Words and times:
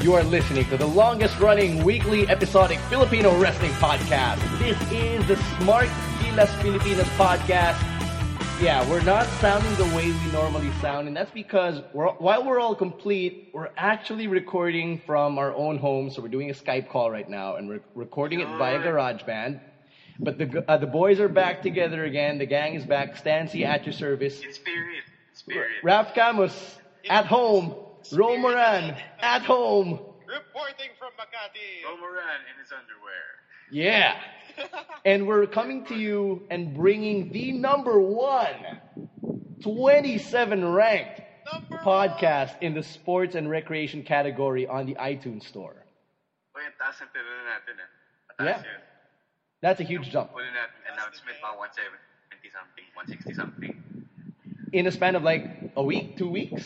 You 0.00 0.14
are 0.14 0.22
listening 0.22 0.64
to 0.66 0.76
the 0.76 0.86
longest 0.86 1.40
running 1.40 1.82
weekly 1.82 2.28
episodic 2.28 2.78
Filipino 2.88 3.36
wrestling 3.36 3.72
podcast. 3.72 4.38
This 4.60 4.80
is 4.92 5.26
the 5.26 5.36
Smart 5.58 5.88
Gilas 6.20 6.48
Filipinas 6.62 7.08
podcast. 7.18 7.82
Yeah, 8.62 8.88
we're 8.88 9.02
not 9.02 9.26
sounding 9.40 9.74
the 9.74 9.96
way 9.96 10.06
we 10.06 10.32
normally 10.32 10.70
sound, 10.80 11.08
and 11.08 11.16
that's 11.16 11.32
because 11.32 11.82
we're, 11.92 12.10
while 12.10 12.46
we're 12.46 12.60
all 12.60 12.76
complete, 12.76 13.50
we're 13.52 13.70
actually 13.76 14.28
recording 14.28 15.00
from 15.04 15.36
our 15.36 15.52
own 15.52 15.78
home. 15.78 16.10
So 16.10 16.22
we're 16.22 16.28
doing 16.28 16.50
a 16.50 16.54
Skype 16.54 16.88
call 16.88 17.10
right 17.10 17.28
now, 17.28 17.56
and 17.56 17.68
we're 17.68 17.82
recording 17.96 18.38
it 18.38 18.46
via 18.56 18.78
GarageBand. 18.78 19.60
But 20.20 20.38
the 20.38 20.64
uh, 20.68 20.76
the 20.76 20.86
boys 20.86 21.18
are 21.18 21.28
back 21.28 21.62
together 21.62 22.04
again. 22.04 22.38
The 22.38 22.46
gang 22.46 22.74
is 22.74 22.84
back. 22.84 23.16
Stancy 23.16 23.64
at 23.64 23.84
your 23.84 23.92
service. 23.92 24.40
In 24.42 24.52
spirit. 24.52 25.02
Spirit. 25.32 25.70
Raf 25.82 26.14
Camus 26.14 26.78
at 27.10 27.26
home. 27.26 27.74
Ro 28.12 28.36
Moran 28.36 28.96
at 29.20 29.42
home. 29.42 30.00
Reporting 30.28 30.90
from 30.98 31.10
Makati. 31.18 31.84
Omaran 31.88 32.40
in 32.52 32.60
his 32.60 32.72
underwear. 32.72 33.24
Yeah. 33.70 34.20
and 35.04 35.26
we're 35.26 35.46
coming 35.46 35.84
to 35.86 35.94
you 35.94 36.42
and 36.50 36.74
bringing 36.74 37.32
the 37.32 37.52
number 37.52 38.00
one, 38.00 38.80
27 39.62 40.64
ranked 40.64 41.22
Number 41.52 41.78
podcast 41.78 42.56
in 42.60 42.74
the 42.74 42.82
sports 42.82 43.34
and 43.34 43.48
recreation 43.48 44.02
category 44.02 44.66
on 44.66 44.86
the 44.86 44.94
iTunes 44.94 45.44
store. 45.44 45.84
Uy, 46.56 46.60
ang 46.64 46.76
taas 46.76 47.00
ng 47.00 47.08
tiro 47.12 47.32
natin. 47.46 47.74
Mataas 48.36 48.64
Yeah. 48.64 48.84
That's 49.60 49.80
a 49.80 49.84
huge 49.84 50.10
jump. 50.10 50.30
Huli 50.32 50.48
natin 50.52 50.92
announcement 50.92 51.36
mga 51.40 51.56
170 51.56 52.52
something, 52.52 52.86
160 52.94 53.34
something. 53.34 53.72
In 54.72 54.86
a 54.86 54.92
span 54.92 55.16
of 55.16 55.24
like 55.24 55.72
a 55.76 55.82
week, 55.82 56.16
two 56.16 56.28
weeks. 56.28 56.64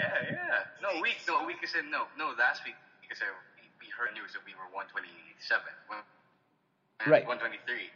Yeah, 0.00 0.32
yeah. 0.32 0.80
No, 0.80 0.96
a 0.96 1.00
week, 1.02 1.20
no, 1.28 1.44
week 1.44 1.60
is 1.62 1.74
in, 1.76 1.90
no, 1.90 2.08
no, 2.16 2.32
last 2.38 2.64
week, 2.64 2.76
because 3.04 3.20
uh, 3.20 3.28
we, 3.56 3.68
we 3.84 3.86
heard 3.92 4.16
news 4.16 4.32
that 4.32 4.40
we 4.48 4.56
were 4.56 4.64
127. 4.72 5.60
Well, 5.88 6.00
and 7.00 7.10
Right. 7.10 7.26
123. 7.26 7.92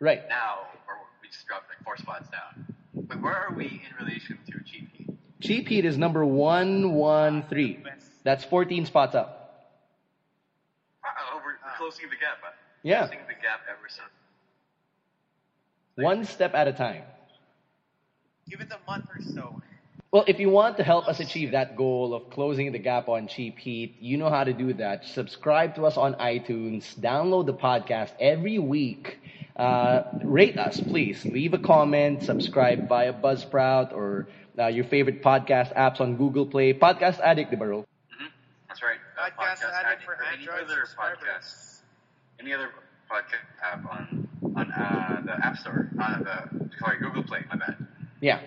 Right. 0.00 0.22
Now, 0.28 0.72
or 0.88 0.96
we 1.20 1.28
just 1.28 1.46
dropped 1.46 1.68
like 1.68 1.84
four 1.84 1.96
spots 1.96 2.28
down. 2.32 2.64
But 2.94 3.20
where 3.20 3.36
are 3.36 3.52
we 3.52 3.84
in 3.84 4.04
relation 4.04 4.38
to 4.46 4.52
Cheap 4.64 4.88
Heat? 4.92 5.10
Cheap 5.40 5.68
Heat 5.68 5.84
is 5.84 5.98
number 5.98 6.24
113. 6.24 7.84
That's 8.24 8.44
14 8.44 8.86
spots 8.86 9.14
up. 9.14 9.44
Wow, 11.02 11.10
we're, 11.44 11.52
we're 11.52 11.76
closing 11.76 12.08
the 12.08 12.16
gap, 12.16 12.38
huh? 12.42 12.52
Yeah. 12.82 13.06
Closing 13.06 13.26
the 13.28 13.34
gap 13.34 13.60
ever 13.68 13.88
since. 13.88 14.08
One 15.96 16.24
step 16.24 16.54
at 16.54 16.66
a 16.66 16.72
time. 16.72 17.04
Give 18.48 18.60
it 18.60 18.68
a 18.72 18.90
month 18.90 19.06
or 19.14 19.22
so. 19.22 19.60
Well, 20.14 20.22
if 20.28 20.38
you 20.38 20.48
want 20.48 20.76
to 20.76 20.84
help 20.84 21.08
us 21.08 21.18
achieve 21.18 21.50
that 21.50 21.76
goal 21.76 22.14
of 22.14 22.30
closing 22.30 22.70
the 22.70 22.78
gap 22.78 23.08
on 23.08 23.26
Cheap 23.26 23.58
Heat, 23.58 23.96
you 23.98 24.16
know 24.16 24.30
how 24.30 24.44
to 24.44 24.52
do 24.52 24.72
that. 24.74 25.04
Subscribe 25.04 25.74
to 25.74 25.86
us 25.86 25.96
on 25.96 26.14
iTunes, 26.14 26.94
download 26.94 27.46
the 27.46 27.54
podcast 27.54 28.12
every 28.20 28.60
week. 28.60 29.18
Uh, 29.56 30.04
rate 30.22 30.56
us, 30.56 30.78
please. 30.78 31.24
Leave 31.24 31.52
a 31.52 31.58
comment, 31.58 32.22
subscribe 32.22 32.88
via 32.88 33.12
Buzzsprout 33.12 33.92
or 33.92 34.28
uh, 34.56 34.68
your 34.68 34.84
favorite 34.84 35.20
podcast 35.20 35.74
apps 35.74 36.00
on 36.00 36.16
Google 36.16 36.46
Play. 36.46 36.72
Podcast 36.72 37.18
Addict, 37.18 37.50
di 37.50 37.56
ba, 37.56 37.66
Ro? 37.66 37.84
hmm 38.14 38.26
That's 38.68 38.82
right. 38.84 38.98
Uh, 39.18 39.30
Podcast 39.34 39.66
Addict 39.66 40.04
for 40.04 40.12
or 40.14 40.22
any 40.32 40.46
other 40.48 40.86
subscribers. 40.86 41.18
podcast, 41.18 41.82
any 42.38 42.52
other 42.52 42.70
podcast 43.10 43.50
app 43.66 43.84
on 43.90 44.28
on 44.54 44.70
uh, 44.70 45.22
the 45.26 45.44
App 45.44 45.58
Store, 45.58 45.90
uh, 46.00 46.18
the 46.22 46.70
sorry 46.78 47.00
Google 47.00 47.24
Play. 47.24 47.42
My 47.50 47.56
bad. 47.56 47.74
Yeah. 48.20 48.38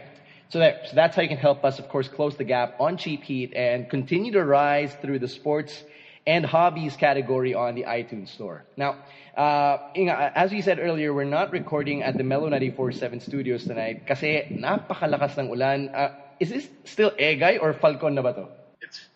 So, 0.50 0.60
there, 0.60 0.80
so 0.88 0.96
that's 0.96 1.16
how 1.16 1.22
you 1.22 1.28
can 1.28 1.38
help 1.38 1.66
us, 1.66 1.80
of 1.80 1.90
course, 1.90 2.08
close 2.08 2.38
the 2.38 2.46
gap 2.46 2.80
on 2.80 2.98
Cheap 2.98 3.24
Heat 3.24 3.54
and 3.54 3.90
continue 3.90 4.32
to 4.32 4.44
rise 4.46 4.94
through 5.02 5.20
the 5.20 5.28
sports 5.28 5.84
and 6.26 6.46
hobbies 6.46 6.96
category 6.96 7.54
on 7.54 7.76
the 7.76 7.84
iTunes 7.84 8.30
Store. 8.30 8.64
Now, 8.76 8.96
uh, 9.36 9.78
Inga, 9.96 10.32
as 10.36 10.52
we 10.52 10.62
said 10.62 10.80
earlier, 10.80 11.14
we're 11.14 11.24
not 11.26 11.52
recording 11.52 12.04
at 12.04 12.18
the 12.18 12.24
Mellow 12.24 12.50
94.7 12.50 13.22
studios 13.22 13.64
tonight 13.64 14.08
kasi 14.08 14.44
napakalakas 14.52 15.38
ng 15.38 15.50
ulan. 15.52 15.90
Uh, 15.90 16.16
is 16.40 16.50
this 16.50 16.68
still 16.86 17.12
Egay 17.12 17.60
or 17.62 17.74
Falcon 17.74 18.16
na 18.16 18.22
ba 18.22 18.34
to? 18.34 18.48
It's 18.82 19.08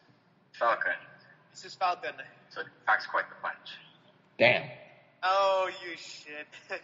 Falcon, 0.54 0.96
This 1.52 1.66
is 1.66 1.76
Falcon. 1.76 2.14
so 2.50 2.62
it 2.62 2.68
packs 2.86 3.08
quite 3.08 3.28
the 3.30 3.36
punch. 3.42 3.80
Damn. 4.38 4.64
Oh, 5.24 5.70
you 5.84 5.96
shit. 5.98 6.48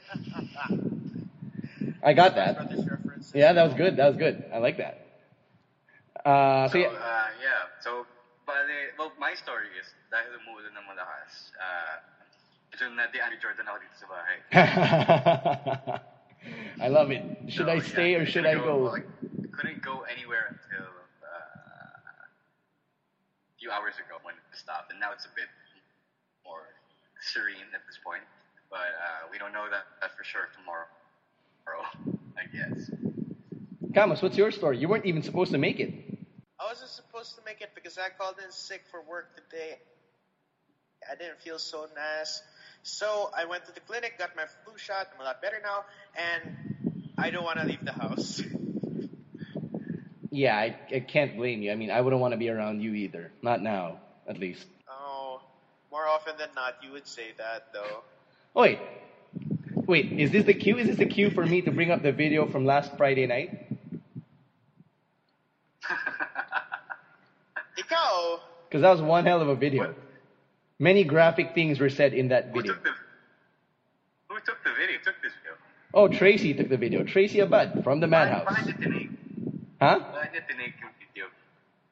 I 2.04 2.14
got 2.14 2.36
that. 2.36 3.04
Yeah, 3.34 3.54
that 3.54 3.64
was 3.64 3.74
good. 3.74 3.98
That 3.98 4.08
was 4.08 4.18
good. 4.18 4.44
I 4.54 4.58
like 4.60 4.78
that. 4.78 4.98
Uh, 6.26 6.68
so, 6.68 6.74
So 6.74 6.78
yeah. 6.80 6.88
uh, 6.88 7.28
yeah, 7.42 7.64
so 7.80 8.06
but 8.46 8.56
well, 8.98 9.12
my 9.20 9.34
story 9.34 9.68
is 9.80 9.94
dahil 10.12 10.40
umuulan 10.44 10.72
ng 10.76 10.86
malakas, 10.88 11.52
uh, 11.60 12.00
medyo 12.72 12.90
na 12.96 13.08
di 13.12 13.20
Andy 13.20 13.38
Jordan 13.40 13.68
ako 13.68 13.78
dito 13.84 13.96
sa 13.96 14.08
bahay. 14.08 14.38
I 16.82 16.88
love 16.88 17.12
it. 17.12 17.24
Should 17.50 17.68
So, 17.68 17.72
I 17.72 17.80
stay 17.80 18.12
yeah, 18.12 18.18
or 18.20 18.26
should 18.26 18.46
I 18.46 18.54
couldn't 18.56 18.66
go? 18.66 18.78
Like, 18.92 19.08
couldn't 19.52 19.82
go 19.82 20.02
anywhere 20.08 20.48
until 20.52 20.88
uh, 21.24 22.24
a 23.52 23.56
few 23.60 23.72
hours 23.72 23.96
ago 24.00 24.20
when 24.24 24.36
it 24.36 24.44
stopped, 24.56 24.92
and 24.92 25.00
now 25.00 25.12
it's 25.12 25.26
a 25.26 25.34
bit 25.36 25.48
more 26.46 26.64
serene 27.20 27.68
at 27.74 27.82
this 27.88 27.98
point. 28.04 28.24
But 28.70 28.92
uh, 29.00 29.28
we 29.32 29.38
don't 29.38 29.54
know 29.54 29.70
that, 29.70 29.86
that 30.02 30.12
for 30.18 30.24
sure 30.24 30.50
tomorrow, 30.54 30.88
I 32.38 32.46
guess. 32.52 32.90
Camus, 33.94 34.22
what's 34.22 34.38
your 34.38 34.52
story? 34.52 34.78
You 34.78 34.88
weren't 34.88 35.06
even 35.06 35.24
supposed 35.24 35.52
to 35.52 35.58
make 35.58 35.80
it. 35.80 35.94
I 36.60 36.66
wasn't 36.66 36.90
supposed 36.90 37.36
to 37.36 37.42
make 37.46 37.62
it 37.62 37.70
because 37.76 37.98
I 37.98 38.10
called 38.18 38.36
in 38.44 38.52
sick 38.52 38.82
for 38.92 39.02
work 39.02 39.36
today. 39.36 39.78
I 41.10 41.16
didn't 41.16 41.40
feel 41.40 41.60
so 41.60 41.88
nice. 41.96 42.42
So 42.84 43.30
I 43.36 43.46
went 43.46 43.66
to 43.66 43.74
the 43.74 43.80
clinic, 43.82 44.18
got 44.18 44.36
my 44.36 44.46
flu 44.64 44.78
shot. 44.78 45.08
I'm 45.14 45.22
a 45.22 45.24
lot 45.24 45.42
better 45.42 45.58
now, 45.64 45.86
and 46.16 47.12
I 47.18 47.30
don't 47.30 47.44
want 47.44 47.60
to 47.60 47.66
leave 47.66 47.84
the 47.84 47.94
house. 47.94 48.42
Yeah, 50.30 50.56
I, 50.56 50.78
I 50.94 51.00
can't 51.00 51.36
blame 51.36 51.64
you. 51.64 51.72
I 51.72 51.76
mean, 51.76 51.90
I 51.90 52.00
wouldn't 52.02 52.22
want 52.22 52.34
to 52.34 52.38
be 52.38 52.50
around 52.50 52.82
you 52.82 52.94
either. 52.94 53.32
Not 53.42 53.64
now, 53.64 54.02
at 54.28 54.38
least. 54.38 54.68
Oh, 54.88 55.42
more 55.92 56.08
often 56.08 56.36
than 56.38 56.50
not, 56.56 56.76
you 56.84 56.92
would 56.92 57.08
say 57.08 57.30
that 57.40 57.74
though. 57.74 58.04
Wait. 58.54 58.78
Wait, 59.74 60.12
is 60.12 60.30
this 60.32 60.46
the 60.46 60.54
cue? 60.54 60.78
Is 60.78 60.88
this 60.88 60.98
the 60.98 61.08
cue 61.08 61.32
for 61.32 61.44
me 61.44 61.62
to 61.62 61.72
bring 61.72 61.90
up 61.90 62.04
the 62.04 62.12
video 62.12 62.46
from 62.46 62.66
last 62.66 62.96
Friday 62.98 63.26
night? 63.26 63.67
Because 68.68 68.82
that 68.82 68.92
was 68.92 69.02
one 69.02 69.26
hell 69.26 69.42
of 69.42 69.48
a 69.48 69.56
video. 69.56 69.96
Many 70.80 71.04
graphic 71.04 71.54
things 71.56 71.80
were 71.80 71.90
said 71.90 72.14
in 72.14 72.28
that 72.30 72.48
Who 72.54 72.62
video. 72.62 72.74
took 72.74 72.84
the 72.84 72.90
Who 74.30 74.36
took 74.46 74.64
the 74.64 74.72
video? 74.78 74.98
Took 75.04 75.16
this 75.24 75.34
video? 75.42 75.58
Oh, 75.94 76.08
Tracy 76.08 76.54
took 76.54 76.70
the 76.70 76.78
video. 76.78 77.04
Tracy 77.04 77.40
Abad 77.40 77.84
from 77.84 78.00
the 78.00 78.08
Madhouse. 78.08 78.46
Bakit 78.46 78.66
niya 78.68 78.78
tinake? 78.78 79.10
Huh? 79.82 80.00
Bakit 80.00 80.32
niya 80.34 80.44
tinake 80.50 80.74
yung 80.82 80.92
video? 81.00 81.26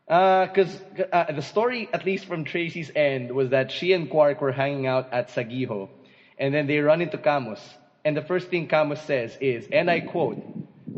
Because 0.07 0.81
uh, 1.11 1.31
the 1.31 1.41
story, 1.41 1.89
at 1.91 2.05
least 2.05 2.25
from 2.27 2.43
Tracy's 2.43 2.91
end, 2.95 3.31
was 3.31 3.49
that 3.49 3.71
she 3.71 3.93
and 3.93 4.09
Quark 4.09 4.41
were 4.41 4.51
hanging 4.51 4.85
out 4.85 5.11
at 5.11 5.29
Saguijo, 5.29 5.89
and 6.37 6.53
then 6.53 6.67
they 6.67 6.77
run 6.79 7.01
into 7.01 7.17
Camus, 7.17 7.59
and 8.03 8.15
the 8.15 8.21
first 8.21 8.49
thing 8.49 8.67
Camus 8.67 9.01
says 9.01 9.35
is, 9.41 9.67
and 9.71 9.89
I 9.89 10.01
quote, 10.01 10.37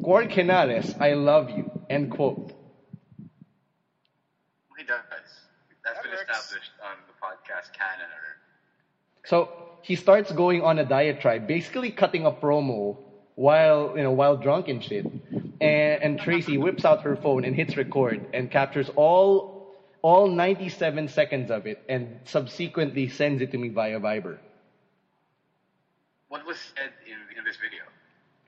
"Quark 0.03 0.27
Henares, 0.31 0.99
I 0.99 1.13
love 1.13 1.49
you." 1.51 1.71
End 1.89 2.11
quote. 2.11 2.51
He 4.77 4.83
does. 4.83 4.99
That's 5.85 5.95
That 5.95 6.03
been 6.03 6.11
works. 6.11 6.16
Established 6.29 6.71
on 6.83 6.97
the 7.07 7.13
podcast 7.13 7.71
So 9.25 9.49
he 9.81 9.95
starts 9.95 10.31
going 10.31 10.61
on 10.61 10.79
a 10.79 10.85
diatribe, 10.85 11.47
basically 11.47 11.91
cutting 11.91 12.25
a 12.25 12.31
promo 12.31 12.97
while 13.35 13.93
you 13.95 14.03
know 14.03 14.11
while 14.11 14.35
drunk 14.35 14.67
and 14.67 14.83
shit. 14.83 15.05
And, 15.61 16.03
and 16.03 16.19
Tracy 16.19 16.57
whips 16.57 16.85
out 16.85 17.01
her 17.01 17.15
phone 17.15 17.43
and 17.45 17.55
hits 17.55 17.77
record 17.77 18.27
and 18.33 18.49
captures 18.49 18.89
all 18.95 19.75
all 20.01 20.27
97 20.27 21.07
seconds 21.07 21.49
of 21.51 21.65
it 21.65 21.79
and 21.89 22.19
subsequently 22.25 23.07
sends 23.07 23.41
it 23.41 23.51
to 23.51 23.57
me 23.57 23.69
via 23.69 23.99
Viber. 23.99 24.37
What 26.29 26.45
was 26.45 26.57
said 26.57 26.91
in, 27.05 27.37
in 27.37 27.43
this 27.43 27.57
video? 27.57 27.83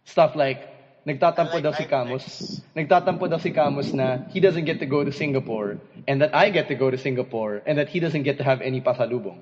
Stuff 0.05 0.35
like 0.35 0.78
Nagtatampo 1.09 1.57
I 1.57 1.59
like 1.59 1.63
daw 1.65 1.73
si 1.73 1.85
Ivan 1.85 1.89
Camus. 1.89 2.61
Nagtatampo 2.77 3.25
daw 3.29 3.39
si 3.41 3.51
Camus 3.51 3.93
na 3.97 4.21
he 4.29 4.39
doesn't 4.39 4.65
get 4.69 4.79
to 4.79 4.85
go 4.85 5.03
to 5.03 5.11
Singapore 5.11 5.81
and 6.07 6.21
that 6.21 6.35
I 6.35 6.49
get 6.53 6.69
to 6.69 6.75
go 6.77 6.91
to 6.93 6.97
Singapore 6.97 7.63
and 7.65 7.77
that 7.81 7.89
he 7.89 7.99
doesn't 7.99 8.23
get 8.23 8.37
to 8.37 8.45
have 8.45 8.61
any 8.61 8.81
pasalubong. 8.81 9.41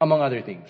Among 0.00 0.22
other 0.22 0.40
things. 0.42 0.68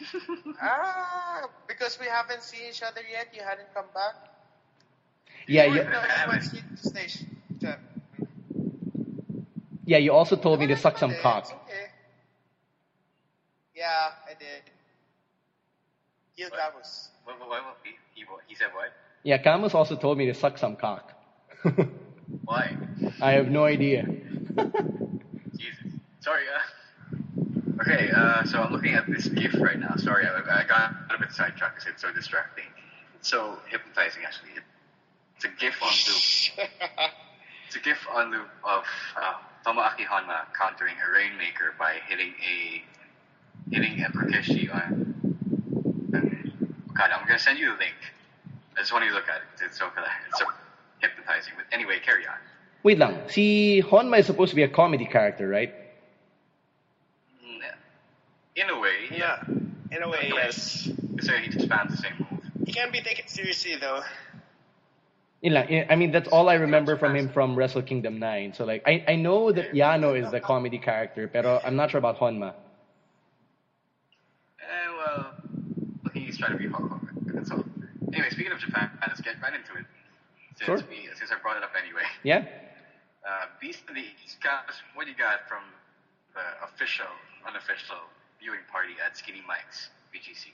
Ah, 0.62 1.48
because 1.68 1.98
we 2.00 2.06
haven't 2.06 2.42
seen 2.42 2.68
each 2.70 2.82
other 2.82 3.02
yet. 3.02 3.28
You 3.32 3.42
hadn't 3.42 3.72
come 3.74 3.86
back. 3.94 4.14
Yeah, 5.48 5.64
You 5.66 5.74
you, 5.74 5.80
were 5.82 5.90
the 5.90 6.00
one 6.28 6.40
in 6.54 6.64
the 6.70 6.76
station. 6.90 7.26
yeah, 9.86 9.98
you 9.98 10.12
also 10.12 10.36
told 10.36 10.60
me 10.60 10.66
to 10.68 10.76
suck 10.76 10.98
some 10.98 11.14
cock. 11.22 11.46
okay. 11.66 11.86
Yeah, 13.74 14.12
I 14.28 14.34
did. 14.38 14.62
Gil 16.36 16.50
What? 16.50 16.60
Camus. 16.60 17.10
What, 17.24 17.38
what, 17.40 17.48
what, 17.48 17.64
what- 17.64 17.76
he, 18.20 18.26
he, 18.48 18.54
said 18.54 18.68
what? 18.74 18.92
Yeah, 19.22 19.38
Camus 19.38 19.74
also 19.74 19.96
told 19.96 20.18
me 20.18 20.26
to 20.26 20.34
suck 20.34 20.58
some 20.58 20.76
cock. 20.76 21.12
Why? 22.44 22.76
I 23.20 23.32
have 23.32 23.48
no 23.48 23.64
idea. 23.64 24.04
Jesus. 25.56 25.92
Sorry, 26.20 26.44
uh. 26.48 27.80
Okay, 27.80 28.10
uh, 28.14 28.44
so 28.44 28.60
I'm 28.60 28.72
looking 28.72 28.94
at 28.94 29.06
this 29.08 29.28
GIF 29.28 29.54
right 29.58 29.78
now. 29.78 29.94
Sorry, 29.96 30.26
I, 30.26 30.60
I 30.60 30.66
got 30.66 30.92
a 31.14 31.18
bit 31.18 31.32
sidetracked 31.32 31.76
because 31.76 31.92
it's 31.92 32.02
so 32.02 32.12
distracting. 32.12 32.66
It's 33.18 33.28
so 33.28 33.58
hypnotizing, 33.68 34.22
actually. 34.24 34.50
It's 35.36 35.44
a 35.46 35.48
GIF 35.48 35.82
on 35.82 35.88
loop. 35.88 36.70
It's 37.66 37.76
a 37.76 37.80
GIF 37.80 38.04
on 38.12 38.32
loop 38.32 38.48
of 38.64 38.82
uh, 39.16 39.34
Tomoaki 39.64 40.04
Honma 40.04 40.52
countering 40.58 40.96
a 41.06 41.12
Rainmaker 41.12 41.74
by 41.78 41.98
hitting 42.08 42.34
a 42.42 42.82
hitting 43.72 44.02
a 44.02 44.08
Kokeshi 44.10 44.74
on. 44.74 45.09
God, 47.00 47.12
I'm 47.16 47.26
gonna 47.26 47.38
send 47.38 47.58
you 47.58 47.72
the 47.72 47.78
link. 47.78 47.96
I 48.76 48.80
just 48.80 48.92
want 48.92 49.04
you 49.04 49.10
to 49.10 49.16
look 49.16 49.28
at 49.28 49.36
it. 49.36 49.64
It's 49.64 49.78
so 49.78 49.86
it's 50.28 50.38
so 50.38 50.44
hypnotizing. 51.00 51.54
But 51.56 51.64
anyway, 51.72 51.96
carry 52.04 52.26
on. 52.26 52.36
Wait 52.82 52.98
lang, 52.98 53.16
si 53.28 53.80
Honma 53.80 54.18
is 54.18 54.26
supposed 54.26 54.50
to 54.50 54.56
be 54.56 54.64
a 54.64 54.68
comedy 54.68 55.06
character, 55.06 55.48
right? 55.48 55.72
Mm, 57.42 57.60
In 58.56 58.68
a 58.68 58.78
way, 58.78 59.08
yeah, 59.10 59.42
in 59.90 60.02
a 60.02 60.08
way, 60.10 60.30
yes. 60.34 60.88
So 61.20 61.32
he 61.40 61.48
just 61.48 61.66
spams 61.66 61.90
the 61.90 61.96
same 61.96 62.26
move. 62.30 62.44
He 62.66 62.72
can't 62.72 62.92
be 62.92 63.00
taken 63.00 63.26
seriously 63.28 63.76
though. 63.80 64.02
Yun. 65.40 65.56
I 65.56 65.96
mean, 65.96 66.12
that's 66.12 66.28
all 66.28 66.50
I 66.50 66.54
remember 66.54 66.98
from 66.98 67.16
him 67.16 67.30
from 67.30 67.56
Wrestle 67.56 67.80
Kingdom 67.80 68.18
9. 68.18 68.52
So 68.52 68.66
like, 68.66 68.82
I, 68.86 69.02
I 69.08 69.16
know 69.16 69.50
that 69.52 69.72
Yano 69.72 70.12
is 70.22 70.30
the 70.30 70.40
comedy 70.40 70.78
character, 70.78 71.28
pero 71.28 71.60
I'm 71.64 71.76
not 71.76 71.90
sure 71.90 71.98
about 71.98 72.18
Honma. 72.18 72.52
Eh, 74.60 74.88
well, 74.98 75.32
he's 76.40 76.46
trying 76.46 76.58
to 76.58 76.62
be 76.64 76.68
Hulk 76.72 76.88
Hogan. 76.90 77.32
That's 77.34 77.50
all. 77.50 77.64
Anyway, 78.12 78.30
speaking 78.30 78.52
of 78.52 78.58
Japan, 78.58 78.90
let's 79.06 79.20
get 79.20 79.40
right 79.42 79.52
into 79.54 79.72
it. 79.78 79.84
Since 80.56 80.66
Sure. 80.66 80.88
we, 80.88 81.08
since 81.16 81.30
I 81.30 81.38
brought 81.40 81.56
it 81.58 81.62
up 81.62 81.72
anyway. 81.80 82.02
Yeah? 82.22 82.44
Uh, 83.22 83.44
Beast 83.60 83.80
of 83.86 83.94
the 83.94 84.00
East, 84.00 84.38
guys, 84.42 84.80
what 84.94 85.04
do 85.04 85.10
you 85.10 85.16
got 85.16 85.46
from 85.46 85.60
the 86.34 86.40
official, 86.64 87.04
unofficial 87.46 87.98
viewing 88.40 88.60
party 88.72 88.94
at 89.04 89.14
Skinny 89.14 89.42
Mike's 89.46 89.90
BGC? 90.08 90.48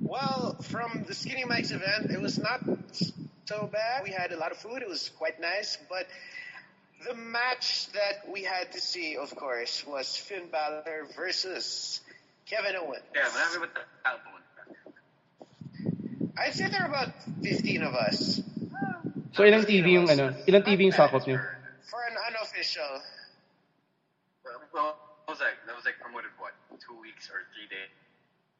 Well, 0.00 0.56
from 0.62 1.04
the 1.08 1.14
Skinny 1.14 1.44
Mike's 1.44 1.72
event, 1.72 2.12
it 2.12 2.20
was 2.20 2.38
not 2.38 2.60
so 3.46 3.66
bad. 3.70 4.04
We 4.04 4.10
had 4.12 4.30
a 4.30 4.36
lot 4.38 4.52
of 4.52 4.58
food. 4.58 4.82
It 4.82 4.88
was 4.88 5.10
quite 5.18 5.40
nice, 5.40 5.76
but 5.90 6.06
the 7.08 7.14
match 7.16 7.90
that 7.92 8.30
we 8.32 8.44
had 8.44 8.70
to 8.72 8.80
see, 8.80 9.16
of 9.16 9.34
course, 9.34 9.84
was 9.84 10.16
Finn 10.16 10.46
Balor 10.52 11.08
versus 11.16 12.00
Kevin 12.46 12.76
Owens. 12.76 13.02
Yeah, 13.16 13.22
marami 13.34 13.66
ba 13.66 13.80
tao 14.04 14.14
pumunta? 14.22 14.37
I'd 16.38 16.54
say 16.54 16.68
there 16.68 16.82
are 16.82 16.88
about 16.88 17.10
15 17.42 17.82
of 17.82 17.94
us 17.94 18.40
So 19.34 19.44
ilang 19.46 19.62
TV 19.68 19.94
yung 19.94 20.08
ano, 20.10 20.34
ilang 20.50 20.64
TV 20.66 20.88
yung 20.90 20.96
sakop 20.96 21.22
niyo? 21.22 21.38
for 21.88 22.00
an 22.10 22.16
unofficial. 22.32 22.90
Well, 24.44 24.58
well, 24.74 24.88
what 25.24 25.36
was 25.36 25.38
that? 25.38 25.54
That 25.66 25.76
was 25.78 25.84
like 25.86 26.00
promoted 26.02 26.32
what? 26.42 26.52
Two 26.82 26.98
weeks 26.98 27.30
or 27.30 27.46
three 27.54 27.68
days? 27.70 27.90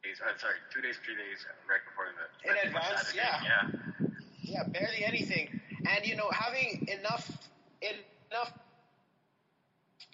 days 0.03 0.17
uh, 0.23 0.31
sorry, 0.39 0.55
two 0.71 0.79
days, 0.79 0.95
three 1.03 1.19
days 1.19 1.43
right 1.67 1.83
before 1.83 2.07
the 2.15 2.25
In 2.47 2.55
advance, 2.55 3.11
Saturday. 3.11 3.19
yeah. 3.19 3.43
yeah. 3.43 3.63
Yeah, 4.41 4.63
barely 4.71 5.03
anything. 5.03 5.51
And 5.83 6.01
you 6.07 6.15
know, 6.15 6.29
having 6.31 6.87
enough 6.87 7.27
enough 7.83 8.51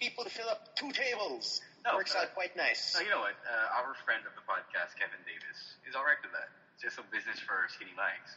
people 0.02 0.24
to 0.24 0.30
fill 0.30 0.48
up 0.50 0.74
two 0.76 0.90
tables 0.92 1.62
No, 1.86 1.94
works 1.96 2.12
uh, 2.18 2.26
out 2.26 2.34
quite 2.34 2.56
nice. 2.58 2.82
So 2.92 3.00
you 3.00 3.10
know 3.10 3.22
what? 3.22 3.38
Uh, 3.46 3.78
our 3.80 3.94
friend 4.04 4.20
of 4.26 4.34
the 4.34 4.42
podcast, 4.44 4.98
Kevin 4.98 5.22
Davis, 5.22 5.58
is 5.86 5.94
alright 5.94 6.18
with 6.26 6.34
that. 6.34 6.50
It's 6.76 6.84
just 6.92 6.98
a 7.00 7.04
business 7.08 7.40
for 7.40 7.56
skinny 7.72 7.96
Mikes. 7.96 8.36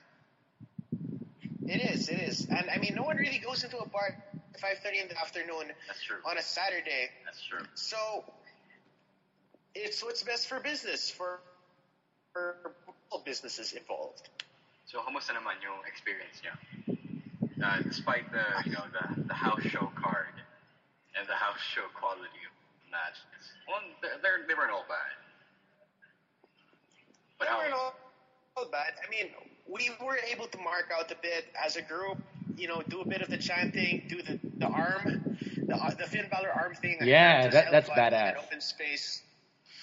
It 1.67 1.83
is, 1.91 2.07
it 2.07 2.23
is. 2.23 2.47
And 2.47 2.69
I 2.71 2.79
mean, 2.79 2.95
no 2.95 3.03
one 3.03 3.17
really 3.17 3.37
goes 3.43 3.65
into 3.65 3.77
a 3.77 3.85
bar 3.85 4.15
at 4.15 4.61
5.30 4.61 5.03
in 5.03 5.07
the 5.09 5.19
afternoon 5.19 5.75
That's 5.87 6.01
true. 6.01 6.23
on 6.23 6.37
a 6.37 6.41
Saturday. 6.41 7.11
That's 7.25 7.43
true. 7.43 7.59
So, 7.75 8.23
it's 9.75 10.01
what's 10.01 10.23
best 10.23 10.47
for 10.47 10.61
business, 10.61 11.11
for, 11.11 11.41
for 12.31 12.55
all 13.11 13.21
businesses 13.25 13.73
involved. 13.73 14.23
So, 14.87 15.03
how 15.03 15.11
kamusta 15.11 15.35
naman 15.35 15.59
yung 15.59 15.83
experience 15.83 16.39
niyo? 16.39 16.55
Uh, 17.59 17.83
despite 17.83 18.31
the, 18.31 18.47
you 18.63 18.71
know, 18.71 18.87
the, 18.87 19.27
the 19.27 19.35
house 19.35 19.67
show 19.67 19.91
card 19.99 20.31
and 21.19 21.27
the 21.27 21.35
house 21.35 21.59
show 21.75 21.83
quality 21.91 22.39
of 22.47 22.55
matches. 22.87 23.43
Well, 23.67 23.83
they're, 24.01 24.15
they're, 24.23 24.55
weren't 24.55 24.71
all 24.71 24.87
bad. 24.87 25.11
But 27.37 27.51
They 27.51 27.67
weren't 27.67 27.75
all, 27.75 27.93
all 28.57 28.65
bad. 28.71 28.93
I 29.05 29.09
mean, 29.09 29.31
we 29.67 29.89
were 30.03 30.17
able 30.31 30.47
to 30.47 30.57
mark 30.59 30.89
out 30.97 31.11
a 31.11 31.15
bit 31.21 31.45
as 31.63 31.75
a 31.75 31.81
group, 31.81 32.17
you 32.57 32.67
know, 32.67 32.81
do 32.89 33.01
a 33.01 33.07
bit 33.07 33.21
of 33.21 33.29
the 33.29 33.37
chanting, 33.37 34.03
do 34.09 34.21
the, 34.21 34.39
the 34.57 34.67
arm, 34.67 35.23
the, 35.67 35.75
uh, 35.75 35.93
the 35.95 36.05
Finn 36.05 36.25
Balor 36.31 36.49
arm 36.51 36.75
thing. 36.75 36.97
Yeah, 37.01 37.47
that- 37.49 37.71
that's 37.71 37.89
by 37.89 37.95
an 38.07 38.13
badass. 38.13 38.37
open 38.43 38.61
space. 38.61 39.21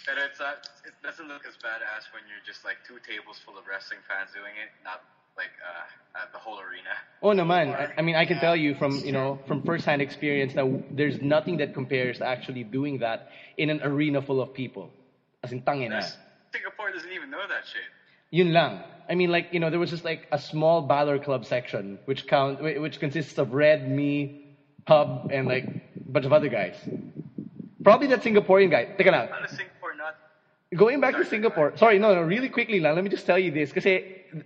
but 0.07 0.15
it's 0.19 0.39
not, 0.39 0.69
it 0.85 0.93
doesn't 1.03 1.27
look 1.29 1.43
as 1.47 1.55
badass 1.55 2.13
when 2.13 2.23
you're 2.29 2.45
just 2.47 2.65
like 2.65 2.77
two 2.87 2.99
tables 3.09 3.39
full 3.45 3.59
of 3.59 3.67
wrestling 3.67 4.01
fans 4.09 4.31
doing 4.35 4.53
it, 4.63 4.71
not 4.85 5.03
like 5.37 5.51
uh, 5.63 6.19
uh, 6.19 6.25
the 6.33 6.39
whole 6.39 6.59
arena. 6.61 6.91
Oh 7.23 7.33
no, 7.33 7.45
naman. 7.45 7.75
I, 7.75 7.93
I 7.99 8.03
mean, 8.03 8.15
I 8.17 8.25
can 8.25 8.37
Yeah. 8.37 8.41
tell 8.41 8.57
you 8.57 8.75
from, 8.75 8.99
you 9.05 9.13
know, 9.13 9.39
from 9.47 9.63
first-hand 9.63 10.01
experience 10.01 10.55
that 10.55 10.65
there's 10.97 11.21
nothing 11.21 11.59
that 11.59 11.75
compares 11.75 12.19
to 12.19 12.27
actually 12.27 12.65
doing 12.65 12.99
that 13.01 13.31
in 13.57 13.69
an 13.71 13.83
arena 13.83 14.23
full 14.23 14.41
of 14.41 14.55
people. 14.55 14.91
As 15.43 15.53
in, 15.53 15.63
tangin 15.63 15.91
na. 15.91 16.01
Singapore 16.53 16.91
doesn't 16.93 17.13
even 17.13 17.31
know 17.31 17.43
that 17.49 17.67
shit. 17.67 17.83
Yun 18.31 18.53
lang. 18.53 18.83
I 19.09 19.15
mean, 19.15 19.31
like, 19.31 19.49
you 19.53 19.61
know, 19.61 19.71
there 19.71 19.79
was 19.79 19.91
just 19.91 20.05
like 20.05 20.27
a 20.33 20.39
small 20.39 20.83
Balor 20.83 21.19
Club 21.21 21.45
section, 21.45 21.99
which 22.07 22.27
count, 22.27 22.61
which 22.61 22.99
consists 22.99 23.39
of 23.39 23.55
Red, 23.55 23.89
me, 23.89 24.31
Hub, 24.89 25.31
and 25.33 25.47
like 25.47 25.65
a 25.65 26.11
bunch 26.11 26.27
of 26.27 26.33
other 26.33 26.49
guys. 26.49 26.75
Probably 27.85 28.09
that 28.09 28.23
Singaporean 28.23 28.71
guy. 28.71 28.87
Teka 28.99 29.13
lang. 29.13 29.29
How 29.29 29.41
does 29.41 29.51
Singapore 29.57 29.95
not? 29.95 30.17
Going 30.75 31.01
back 31.01 31.15
to 31.17 31.25
Singapore. 31.25 31.73
Sorry, 31.77 31.99
no, 31.99 32.15
no, 32.15 32.23
really 32.23 32.49
quickly 32.49 32.81
lang. 32.81 32.97
Let 32.97 33.05
me 33.05 33.11
just 33.11 33.27
tell 33.27 33.39
you 33.39 33.53
this. 33.53 33.71
because 33.73 33.87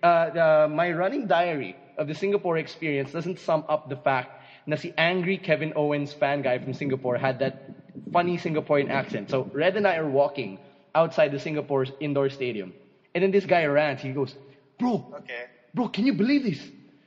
uh, 0.03 0.31
the, 0.31 0.69
my 0.69 0.93
running 0.93 1.27
diary 1.27 1.75
of 1.97 2.07
the 2.07 2.15
Singapore 2.15 2.59
experience 2.59 3.13
doesn't 3.13 3.39
sum 3.39 3.65
up 3.69 3.89
the 3.89 3.97
fact 3.97 4.31
na 4.67 4.77
si 4.77 4.93
angry 4.99 5.39
Kevin 5.39 5.73
Owens 5.75 6.13
fan 6.13 6.43
guy 6.43 6.59
from 6.59 6.75
Singapore 6.75 7.17
had 7.17 7.39
that 7.39 7.65
funny 8.13 8.37
Singaporean 8.37 8.91
accent. 8.91 9.31
So 9.31 9.49
Red 9.53 9.77
and 9.77 9.87
I 9.87 9.97
are 9.97 10.09
walking 10.09 10.59
outside 10.95 11.33
the 11.33 11.39
Singapore's 11.39 11.91
indoor 12.01 12.29
stadium. 12.29 12.75
And 13.15 13.23
then 13.25 13.31
this 13.31 13.47
guy 13.47 13.65
rants. 13.67 14.03
He 14.03 14.13
goes, 14.13 14.35
Bro, 14.79 15.15
Okay. 15.19 15.45
Bro, 15.75 15.89
can 15.89 16.07
you 16.07 16.15
believe 16.15 16.45
this? 16.45 16.61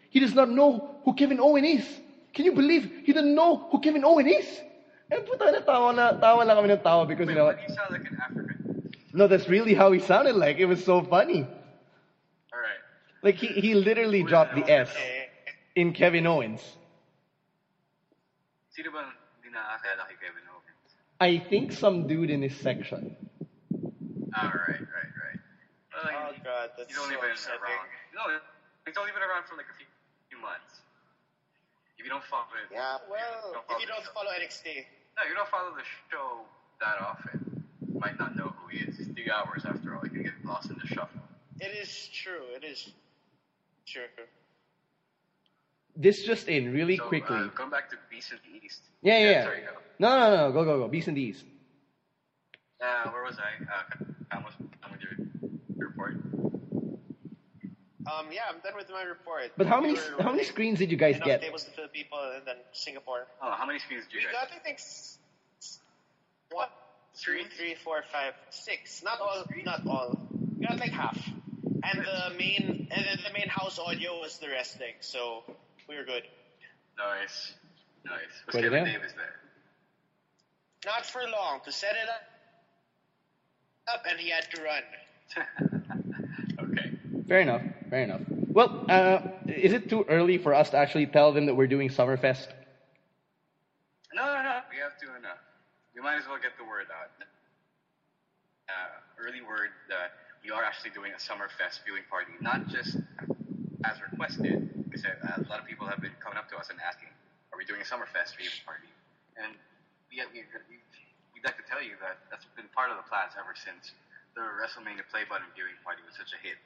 He 0.10 0.20
does 0.20 0.34
not 0.34 0.50
know 0.50 1.00
who 1.04 1.14
Kevin 1.14 1.40
Owen 1.40 1.66
is. 1.66 1.86
Can 2.34 2.46
you 2.46 2.54
believe 2.54 2.90
he 3.04 3.14
doesn't 3.14 3.34
know 3.34 3.58
who 3.72 3.80
Kevin 3.80 4.04
Owen 4.06 4.28
is? 4.28 4.62
Eh, 5.12 5.20
puta 5.20 5.52
na, 5.52 5.60
tawa 5.60 5.94
na, 5.94 6.14
tawa 6.14 6.46
lang 6.46 6.56
kami 6.56 6.70
ng 6.74 6.80
tawa 6.82 7.06
because, 7.08 7.28
you 7.28 7.36
know, 7.36 7.46
why 7.46 7.54
do 7.54 7.62
you 7.68 7.76
sound 7.76 7.92
like 7.92 8.08
an 8.10 8.18
African? 8.24 8.92
no, 9.14 9.28
that's 9.28 9.48
really 9.48 9.74
how 9.74 9.92
he 9.92 10.00
sounded 10.00 10.36
like. 10.36 10.58
It 10.58 10.66
was 10.66 10.84
so 10.84 11.04
funny. 11.04 11.44
All 11.44 12.60
right. 12.60 12.82
Like, 13.22 13.36
he, 13.36 13.48
he 13.48 13.76
literally 13.76 14.24
dropped 14.24 14.56
the 14.56 14.64
S 14.72 14.90
in 15.76 15.94
Kevin 15.94 16.26
Owens. 16.26 16.62
Sino 18.72 18.90
bang 18.92 19.12
di 19.44 19.50
nakakilala 19.50 20.08
kay 20.10 20.18
Kevin 20.18 20.46
Owens? 20.50 20.90
I 21.20 21.38
think 21.50 21.72
some 21.74 22.08
dude 22.08 22.30
in 22.32 22.42
his 22.42 22.56
section. 22.56 23.16
Ah, 24.34 24.50
right, 24.50 24.82
right, 24.82 24.82
right. 24.82 24.88
Well, 24.90 24.93
like, 26.04 26.16
Oh, 26.20 26.34
God, 26.44 26.72
that's 26.78 26.90
he's 26.90 27.00
only 27.00 27.16
so 27.16 27.22
been 27.22 27.32
upsetting. 27.32 27.64
around. 27.64 27.88
No, 28.16 28.24
he's 28.86 28.98
only 28.98 29.12
been 29.16 29.24
around 29.26 29.46
for 29.48 29.56
like 29.56 29.68
a 29.72 29.76
few, 29.78 29.88
few 30.30 30.40
months. 30.40 30.82
If 31.98 32.06
you 32.06 32.12
don't 32.12 32.24
follow 32.28 32.52
it, 32.60 32.68
Yeah, 32.74 32.98
well, 33.10 33.64
if 33.70 33.80
you 33.80 33.88
the 33.88 33.94
don't 33.94 34.04
show- 34.04 34.12
follow 34.14 34.32
NXT. 34.36 34.86
no, 35.18 35.22
you 35.30 35.36
don't 35.36 35.48
follow 35.50 35.72
the 35.76 35.86
show 36.12 36.44
that 36.84 37.00
often. 37.00 37.64
You 37.88 38.00
might 38.00 38.18
not 38.20 38.36
know 38.36 38.52
who 38.60 38.68
he 38.76 38.84
is. 38.84 39.00
It's 39.00 39.12
three 39.14 39.30
hours 39.32 39.64
after 39.66 39.96
all. 39.96 40.04
You 40.04 40.10
can 40.12 40.24
get 40.24 40.34
lost 40.44 40.70
in 40.70 40.76
the 40.80 40.88
shuffle. 40.88 41.22
It 41.62 41.72
is 41.78 42.10
true. 42.12 42.44
It 42.56 42.64
is 42.66 42.90
true. 43.88 44.04
This 45.96 46.24
just 46.24 46.48
in, 46.50 46.74
really 46.74 46.98
So, 46.98 47.08
quickly. 47.08 47.38
Uh, 47.38 47.48
going 47.56 47.70
back 47.70 47.90
to 47.92 47.98
Beast 48.10 48.32
in 48.34 48.40
the 48.52 48.66
East. 48.66 48.82
yeah, 49.02 49.18
yeah, 49.20 49.30
yeah. 49.32 49.44
Sorry, 49.44 49.62
go. 49.62 49.68
No, 50.00 50.10
no, 50.20 50.36
no, 50.48 50.52
go, 50.52 50.66
go, 50.66 50.80
go. 50.80 50.88
Beast 50.88 51.08
and 51.08 51.16
D's. 51.16 51.44
Uh, 52.82 53.10
where 53.12 53.24
was 53.24 53.38
I? 53.38 53.64
Uh, 53.64 54.06
Cam 54.32 54.44
was 54.44 54.54
done 54.58 54.92
with 54.92 55.02
your, 55.02 55.12
your 55.14 55.60
report. 55.84 56.14
Um, 58.06 58.28
yeah, 58.32 58.42
I'm 58.50 58.60
done 58.60 58.74
with 58.76 58.90
my 58.90 59.04
report. 59.04 59.52
But 59.58 59.68
how 59.68 59.80
many 59.80 59.94
were 59.94 60.22
how 60.22 60.32
many 60.32 60.44
screens 60.44 60.80
did 60.80 60.92
you 60.92 60.98
guys 60.98 61.18
get? 61.24 61.42
tables 61.42 61.64
to 61.64 61.72
fill 61.72 61.88
people, 61.88 62.20
and 62.36 62.46
then 62.46 62.56
Singapore. 62.74 63.28
Oh, 63.42 63.52
how 63.52 63.66
many 63.66 63.80
screens 63.80 64.04
do 64.12 64.18
We 64.18 64.24
you 64.24 64.28
guys? 64.28 64.50
got, 64.50 64.52
I 64.56 64.60
think, 64.60 64.78
s- 64.78 65.18
s- 65.62 65.80
one, 66.52 66.68
two, 67.16 67.32
Three? 67.32 67.44
three, 67.58 67.76
four, 67.84 68.04
five, 68.12 68.34
six. 68.50 69.04
Not 69.04 69.20
all. 69.22 69.46
Not 69.64 69.88
all. 69.88 70.20
We 70.60 70.66
got 70.68 70.80
like 70.80 70.92
half. 70.92 71.18
And 71.84 72.00
the 72.06 72.36
main 72.38 72.88
and 72.92 73.06
then 73.06 73.18
the 73.26 73.34
main 73.34 73.48
house 73.48 73.80
audio 73.80 74.20
was 74.20 74.38
the 74.38 74.50
resting, 74.50 74.96
so 75.00 75.44
we 75.88 75.96
were 75.96 76.04
good. 76.04 76.24
Nice, 76.98 77.54
nice. 78.06 78.20
Was 78.46 78.56
Put 78.56 78.60
it 78.66 78.72
Kevin 78.72 78.80
in. 78.88 78.94
Davis 78.94 79.14
there? 79.16 79.36
Not 80.86 81.06
for 81.06 81.22
long 81.22 81.62
to 81.64 81.72
set 81.72 81.92
it 81.96 82.10
up, 82.10 83.96
up 83.96 84.04
and 84.10 84.20
he 84.20 84.30
had 84.30 84.46
to 84.52 84.62
run. 84.62 84.84
Fair 87.28 87.40
enough. 87.40 87.62
Fair 87.90 88.04
enough. 88.04 88.22
Well, 88.30 88.86
uh, 88.90 89.20
is 89.48 89.74
it 89.74 89.90
too 89.90 90.06
early 90.10 90.38
for 90.38 90.54
us 90.54 90.70
to 90.72 90.78
actually 90.78 91.08
tell 91.08 91.32
them 91.32 91.46
that 91.48 91.56
we're 91.56 91.68
doing 91.68 91.90
Summerfest? 91.90 92.48
No, 94.14 94.26
no, 94.30 94.44
no. 94.44 94.60
We 94.70 94.78
have 94.78 94.94
to 95.02 95.16
enough. 95.18 95.42
We 95.96 96.02
might 96.02 96.18
as 96.18 96.28
well 96.28 96.38
get 96.38 96.54
the 96.58 96.66
word 96.66 96.86
out. 96.94 97.10
Uh, 98.70 98.98
early 99.18 99.42
word 99.42 99.74
that 99.90 100.14
we 100.44 100.52
are 100.52 100.64
actually 100.64 100.92
doing 100.92 101.12
a 101.16 101.22
Summerfest 101.22 101.82
viewing 101.86 102.04
party, 102.10 102.34
not 102.42 102.68
just 102.68 102.98
as 103.86 103.96
requested, 104.12 104.70
because 104.90 105.06
uh, 105.06 105.42
a 105.42 105.48
lot 105.50 105.60
of 105.60 105.66
people 105.66 105.88
have 105.88 106.02
been 106.02 106.16
coming 106.20 106.38
up 106.38 106.50
to 106.52 106.58
us 106.58 106.70
and 106.70 106.80
asking, 106.84 107.10
"Are 107.52 107.58
we 107.58 107.66
doing 107.66 107.82
a 107.82 107.88
Summerfest 107.88 108.36
viewing 108.38 108.62
party?" 108.66 108.90
And 109.38 109.56
we, 110.12 110.22
we, 110.34 110.46
we, 110.70 110.78
we'd 111.34 111.46
like 111.46 111.58
to 111.58 111.66
tell 111.66 111.82
you 111.82 111.98
that 112.04 112.22
that's 112.30 112.46
been 112.54 112.70
part 112.76 112.94
of 112.94 112.98
the 112.98 113.08
plans 113.10 113.34
ever 113.40 113.56
since 113.58 113.94
the 114.36 114.42
WrestleMania 114.42 115.06
Play 115.10 115.26
Button 115.26 115.50
viewing 115.54 115.78
party 115.82 116.02
was 116.06 116.18
such 116.18 116.34
a 116.34 116.40
hit. 116.42 116.58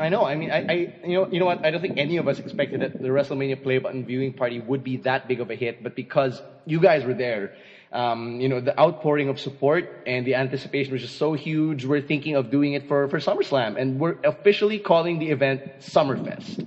I 0.00 0.08
know. 0.10 0.24
I 0.24 0.36
mean, 0.36 0.50
I, 0.50 0.58
I, 0.68 0.74
you 1.06 1.14
know, 1.14 1.28
you 1.30 1.40
know 1.40 1.46
what? 1.46 1.64
I 1.64 1.70
don't 1.70 1.80
think 1.80 1.98
any 1.98 2.18
of 2.18 2.28
us 2.28 2.38
expected 2.38 2.80
that 2.82 3.00
the 3.00 3.08
WrestleMania 3.08 3.62
Play 3.62 3.78
Button 3.78 4.04
viewing 4.04 4.32
party 4.32 4.60
would 4.60 4.84
be 4.84 4.98
that 4.98 5.28
big 5.28 5.40
of 5.40 5.50
a 5.50 5.54
hit. 5.54 5.82
But 5.82 5.96
because 5.96 6.42
you 6.66 6.80
guys 6.80 7.04
were 7.04 7.14
there, 7.14 7.52
um, 7.92 8.40
you 8.40 8.48
know, 8.48 8.60
the 8.60 8.78
outpouring 8.78 9.28
of 9.28 9.40
support 9.40 10.02
and 10.06 10.26
the 10.26 10.34
anticipation 10.34 10.92
was 10.92 11.02
just 11.02 11.16
so 11.16 11.34
huge. 11.34 11.84
We're 11.86 12.02
thinking 12.02 12.36
of 12.36 12.50
doing 12.50 12.74
it 12.74 12.88
for 12.88 13.08
for 13.08 13.18
SummerSlam, 13.20 13.80
and 13.80 13.98
we're 14.00 14.16
officially 14.24 14.78
calling 14.78 15.18
the 15.18 15.30
event 15.30 15.62
Summerfest. 15.80 16.66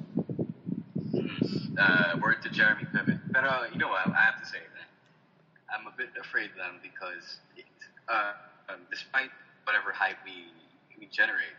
uh, 1.80 2.16
word 2.22 2.42
to 2.44 2.50
Jeremy 2.50 2.86
Piven. 2.94 3.20
But 3.32 3.44
uh, 3.44 3.66
you 3.72 3.80
know 3.80 3.90
what? 3.90 4.08
I 4.08 4.22
have 4.22 4.40
to 4.42 4.46
say 4.48 4.60
that 4.60 4.88
I'm 5.76 5.88
a 5.88 5.96
bit 5.98 6.10
afraid 6.20 6.52
of 6.52 6.58
them 6.58 6.80
because 6.82 7.40
it, 7.58 7.66
uh, 8.08 8.34
um, 8.70 8.80
despite 8.92 9.30
whatever 9.66 9.92
hype 9.92 10.18
we 10.26 10.46
we 11.00 11.08
generate, 11.08 11.56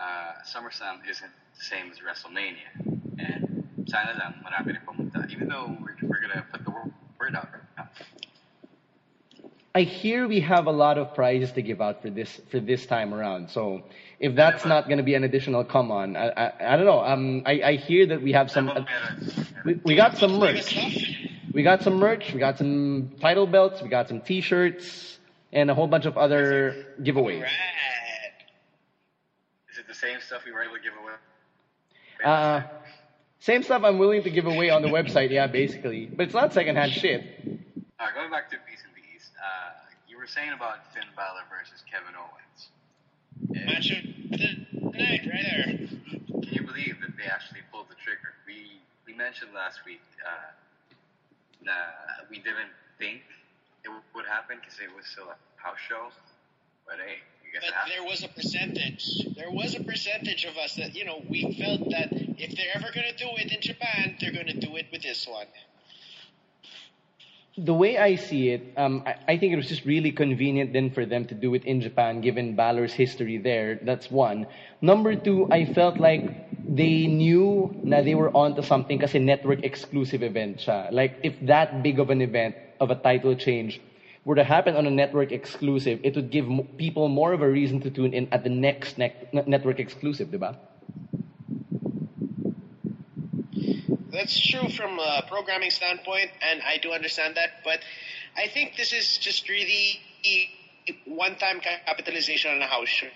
uh, 0.00 0.32
SummerSlam 0.44 0.98
isn't 1.08 1.30
the 1.58 1.64
same 1.64 1.90
as 1.90 1.98
WrestleMania. 1.98 2.70
And 3.18 3.68
sana 3.86 4.12
lang 4.18 4.34
marami 4.44 4.66
rin 4.74 4.82
pumunta. 4.86 5.30
Even 5.30 5.48
though 5.48 5.76
we're, 5.80 5.96
we're 6.08 6.20
gonna 6.20 6.44
put 6.50 6.64
the 6.64 6.70
word, 6.70 6.92
word 7.20 7.36
out 7.36 7.48
right 7.52 7.62
now. 7.76 7.88
I 9.72 9.82
hear 9.82 10.26
we 10.26 10.40
have 10.40 10.66
a 10.66 10.72
lot 10.72 10.98
of 10.98 11.14
prizes 11.14 11.52
to 11.52 11.62
give 11.62 11.80
out 11.80 12.02
for 12.02 12.10
this 12.10 12.40
for 12.50 12.58
this 12.58 12.86
time 12.86 13.14
around. 13.14 13.50
So 13.50 13.82
if 14.18 14.34
that's 14.34 14.64
not 14.64 14.88
going 14.88 14.98
to 14.98 15.04
be 15.04 15.14
an 15.14 15.22
additional 15.22 15.62
come 15.62 15.92
on, 15.92 16.16
I, 16.16 16.30
I 16.30 16.52
I 16.74 16.76
don't 16.76 16.86
know. 16.86 17.04
Um, 17.04 17.42
I 17.46 17.62
I 17.62 17.72
hear 17.76 18.06
that 18.06 18.20
we 18.20 18.32
have 18.32 18.50
some. 18.50 18.66
Pero 18.66 18.84
meron- 18.84 19.50
we, 19.64 19.80
we 19.84 19.94
got 19.94 20.16
some 20.16 20.40
Bring 20.40 20.54
merch. 20.54 21.20
We 21.52 21.62
got 21.62 21.82
some 21.82 21.98
merch. 21.98 22.32
We 22.32 22.40
got 22.40 22.58
some 22.58 23.10
title 23.20 23.46
belts. 23.46 23.82
We 23.82 23.88
got 23.88 24.08
some 24.08 24.20
T-shirts 24.20 25.18
and 25.52 25.70
a 25.70 25.74
whole 25.74 25.86
bunch 25.86 26.06
of 26.06 26.16
other 26.16 26.86
giveaways. 27.00 27.42
Rad. 27.42 27.50
Is 29.70 29.78
it 29.78 29.86
the 29.86 29.89
same 30.00 30.20
stuff 30.20 30.42
we 30.44 30.52
were 30.52 30.62
able 30.62 30.76
to 30.76 30.82
give 30.82 30.94
away? 30.96 31.14
Uh, 32.24 32.62
same 33.40 33.62
stuff 33.62 33.82
I'm 33.84 33.98
willing 33.98 34.22
to 34.22 34.30
give 34.30 34.46
away 34.46 34.70
on 34.70 34.82
the 34.82 34.88
website. 34.88 35.30
Yeah, 35.30 35.46
basically, 35.46 36.06
but 36.06 36.24
it's 36.24 36.34
not 36.34 36.52
secondhand 36.52 36.92
shit. 36.92 37.20
Alright, 38.00 38.14
going 38.14 38.30
back 38.30 38.50
to 38.50 38.56
Peace 38.68 38.84
and 38.84 38.94
Bees, 38.94 39.30
uh, 39.40 39.72
you 40.08 40.18
were 40.18 40.26
saying 40.26 40.52
about 40.52 40.92
Finn 40.92 41.08
Balor 41.16 41.48
versus 41.48 41.84
Kevin 41.88 42.12
Owens. 42.12 42.68
Match 43.48 43.88
of 43.92 44.04
the 44.36 44.98
night, 45.00 45.24
right 45.24 45.46
there. 45.48 45.64
can 46.44 46.52
you 46.52 46.64
believe 46.64 47.00
that 47.00 47.16
they 47.16 47.24
actually 47.24 47.64
pulled 47.72 47.88
the 47.88 47.96
trigger? 47.96 48.36
We 48.44 48.84
we 49.08 49.16
mentioned 49.16 49.56
last 49.56 49.80
week 49.86 50.04
uh, 50.20 50.52
that 51.64 52.28
we 52.28 52.36
didn't 52.44 52.76
think 52.98 53.24
it 53.84 53.88
would 53.88 54.28
happen 54.28 54.60
because 54.60 54.76
it 54.76 54.92
was 54.92 55.08
still 55.08 55.32
a 55.32 55.38
house 55.56 55.80
show, 55.88 56.12
but 56.84 57.00
hey, 57.00 57.24
you 57.39 57.39
guess 57.39 57.39
it 57.39 57.39
But 57.52 57.88
there 57.88 58.04
was 58.04 58.22
a 58.22 58.28
percentage. 58.28 59.04
There 59.36 59.50
was 59.50 59.74
a 59.74 59.82
percentage 59.82 60.44
of 60.44 60.56
us 60.56 60.76
that 60.76 60.94
you 60.94 61.04
know 61.04 61.22
we 61.28 61.56
felt 61.58 61.90
that 61.90 62.08
if 62.12 62.56
they're 62.56 62.74
ever 62.74 62.88
gonna 62.94 63.16
do 63.16 63.28
it 63.36 63.52
in 63.52 63.60
Japan, 63.60 64.16
they're 64.20 64.32
gonna 64.32 64.54
do 64.54 64.76
it 64.76 64.86
with 64.92 65.02
this 65.02 65.26
one. 65.26 65.46
The 67.58 67.74
way 67.74 67.98
I 67.98 68.14
see 68.14 68.50
it, 68.50 68.72
um, 68.76 69.02
I, 69.04 69.34
I 69.34 69.36
think 69.36 69.52
it 69.52 69.56
was 69.56 69.68
just 69.68 69.84
really 69.84 70.12
convenient 70.12 70.72
then 70.72 70.90
for 70.90 71.04
them 71.04 71.26
to 71.26 71.34
do 71.34 71.52
it 71.54 71.64
in 71.64 71.80
Japan, 71.80 72.20
given 72.20 72.54
Balor's 72.54 72.92
history 72.94 73.36
there. 73.36 73.78
That's 73.82 74.10
one. 74.10 74.46
Number 74.80 75.14
two, 75.14 75.48
I 75.50 75.66
felt 75.66 75.98
like 75.98 76.24
they 76.64 77.06
knew 77.06 77.74
that 77.84 78.04
they 78.04 78.14
were 78.14 78.30
onto 78.34 78.62
something 78.62 78.98
kasi 78.98 79.18
network 79.18 79.64
exclusive 79.64 80.22
event 80.22 80.58
siya. 80.58 80.92
Like 80.92 81.18
if 81.22 81.34
that 81.42 81.82
big 81.82 81.98
of 81.98 82.08
an 82.08 82.22
event 82.22 82.54
of 82.78 82.90
a 82.90 82.96
title 82.96 83.34
change 83.34 83.80
were 84.24 84.34
to 84.34 84.44
happen 84.44 84.76
on 84.76 84.86
a 84.86 84.90
network 84.90 85.32
exclusive, 85.32 86.00
it 86.02 86.14
would 86.14 86.30
give 86.30 86.46
people 86.76 87.08
more 87.08 87.32
of 87.32 87.40
a 87.42 87.48
reason 87.48 87.80
to 87.80 87.90
tune 87.90 88.12
in 88.12 88.28
at 88.32 88.44
the 88.44 88.50
next 88.50 88.98
ne- 88.98 89.14
network 89.32 89.80
exclusive, 89.80 90.28
diba? 90.28 90.56
That's 94.12 94.38
true 94.38 94.68
from 94.68 94.98
a 94.98 95.24
programming 95.28 95.70
standpoint, 95.70 96.30
and 96.42 96.60
I 96.62 96.76
do 96.76 96.92
understand 96.92 97.36
that. 97.36 97.64
But 97.64 97.80
I 98.36 98.48
think 98.48 98.76
this 98.76 98.92
is 98.92 99.16
just 99.16 99.48
really 99.48 100.00
one-time 101.06 101.60
capitalization 101.60 102.50
on 102.50 102.60
a 102.60 102.66
house 102.66 102.88
show. 102.88 103.08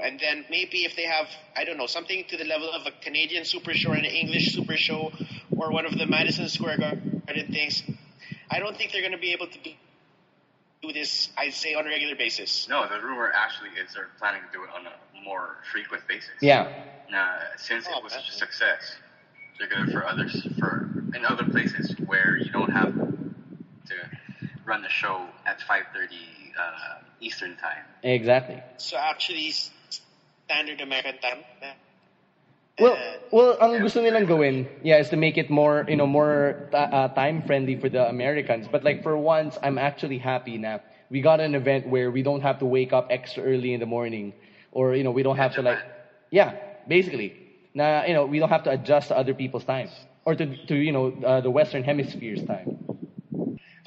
And 0.00 0.18
then 0.20 0.44
maybe 0.50 0.84
if 0.84 0.96
they 0.96 1.04
have, 1.04 1.26
I 1.56 1.64
don't 1.64 1.78
know, 1.78 1.86
something 1.86 2.24
to 2.28 2.36
the 2.36 2.44
level 2.44 2.70
of 2.70 2.86
a 2.86 2.90
Canadian 3.02 3.44
Super 3.44 3.72
Show 3.74 3.90
or 3.90 3.94
an 3.94 4.04
English 4.04 4.52
Super 4.52 4.76
Show 4.76 5.12
or 5.56 5.72
one 5.72 5.86
of 5.86 5.96
the 5.96 6.06
Madison 6.06 6.48
Square 6.48 6.78
Garden 6.78 7.46
things, 7.50 7.82
I 8.50 8.58
don't 8.58 8.76
think 8.76 8.92
they're 8.92 9.00
going 9.00 9.12
to 9.12 9.18
be 9.18 9.32
able 9.32 9.46
to 9.46 9.58
do 9.58 9.70
do 10.82 10.92
this, 10.92 11.28
I'd 11.36 11.52
say, 11.54 11.74
on 11.74 11.86
a 11.86 11.90
regular 11.90 12.16
basis. 12.16 12.68
No, 12.68 12.88
the 12.88 13.00
rumor 13.00 13.30
actually 13.34 13.70
is 13.70 13.92
they're 13.94 14.08
planning 14.18 14.42
to 14.50 14.58
do 14.58 14.64
it 14.64 14.70
on 14.74 14.86
a 14.86 15.24
more 15.24 15.56
frequent 15.70 16.06
basis. 16.08 16.30
Yeah. 16.40 16.68
Uh, 17.14 17.38
since 17.56 17.86
Oh, 17.90 17.98
it 17.98 18.04
was 18.04 18.12
such 18.12 18.28
a 18.28 18.32
success, 18.32 18.96
they're 19.58 19.68
good 19.68 19.92
for 19.92 20.06
others 20.06 20.46
for 20.58 20.88
in 21.14 21.24
other 21.24 21.44
places 21.44 21.94
where 22.06 22.36
you 22.36 22.50
don't 22.52 22.70
have 22.70 22.94
to 22.94 23.94
run 24.64 24.82
the 24.82 24.88
show 24.88 25.26
at 25.44 25.60
5:30 25.60 26.54
uh, 26.56 26.98
Eastern 27.20 27.56
time. 27.56 27.84
Exactly. 28.02 28.62
So 28.76 28.96
actually, 28.96 29.52
standard 30.46 30.80
American 30.80 31.18
time. 31.18 31.44
Well, 32.80 32.96
well, 33.30 33.56
ang 33.60 33.80
gusto 33.82 34.00
nilang 34.00 34.26
gawin, 34.26 34.66
yeah, 34.82 34.98
is 34.98 35.08
to 35.10 35.16
make 35.16 35.36
it 35.38 35.50
more, 35.50 35.84
you 35.88 35.96
know, 35.96 36.06
more 36.06 36.68
uh, 36.72 37.08
time 37.08 37.42
friendly 37.42 37.76
for 37.76 37.88
the 37.88 38.08
Americans. 38.08 38.66
But 38.66 38.84
like 38.84 39.02
for 39.02 39.16
once, 39.16 39.58
I'm 39.62 39.78
actually 39.78 40.18
happy 40.18 40.58
now. 40.58 40.80
We 41.10 41.20
got 41.20 41.40
an 41.40 41.54
event 41.54 41.88
where 41.88 42.10
we 42.10 42.22
don't 42.22 42.40
have 42.40 42.58
to 42.60 42.66
wake 42.66 42.92
up 42.92 43.08
extra 43.10 43.42
early 43.42 43.74
in 43.74 43.80
the 43.80 43.86
morning, 43.86 44.32
or 44.72 44.94
you 44.94 45.04
know, 45.04 45.10
we 45.10 45.22
don't 45.22 45.36
have 45.36 45.54
to 45.54 45.62
like, 45.62 45.78
yeah, 46.30 46.56
basically, 46.88 47.36
na 47.74 48.04
you 48.04 48.14
know, 48.14 48.26
we 48.26 48.38
don't 48.38 48.50
have 48.50 48.64
to 48.64 48.70
adjust 48.70 49.08
to 49.08 49.16
other 49.16 49.34
people's 49.34 49.64
time 49.64 49.88
or 50.24 50.34
to 50.34 50.46
to 50.66 50.74
you 50.74 50.92
know 50.92 51.12
uh, 51.24 51.40
the 51.40 51.50
Western 51.50 51.84
Hemisphere's 51.84 52.44
time. 52.44 52.78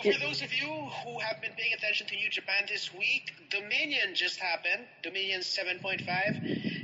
For 0.04 0.12
those 0.20 0.42
of 0.42 0.52
you 0.52 0.68
who 0.68 1.20
have 1.20 1.40
been 1.40 1.54
paying 1.56 1.74
attention 1.74 2.08
to 2.08 2.16
New 2.16 2.30
Japan 2.30 2.66
this 2.68 2.92
week, 2.94 3.32
Dominion 3.50 4.16
just 4.16 4.38
happened. 4.38 4.84
Dominion 5.02 5.40
7.5. 5.40 6.83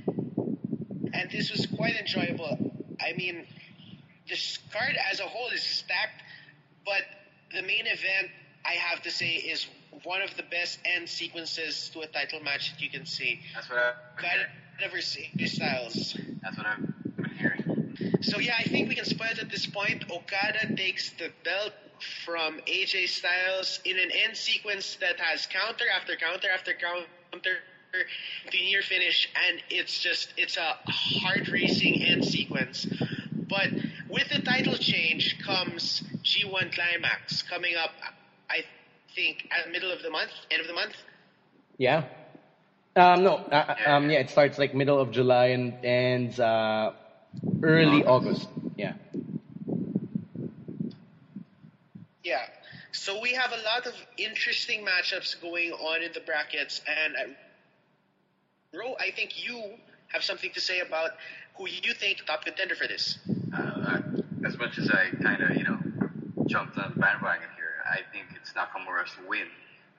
And 1.14 1.30
this 1.32 1.52
was 1.52 1.66
quite 1.66 1.96
enjoyable. 1.96 2.58
I 3.02 3.14
mean, 3.14 3.46
this 4.28 4.60
card 4.72 4.96
as 5.12 5.20
a 5.20 5.24
whole 5.24 5.50
is 5.50 5.64
stacked, 5.64 6.22
but 6.86 7.02
the 7.54 7.62
main 7.62 7.88
event, 7.88 8.32
I 8.66 8.74
have 8.74 9.02
to 9.04 9.12
say, 9.12 9.32
is 9.32 9.68
one 10.04 10.22
of 10.22 10.36
the 10.38 10.44
best 10.44 10.80
end 10.86 11.10
sequences 11.10 11.90
to 11.94 12.02
a 12.02 12.08
title 12.08 12.40
match 12.42 12.72
that 12.72 12.82
you 12.82 12.90
can 12.90 13.06
see. 13.06 13.40
That's 13.54 13.70
what 13.70 13.80
I've 13.80 14.18
been 14.18 14.90
hearing. 14.90 15.02
see 15.02 15.48
Styles. 15.48 16.18
That's 16.42 16.58
what 16.58 16.66
I've 16.66 17.16
been 17.16 17.38
hearing. 17.38 18.18
So 18.22 18.40
yeah, 18.40 18.56
I 18.58 18.64
think 18.64 18.90
we 18.90 18.96
can 18.96 19.06
spoil 19.06 19.30
it 19.32 19.40
at 19.40 19.50
this 19.50 19.66
point. 19.66 20.06
Okada 20.12 20.76
takes 20.76 21.12
the 21.12 21.32
belt 21.44 21.74
from 22.26 22.60
AJ 22.68 23.10
Styles 23.10 23.80
in 23.84 23.98
an 23.98 24.10
end 24.12 24.38
sequence 24.38 24.98
that 25.02 25.20
has 25.20 25.48
counter 25.48 25.86
after 25.96 26.16
counter 26.16 26.48
after 26.54 26.74
counter 26.74 27.58
to 27.94 28.58
near 28.58 28.82
finish, 28.82 29.30
and 29.50 29.62
it's 29.70 30.00
just 30.00 30.34
it's 30.38 30.58
a 30.58 30.78
hard 30.88 31.50
racing 31.50 32.04
end 32.04 32.26
sequence. 32.26 32.88
But 33.50 33.70
with 34.10 34.30
the 34.30 34.42
title 34.42 34.76
change 34.78 35.40
comes 35.44 36.02
G1 36.24 36.74
Climax 36.74 37.44
coming 37.44 37.76
up. 37.76 37.92
I 38.50 38.64
think 39.16 39.48
at 39.52 39.66
the 39.66 39.72
middle 39.72 39.92
of 39.92 40.02
the 40.04 40.10
month, 40.10 40.32
end 40.52 40.62
of 40.62 40.68
the 40.68 40.74
month. 40.74 40.94
Yeah, 41.78 42.04
Um, 42.96 43.24
no, 43.24 43.36
uh, 43.36 43.76
um, 43.86 44.10
yeah, 44.10 44.20
it 44.20 44.30
starts 44.30 44.58
like 44.58 44.74
middle 44.74 45.00
of 45.00 45.12
July 45.12 45.48
and 45.48 45.74
ends 45.84 46.40
uh, 46.40 46.92
early 47.64 48.04
August. 48.06 48.48
Yeah. 48.76 48.94
Yeah. 52.24 52.46
So 52.92 53.20
we 53.22 53.34
have 53.34 53.52
a 53.52 53.62
lot 53.64 53.88
of 53.88 53.94
interesting 54.18 54.86
matchups 54.86 55.40
going 55.42 55.72
on 55.72 56.02
in 56.04 56.12
the 56.14 56.20
brackets, 56.22 56.82
and 56.88 57.16
uh, 58.74 58.78
Ro, 58.78 58.96
I 59.00 59.12
think 59.12 59.46
you 59.46 59.76
have 60.14 60.24
something 60.24 60.52
to 60.54 60.62
say 60.62 60.80
about 60.80 61.12
who 61.58 61.68
you 61.68 61.94
think 61.94 62.26
top 62.26 62.46
contender 62.46 62.76
for 62.76 62.88
this. 62.88 63.18
Uh, 63.56 64.02
as 64.46 64.58
much 64.58 64.78
as 64.78 64.90
I 64.90 65.10
kind 65.22 65.42
of, 65.44 65.56
you 65.56 65.64
know, 65.64 65.80
jumped 66.48 66.78
on 66.78 66.94
the 66.94 67.00
bandwagon 67.00 67.50
here, 67.56 67.84
I 67.86 68.00
think 68.14 68.28
it's 68.40 68.54
Nakamura's 68.54 69.12
win. 69.28 69.48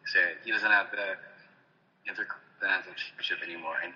So 0.07 0.19
he 0.45 0.51
doesn't 0.51 0.71
have 0.71 0.87
the 0.91 1.15
Intercontinental 2.09 2.95
Championship 2.97 3.39
anymore, 3.45 3.77
and 3.85 3.93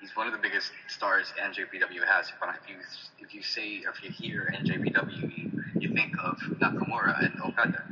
he's 0.00 0.16
one 0.16 0.26
of 0.26 0.32
the 0.32 0.38
biggest 0.38 0.72
stars 0.88 1.32
NJPW 1.40 2.02
has. 2.06 2.30
If 2.30 2.68
you 2.68 2.76
if 3.20 3.34
you 3.34 3.42
say 3.42 3.84
if 3.84 4.02
you 4.02 4.10
hear 4.10 4.52
NJPW, 4.56 5.80
you, 5.80 5.94
think 5.94 6.14
of 6.22 6.38
Nakamura 6.58 7.24
and 7.24 7.40
Okada, 7.42 7.84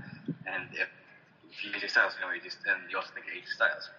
and 0.46 0.64
if, 0.72 0.88
if 1.50 1.64
you 1.64 1.70
AJ 1.72 1.90
Styles, 1.90 2.14
you 2.18 2.26
know, 2.26 2.32
just 2.42 2.58
and 2.66 2.90
you 2.90 2.96
also 2.96 3.10
think 3.14 3.26
of 3.26 3.32
AJ 3.32 3.46
Styles. 3.54 3.90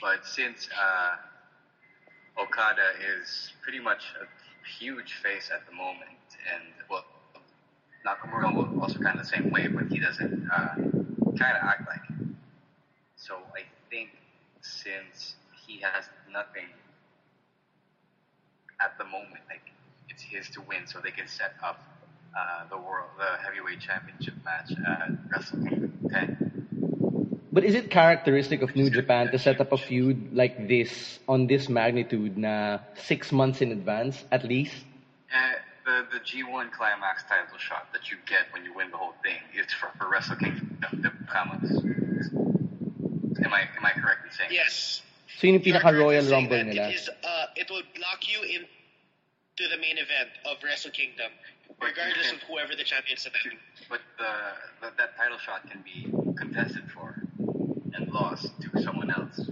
But 0.00 0.24
since 0.26 0.68
uh, 0.72 1.16
Okada 2.38 2.90
is 3.18 3.52
pretty 3.62 3.80
much 3.80 4.02
a 4.20 4.26
huge 4.78 5.14
face 5.22 5.50
at 5.54 5.66
the 5.66 5.72
moment, 5.72 6.18
and 6.52 6.64
well, 6.90 7.04
Nakamura 8.06 8.80
also 8.80 8.98
kind 8.98 9.18
of 9.18 9.24
the 9.24 9.36
same 9.36 9.50
way, 9.50 9.66
but 9.66 9.86
he 9.86 9.98
doesn't 9.98 10.48
uh, 10.50 10.74
kind 10.74 11.56
of 11.56 11.62
act 11.62 11.88
like 11.88 12.00
it. 12.10 12.26
So 13.16 13.36
I 13.54 13.62
think 13.90 14.10
since 14.60 15.36
he 15.66 15.80
has 15.80 16.08
nothing 16.30 16.68
at 18.80 18.98
the 18.98 19.04
moment, 19.04 19.40
like 19.48 19.62
it's 20.08 20.22
his 20.22 20.48
to 20.50 20.60
win, 20.62 20.86
so 20.86 21.00
they 21.02 21.10
can 21.10 21.28
set 21.28 21.54
up 21.62 21.80
uh, 22.36 22.68
the 22.68 22.76
world, 22.76 23.10
the 23.18 23.38
heavyweight 23.42 23.80
championship 23.80 24.34
match 24.44 24.72
at 24.72 25.10
Wrestle 25.30 25.58
Kingdom 25.66 26.10
10. 26.10 26.53
But 27.54 27.62
is 27.62 27.76
it 27.76 27.88
characteristic 27.88 28.62
of 28.62 28.74
New 28.74 28.90
Japan 28.90 29.30
to 29.30 29.38
set 29.38 29.60
up 29.60 29.70
a 29.70 29.78
feud 29.78 30.34
like 30.34 30.66
this 30.66 31.20
on 31.28 31.46
this 31.46 31.68
magnitude 31.68 32.36
na 32.36 32.80
six 33.06 33.30
months 33.30 33.62
in 33.62 33.70
advance 33.70 34.18
at 34.32 34.42
least? 34.42 34.74
Uh, 35.30 35.62
the 35.86 36.18
the 36.18 36.20
G1 36.26 36.72
Climax 36.74 37.22
title 37.30 37.56
shot 37.58 37.86
that 37.92 38.10
you 38.10 38.18
get 38.26 38.50
when 38.50 38.64
you 38.64 38.74
win 38.74 38.90
the 38.90 38.96
whole 38.96 39.14
thing 39.22 39.38
is 39.54 39.72
for, 39.72 39.86
for 39.96 40.10
Wrestle 40.10 40.34
Kingdom 40.34 40.66
the 40.98 41.14
Bahamas. 41.30 41.78
Am 43.46 43.54
I 43.54 43.70
am 43.78 43.86
I 43.86 43.92
correct 44.02 44.26
in 44.26 44.32
saying? 44.34 44.50
Yes. 44.50 45.02
So 45.38 45.46
yun 45.46 45.54
yung 45.54 45.62
You're 45.62 45.78
pinaka 45.78 45.94
correct 45.94 45.94
in 45.94 46.02
Royal 46.02 46.26
Rumble 46.26 46.58
that 46.58 46.66
nila. 46.66 46.90
It, 46.90 46.94
is, 46.98 47.06
uh, 47.06 47.46
it 47.54 47.70
will 47.70 47.86
block 47.94 48.26
you 48.26 48.42
into 48.42 49.64
the 49.70 49.78
main 49.78 50.02
event 50.02 50.34
of 50.42 50.58
Wrestle 50.58 50.90
Kingdom, 50.90 51.30
regardless 51.78 52.34
of 52.34 52.42
whoever 52.50 52.74
the 52.74 52.82
champions 52.82 53.22
is. 53.22 53.30
But 53.86 54.02
the, 54.18 54.32
the 54.82 54.90
that 54.98 55.14
title 55.14 55.38
shot 55.38 55.70
can 55.70 55.86
be 55.86 56.10
contested 56.34 56.90
for 56.90 57.14
and 57.94 58.10
lost 58.12 58.50
to 58.60 58.82
someone 58.82 59.10
else. 59.10 59.50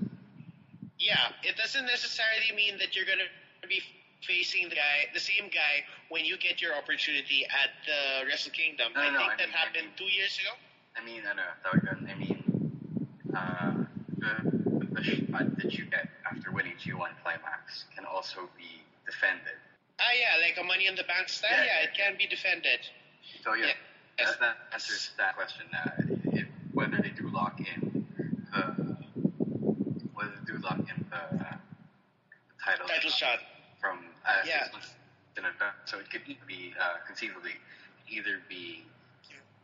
Yeah, 0.98 1.32
it 1.42 1.56
doesn't 1.56 1.86
necessarily 1.86 2.52
mean 2.54 2.78
that 2.78 2.94
you're 2.94 3.06
gonna 3.06 3.28
be 3.68 3.80
facing 4.26 4.68
the 4.68 4.76
guy, 4.76 5.10
the 5.14 5.20
same 5.20 5.48
guy, 5.50 5.82
when 6.08 6.24
you 6.24 6.36
get 6.38 6.60
your 6.62 6.74
opportunity 6.76 7.44
at 7.46 7.70
the 7.86 8.26
Wrestle 8.26 8.52
Kingdom. 8.52 8.92
No, 8.94 9.00
I 9.00 9.10
no, 9.10 9.18
think 9.18 9.32
I 9.32 9.36
that 9.36 9.46
mean- 9.48 9.54
I 9.54 9.58
happened 9.58 9.86
mean- 9.86 9.98
two 9.98 10.10
years 10.14 10.38
ago. 10.38 10.50
I 10.94 11.00
mean, 11.04 11.22
tawag 11.64 11.80
doon, 11.88 12.06
I 12.10 12.14
mean, 12.14 12.38
uh, 13.34 13.72
the, 14.18 14.86
the 14.92 15.02
shot 15.02 15.56
that 15.56 15.72
you 15.72 15.86
get 15.86 16.06
after 16.30 16.52
winning 16.52 16.74
G1 16.76 17.10
Climax 17.24 17.84
can 17.96 18.04
also 18.04 18.48
be 18.58 18.82
defended. 19.06 19.56
Ah, 19.98 20.04
yeah, 20.12 20.36
like 20.44 20.58
a 20.60 20.62
Money 20.64 20.86
in 20.86 20.94
the 20.94 21.04
Bank 21.04 21.28
style. 21.30 21.50
Yeah, 21.50 21.64
Yeah, 21.64 21.80
yeah. 21.82 21.88
it 21.88 21.94
can 21.96 22.16
be 22.18 22.26
defended. 22.26 22.80
So 23.42 23.54
yeah, 23.54 23.72
Yes. 24.18 24.30
that, 24.36 24.40
that 24.40 24.56
answers 24.74 25.10
that 25.16 25.34
question. 25.34 25.64
Uh, 25.72 25.90
if, 26.36 26.46
whether 26.74 26.98
they 27.00 27.08
do 27.10 27.28
lock 27.28 27.58
in 27.58 28.04
the 28.52 28.96
whether 30.12 30.30
they 30.44 30.52
do 30.52 30.58
lock 30.58 30.78
in 30.78 31.06
the, 31.10 31.16
uh, 31.16 31.56
title, 33.02 33.10
Title 33.10 33.38
shot. 33.38 33.38
from 33.80 33.98
uh, 34.26 34.42
Yeah. 34.46 34.62
six 34.64 34.72
months 34.72 34.94
in 35.36 35.44
advance. 35.44 35.76
So 35.86 35.98
it 35.98 36.10
could 36.10 36.22
be 36.46 36.74
uh, 36.80 36.98
conceivably 37.06 37.52
either 38.08 38.40
be 38.48 38.84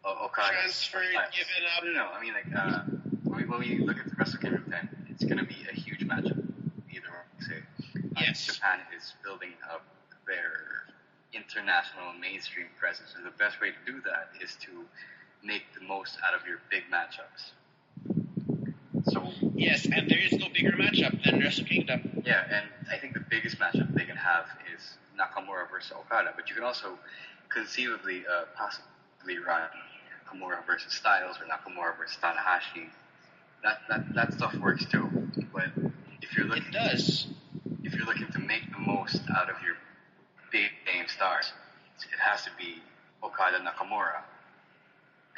o- 0.04 0.26
Okada 0.26 0.52
Transferred, 0.62 1.12
given 1.32 1.62
up. 1.76 1.84
No, 1.84 1.92
no, 1.92 2.06
I 2.12 2.20
mean 2.20 2.32
like 2.34 2.48
uh, 2.56 2.82
when, 3.24 3.36
we, 3.38 3.44
when 3.46 3.60
we 3.60 3.78
look 3.84 3.98
at 3.98 4.08
the 4.08 4.14
Wrestle 4.16 4.40
Kingdom 4.40 4.64
10, 4.70 5.06
it's 5.10 5.24
going 5.24 5.38
to 5.38 5.44
be 5.44 5.66
a 5.70 5.74
huge 5.74 6.06
matchup. 6.06 6.38
Either 6.90 7.10
way, 7.12 7.26
say 7.40 7.60
uh, 8.16 8.20
Yes. 8.20 8.46
Japan 8.46 8.80
is 8.96 9.14
building 9.22 9.52
up 9.70 9.84
their 10.26 10.86
international 11.32 12.12
mainstream 12.20 12.66
presence, 12.80 13.14
and 13.16 13.24
the 13.26 13.30
best 13.38 13.60
way 13.60 13.70
to 13.70 13.82
do 13.92 14.00
that 14.02 14.30
is 14.42 14.56
to 14.64 14.84
make 15.44 15.62
the 15.78 15.84
most 15.84 16.16
out 16.26 16.34
of 16.38 16.46
your 16.46 16.58
big 16.70 16.84
matchups. 16.90 17.52
So 19.04 19.22
Yes, 19.54 19.84
and 19.86 20.10
there 20.10 20.18
is 20.18 20.32
no 20.32 20.48
bigger 20.52 20.72
matchup 20.72 21.22
than 21.24 21.40
Wrestle 21.40 21.64
Kingdom. 21.64 22.22
yeah, 22.24 22.44
and 22.50 22.66
I 22.92 22.98
think 22.98 23.14
the 23.14 23.20
biggest 23.30 23.58
matchup 23.58 23.94
they 23.94 24.04
can 24.04 24.16
have 24.16 24.46
is 24.74 24.98
Nakamura 25.18 25.68
versus 25.70 25.92
Okada, 25.92 26.32
but 26.36 26.48
you 26.48 26.54
can 26.54 26.64
also 26.64 26.98
conceivably 27.48 28.24
uh, 28.26 28.44
possibly 28.56 29.38
run 29.38 29.62
Nakamura 30.26 30.64
versus 30.66 30.92
Styles 30.92 31.36
or 31.40 31.46
Nakamura 31.46 31.96
versus 31.96 32.18
Tanahashi. 32.22 32.88
That 33.62 33.80
that 33.88 34.14
that 34.14 34.32
stuff 34.34 34.54
works 34.56 34.84
too. 34.86 35.08
But 35.52 35.70
if 36.22 36.36
you're 36.36 36.46
looking 36.46 36.64
It 36.68 36.72
does. 36.72 37.26
if 37.82 37.94
you're 37.94 38.06
looking 38.06 38.30
to 38.32 38.38
make 38.38 38.70
the 38.72 38.78
most 38.78 39.22
out 39.36 39.50
of 39.50 39.56
your 39.64 39.76
big 40.52 40.70
name 40.86 41.06
stars, 41.08 41.52
it 42.12 42.18
has 42.20 42.44
to 42.44 42.50
be 42.58 42.82
Okada 43.22 43.58
Nakamura. 43.58 44.22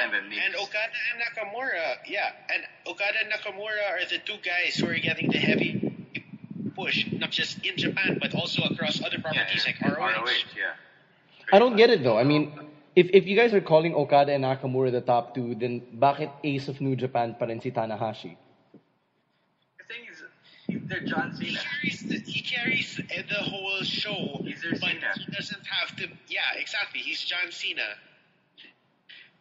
And 0.01 0.13
then 0.13 0.25
And 0.33 0.55
Okada 0.57 0.97
and 1.13 1.21
Nakamura, 1.21 1.97
yeah, 2.09 2.33
and 2.53 2.65
Okada 2.87 3.19
and 3.23 3.31
Nakamura 3.33 3.85
are 3.93 4.09
the 4.09 4.19
two 4.19 4.39
guys 4.43 4.77
who 4.77 4.89
are 4.89 4.99
getting 4.99 5.31
the 5.31 5.39
heavy 5.39 5.93
push, 6.75 7.05
not 7.13 7.31
just 7.31 7.65
in 7.67 7.77
Japan 7.77 8.19
but 8.21 8.35
also 8.35 8.63
across 8.63 9.01
other 9.05 9.17
yeah, 9.33 9.45
properties 9.45 9.67
like 9.67 9.77
and 9.81 9.93
ROH. 9.97 10.27
yeah. 10.57 10.73
I 11.53 11.59
don't 11.59 11.77
get 11.77 11.91
it 11.91 12.03
though. 12.03 12.17
I 12.19 12.25
mean, 12.25 12.53
if 12.97 13.11
if 13.13 13.27
you 13.27 13.37
guys 13.37 13.53
are 13.53 13.61
calling 13.61 13.95
Okada 13.95 14.33
and 14.33 14.45
Nakamura 14.45 14.91
the 14.93 15.01
top 15.01 15.35
two, 15.35 15.55
then 15.55 15.83
bakit 15.99 16.31
ace 16.45 16.69
of 16.69 16.81
New 16.81 16.97
Japan 16.97 17.37
pa 17.39 17.45
rin 17.47 17.61
si 17.61 17.71
Tanahashi? 17.71 18.37
The 19.79 19.85
thing 19.85 20.07
is, 20.11 20.23
they're 20.89 21.01
John 21.05 21.35
He 21.41 21.57
carries 21.57 22.01
the, 22.07 22.19
he 22.21 22.41
carries 22.41 23.01
uh, 23.01 23.23
the 23.29 23.43
whole 23.43 23.83
show, 23.83 24.41
He's 24.45 24.63
their 24.63 24.73
but 24.73 24.97
Cena. 24.97 25.13
he 25.19 25.27
doesn't 25.33 25.67
have 25.67 25.97
to. 25.97 26.09
Yeah, 26.29 26.41
exactly. 26.57 27.01
He's 27.01 27.21
John 27.23 27.51
Cena, 27.51 27.99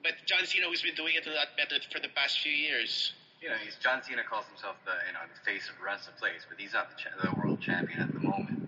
but 0.03 0.13
John 0.25 0.45
Cena 0.45 0.67
who's 0.67 0.81
been 0.81 0.95
doing 0.95 1.13
it 1.15 1.25
a 1.27 1.31
lot 1.33 1.47
better 1.57 1.77
for 1.91 1.99
the 1.99 2.09
past 2.15 2.39
few 2.39 2.51
years. 2.53 3.13
You 3.41 3.49
know, 3.49 3.55
he's 3.63 3.75
John 3.79 4.03
Cena 4.03 4.23
calls 4.23 4.45
himself 4.47 4.75
the 4.85 4.91
you 5.07 5.13
know 5.13 5.23
the 5.27 5.39
face 5.49 5.69
of 5.69 5.79
runs 5.83 6.05
the 6.05 6.11
place, 6.19 6.43
but 6.49 6.59
he's 6.59 6.73
not 6.73 6.89
the, 6.91 6.95
cha- 6.99 7.15
the 7.23 7.31
world 7.39 7.59
champion 7.61 7.99
at 8.01 8.11
the 8.11 8.19
moment. 8.19 8.67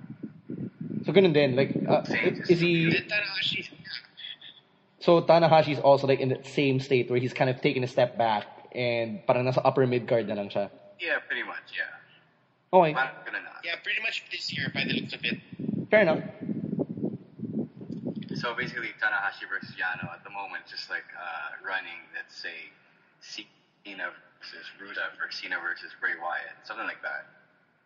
So 1.03 1.11
ganun 1.11 1.33
then, 1.33 1.55
like, 1.57 1.73
uh, 1.89 2.01
is 2.47 2.59
he, 2.61 2.85
And 2.85 2.93
Tanahashi, 3.09 3.65
so 4.99 5.19
Tanahashi's 5.19 5.79
also 5.79 6.05
like 6.05 6.19
in 6.19 6.29
the 6.29 6.37
same 6.43 6.79
state 6.79 7.09
where 7.09 7.19
he's 7.19 7.33
kind 7.33 7.49
of 7.49 7.59
taking 7.59 7.83
a 7.83 7.87
step 7.89 8.15
back 8.17 8.45
and 8.71 9.19
parang 9.25 9.45
nasa 9.49 9.59
upper 9.65 9.85
mid 9.87 10.05
card 10.07 10.27
na 10.29 10.35
lang 10.37 10.49
siya. 10.49 10.69
Yeah, 11.01 11.17
pretty 11.25 11.41
much. 11.43 11.73
Yeah, 11.73 11.89
Okay, 12.71 12.93
not 12.93 13.17
gonna 13.25 13.41
not. 13.41 13.65
yeah, 13.65 13.75
pretty 13.83 13.99
much 14.05 14.23
this 14.31 14.53
year 14.55 14.69
by 14.73 14.85
the 14.85 14.93
looks 14.93 15.13
of 15.13 15.25
it. 15.25 15.41
fair 15.89 16.01
enough. 16.05 16.21
So 18.41 18.55
basically, 18.55 18.89
Tanahashi 18.97 19.45
versus 19.47 19.75
Yano 19.77 20.09
at 20.11 20.23
the 20.23 20.31
moment, 20.31 20.63
just 20.67 20.89
like 20.89 21.05
uh, 21.13 21.61
running, 21.63 22.01
let's 22.17 22.33
say, 22.33 22.73
Cena 23.21 24.09
versus 24.41 24.65
Ruda 24.81 25.13
or 25.21 25.29
Cena 25.29 25.57
versus 25.61 25.91
Bray 26.01 26.17
Wyatt, 26.19 26.57
something 26.65 26.87
like 26.87 27.03
that, 27.03 27.29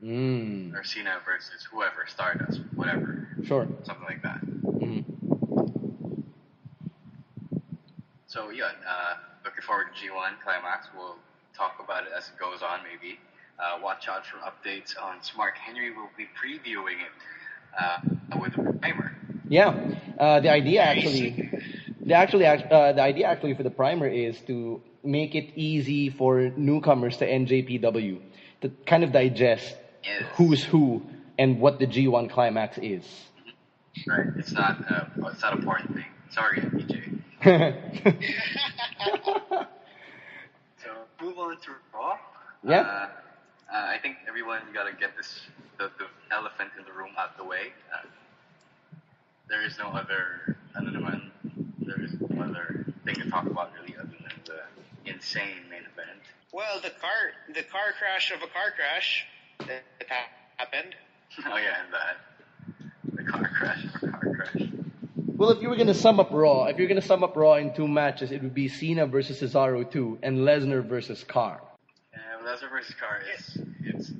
Mm, 0.02 0.74
or 0.74 0.84
Cena 0.84 1.20
versus 1.26 1.68
whoever, 1.70 2.06
Stardust, 2.08 2.62
whatever, 2.76 3.28
sure. 3.44 3.68
something 3.84 4.06
like 4.08 4.22
that. 4.24 4.40
Mhm. 4.44 5.04
So 8.28 8.50
yeah, 8.50 8.72
uh, 8.88 9.16
looking 9.44 9.62
forward 9.64 9.88
to 9.94 10.08
G1 10.08 10.40
Climax. 10.42 10.88
We'll 10.96 11.18
talk 11.54 11.80
about 11.84 12.04
it 12.08 12.12
as 12.16 12.30
it 12.30 12.40
goes 12.40 12.62
on, 12.62 12.80
maybe. 12.84 13.20
Uh, 13.60 13.80
watch 13.84 14.08
out 14.08 14.26
for 14.26 14.38
updates 14.40 14.96
on 15.02 15.22
Smart 15.24 15.56
Henry. 15.58 15.92
We'll 15.92 16.12
be 16.18 16.28
previewing 16.36 17.00
it 17.04 17.12
uh, 17.78 18.00
with 18.40 18.54
a 18.58 18.74
primer. 18.80 19.15
Yeah, 19.48 19.96
uh, 20.20 20.40
the 20.40 20.50
idea 20.50 20.82
actually, 20.82 21.50
the 22.02 22.14
actually, 22.16 22.46
uh, 22.46 22.94
the 22.94 23.02
idea 23.02 23.28
actually 23.28 23.54
for 23.54 23.64
the 23.64 23.70
primer 23.70 24.08
is 24.08 24.40
to 24.48 24.82
make 25.04 25.36
it 25.36 25.52
easy 25.56 26.10
for 26.10 26.50
newcomers 26.58 27.18
to 27.18 27.28
NJPW 27.28 28.20
to 28.62 28.70
kind 28.86 29.04
of 29.04 29.12
digest 29.12 29.76
Yes. 30.04 30.24
who's 30.36 30.64
who 30.64 31.02
and 31.40 31.60
what 31.60 31.80
the 31.80 31.88
G1 31.88 32.30
climax 32.30 32.78
is. 32.78 33.04
Right. 34.08 34.28
It's 34.38 34.52
not. 34.52 34.78
Uh, 34.92 35.06
it's 35.32 35.42
not 35.42 35.54
a 35.54 35.58
important 35.58 35.96
thing. 35.96 36.06
Sorry, 36.30 36.60
MPJ. 36.60 37.22
So 40.84 40.90
move 41.20 41.38
on 41.40 41.58
to 41.58 41.72
Raw. 41.94 42.18
Yeah. 42.64 42.82
Uh, 42.82 43.08
I 43.74 43.98
think 44.02 44.18
everyone 44.28 44.62
got 44.74 44.84
to 44.84 44.94
get 44.94 45.18
this 45.18 45.42
the, 45.78 45.90
the 45.98 46.06
elephant 46.32 46.70
in 46.78 46.86
the 46.86 46.92
room 46.94 47.12
out 47.18 47.32
of 47.32 47.38
the 47.38 47.44
way. 47.44 47.74
There 49.48 49.64
is 49.66 49.78
no 49.78 49.90
other 49.90 50.58
ano 50.76 50.92
naman, 50.92 51.30
there 51.80 52.02
is 52.04 52.14
no 52.20 52.44
other 52.44 52.86
thing 53.06 53.16
to 53.16 53.30
talk 53.30 53.46
about 53.46 53.72
really 53.80 53.96
other 53.98 54.10
than 54.10 54.34
the 54.46 55.10
insane 55.12 55.70
main 55.70 55.82
event. 55.82 56.20
Well, 56.52 56.82
the 56.82 56.90
car, 56.90 57.32
the 57.54 57.64
car 57.64 57.94
crash 58.00 58.32
of 58.32 58.38
a 58.42 58.48
car 58.48 58.72
crash 58.76 59.26
that 59.60 59.84
that 60.10 60.28
happened. 60.58 60.96
Oh 61.46 61.58
yeah, 61.58 61.84
and 61.84 61.94
that 61.94 62.18
the 63.14 63.24
car 63.30 63.52
crash 63.58 63.84
of 63.84 64.04
a 64.04 64.08
car 64.08 64.36
crash. 64.36 64.70
Well, 65.36 65.50
if 65.50 65.62
you 65.62 65.70
were 65.70 65.76
gonna 65.76 65.94
sum 65.94 66.20
up 66.22 66.30
Raw, 66.32 66.66
if 66.66 66.78
you're 66.78 66.88
gonna 66.88 67.02
sum 67.02 67.24
up 67.26 67.36
Raw 67.36 67.56
in 67.56 67.74
two 67.74 67.88
matches, 67.90 68.32
it 68.32 68.42
would 68.42 68.54
be 68.54 68.70
Cena 68.70 69.06
versus 69.06 69.42
Cesaro 69.42 69.84
two 69.90 70.18
and 70.24 70.40
Lesnar 70.40 70.82
versus 70.84 71.26
Carr. 71.26 71.62
Yeah, 72.14 72.20
Lesnar 72.42 72.70
versus 72.70 72.96
Car 72.96 73.20
is 73.38 73.58
it's 73.84 74.12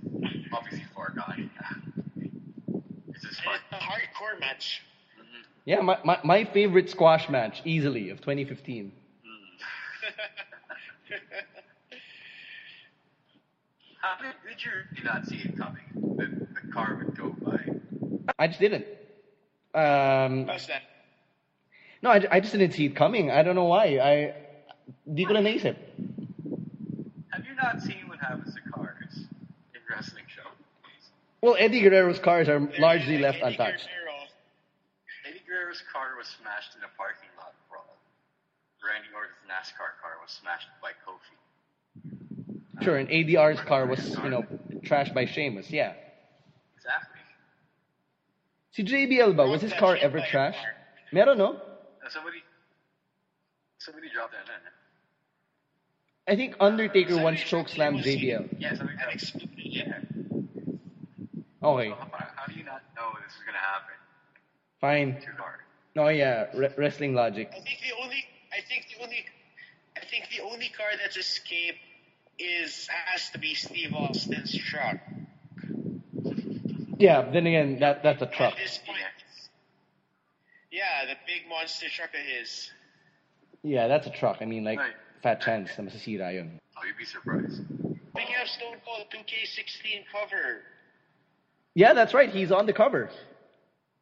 obviously 0.54 0.86
foregone. 0.94 1.50
It's 3.14 3.24
just 3.24 3.42
fun. 3.44 3.56
it's 3.72 3.82
a 3.82 3.86
hardcore 3.86 4.38
match. 4.42 4.82
Yeah, 5.66 5.82
my, 5.82 5.98
my, 6.04 6.20
my 6.24 6.44
favorite 6.46 6.90
squash 6.92 7.28
match, 7.28 7.62
easily, 7.66 8.12
of 8.12 8.20
2015. 8.20 8.92
How 14.00 14.22
did, 14.22 14.34
did 14.48 14.62
you 14.98 15.04
not 15.04 15.26
see 15.26 15.38
it 15.38 15.58
coming? 15.58 15.82
The, 16.18 16.48
the 16.62 16.72
car 16.72 16.96
would 17.04 17.18
go 17.18 17.36
by. 17.42 17.60
I 18.38 18.48
just 18.48 18.60
didn't. 18.60 18.86
Um, 19.74 20.46
that? 20.46 20.84
no, 22.04 22.12
I, 22.12 22.22
I 22.32 22.40
just 22.40 22.52
didn't 22.54 22.74
see 22.74 22.86
it 22.86 22.96
coming. 22.96 23.32
I 23.32 23.42
don't 23.42 23.56
know 23.56 23.66
why. 23.66 23.98
I 24.00 24.36
di 25.12 25.26
ko 25.26 25.34
na 25.34 25.40
naisip. 25.42 25.76
Have 27.32 27.46
you 27.46 27.56
not 27.56 27.82
seen 27.82 28.08
what 28.08 28.20
happens 28.20 28.54
to 28.54 28.62
cars 28.72 29.18
in 29.18 29.82
wrestling 29.90 30.26
shows? 30.28 30.46
Well, 31.42 31.56
Eddie 31.58 31.82
Guerrero's 31.82 32.20
cars 32.20 32.48
are 32.48 32.60
They're 32.60 32.80
largely 32.80 33.18
like 33.18 33.34
left 33.34 33.38
Eddie 33.44 33.52
untouched. 33.54 33.88
Guerrero. 33.88 34.05
Guerrero's 35.76 35.84
car 35.92 36.18
was 36.18 36.28
smashed 36.28 36.76
in 36.76 36.84
a 36.84 36.92
parking 36.98 37.30
lot 37.38 37.54
brawl. 37.70 37.84
Randy 38.86 39.10
Orton's 39.16 39.44
NASCAR 39.50 40.00
car 40.02 40.16
was 40.22 40.32
smashed 40.32 40.68
by 40.82 40.92
Kofi. 41.04 42.84
Sure, 42.84 42.98
and 42.98 43.10
ADR's 43.10 43.60
car 43.62 43.86
was, 43.88 44.16
you 44.24 44.30
know, 44.30 44.44
trashed 44.84 45.14
by 45.14 45.26
Sheamus. 45.26 45.72
Yeah. 45.72 45.94
Exactly. 46.78 47.22
Si 48.72 48.84
JBL 48.84 49.36
ba, 49.36 49.48
was 49.48 49.62
his 49.62 49.74
car 49.74 49.96
ever 49.96 50.20
trashed? 50.20 50.56
Meron, 51.12 51.38
no? 51.38 51.54
Uh, 51.54 52.10
somebody, 52.10 52.44
somebody 53.80 54.10
dropped 54.14 54.34
that 54.34 54.46
in. 54.48 56.34
I 56.34 56.36
think 56.36 56.56
Undertaker 56.60 57.22
once 57.22 57.40
choke 57.42 57.70
slammed. 57.70 58.00
JBL. 58.02 58.56
Yeah, 58.60 58.76
somebody 58.76 58.98
dropped. 58.98 59.36
Yeah. 59.58 60.00
Okay, 61.64 61.90
So 61.90 61.96
how, 61.96 62.46
do 62.48 62.54
you 62.54 62.64
not 62.64 62.82
know 62.96 63.10
this 63.24 63.34
is 63.34 63.42
gonna 63.46 63.58
happen? 63.58 63.96
fine. 64.80 65.20
Too 65.22 65.32
hard. 65.38 65.65
No, 65.96 66.10
yeah, 66.10 66.48
re- 66.54 66.74
wrestling 66.78 67.14
logic. 67.14 67.50
I 67.52 67.56
think 67.62 67.80
the 67.82 68.04
only, 68.04 68.26
I 68.52 68.62
think 68.68 68.86
the 68.96 69.04
only, 69.04 69.26
I 69.96 70.02
think 70.06 70.26
the 70.36 70.44
only 70.44 70.70
car 70.78 70.88
that's 71.02 71.16
escaped 71.16 71.80
is 72.38 72.88
has 72.90 73.30
to 73.30 73.40
be 73.40 73.54
Steve 73.56 73.94
Austin's 73.94 74.54
truck. 74.58 74.98
Yeah, 77.00 77.22
then 77.32 77.48
again, 77.48 77.80
that 77.80 78.04
that's 78.04 78.22
a 78.22 78.26
truck. 78.26 78.54
At 78.54 78.58
this 78.58 78.78
point, 78.86 79.00
yeah, 80.72 81.06
the 81.06 81.16
big 81.26 81.48
monster 81.50 81.88
truck 81.90 82.10
of 82.10 82.20
his. 82.20 82.70
Yeah, 83.64 83.88
that's 83.88 84.06
a 84.06 84.12
truck. 84.12 84.38
I 84.42 84.46
mean, 84.46 84.64
like, 84.66 84.78
Right. 84.80 84.94
fat 85.24 85.42
chance 85.42 85.72
na 85.78 85.86
masasira 85.86 86.34
yun. 86.34 86.60
Oh, 86.78 86.86
you'd 86.86 86.98
be 86.98 87.06
surprised. 87.06 87.62
We 88.14 88.22
have 88.22 88.48
Stone 88.48 88.78
Cold 88.86 89.08
2K16 89.12 90.06
cover, 90.12 90.62
Yeah, 91.74 91.94
that's 91.94 92.14
right. 92.14 92.30
He's 92.30 92.52
on 92.52 92.66
the 92.66 92.74
cover. 92.74 93.10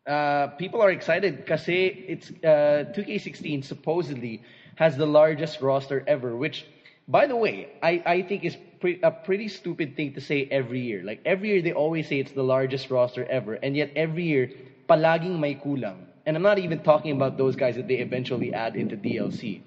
Uh, 0.06 0.48
people 0.60 0.82
are 0.82 0.92
excited 0.92 1.38
because 1.38 1.64
it's 1.68 2.30
uh, 2.44 2.84
2K16 2.94 3.64
supposedly 3.64 4.42
has 4.76 4.98
the 4.98 5.06
largest 5.08 5.62
roster 5.62 6.04
ever. 6.08 6.36
Which, 6.36 6.66
by 7.08 7.26
the 7.26 7.36
way, 7.38 7.70
I, 7.82 8.02
I 8.06 8.22
think 8.22 8.44
is 8.44 8.58
pre- 8.82 9.00
a 9.02 9.12
pretty 9.12 9.48
stupid 9.48 9.96
thing 9.96 10.12
to 10.14 10.22
say 10.22 10.48
every 10.52 10.82
year. 10.82 11.04
Like 11.04 11.22
every 11.26 11.50
year 11.50 11.62
they 11.62 11.72
always 11.72 12.08
say 12.08 12.20
it's 12.20 12.34
the 12.34 12.44
largest 12.44 12.90
roster 12.90 13.26
ever, 13.30 13.54
and 13.64 13.78
yet 13.78 13.92
every 13.96 14.24
year 14.24 14.50
palaging 14.90 15.40
may 15.40 15.56
kulang. 15.56 16.08
And 16.26 16.36
I'm 16.36 16.44
not 16.44 16.60
even 16.60 16.80
talking 16.80 17.12
about 17.12 17.38
those 17.38 17.56
guys 17.56 17.76
that 17.76 17.88
they 17.88 17.96
eventually 18.00 18.52
add 18.54 18.76
into 18.76 18.98
DLC. 18.98 19.62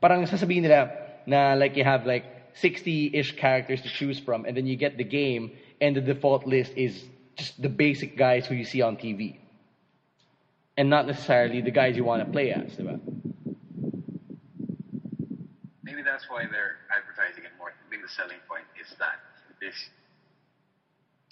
Parang 0.00 0.24
sasabihin 0.24 0.62
nila 0.64 0.88
na 1.26 1.52
like 1.52 1.76
you 1.76 1.84
have 1.84 2.06
like 2.06 2.24
60-ish 2.54 3.32
characters 3.36 3.82
to 3.82 3.88
choose 3.90 4.18
from, 4.18 4.46
and 4.46 4.56
then 4.56 4.66
you 4.66 4.76
get 4.76 4.96
the 4.96 5.04
game, 5.04 5.50
and 5.80 5.96
the 5.96 6.00
default 6.00 6.46
list 6.46 6.72
is 6.76 7.10
just 7.36 7.60
the 7.60 7.68
basic 7.68 8.16
guys 8.16 8.46
who 8.46 8.54
you 8.54 8.64
see 8.64 8.80
on 8.80 8.96
TV. 8.96 9.39
And 10.80 10.88
not 10.88 11.06
necessarily 11.06 11.60
the 11.60 11.70
guys 11.70 11.94
you 11.94 12.04
want 12.04 12.24
to 12.24 12.32
play 12.32 12.52
as, 12.52 12.72
diba? 12.72 12.98
Maybe 15.84 16.00
that's 16.02 16.24
why 16.30 16.48
they're 16.50 16.78
advertising 16.88 17.44
it 17.44 17.50
more. 17.58 17.74
Maybe 17.90 18.00
the 18.00 18.08
selling 18.08 18.40
point 18.48 18.64
is 18.80 18.88
that 18.98 19.20
this 19.60 19.74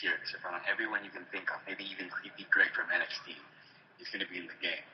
year, 0.02 0.12
so 0.30 0.36
from 0.42 0.52
everyone 0.70 1.02
you 1.02 1.08
can 1.08 1.24
think 1.32 1.44
of, 1.48 1.60
maybe 1.66 1.84
even 1.84 2.10
Creepy 2.10 2.46
Greg 2.50 2.68
from 2.76 2.92
NXT, 2.92 3.40
is 4.02 4.08
going 4.12 4.20
to 4.20 4.30
be 4.30 4.36
in 4.36 4.48
the 4.48 4.58
game. 4.60 4.84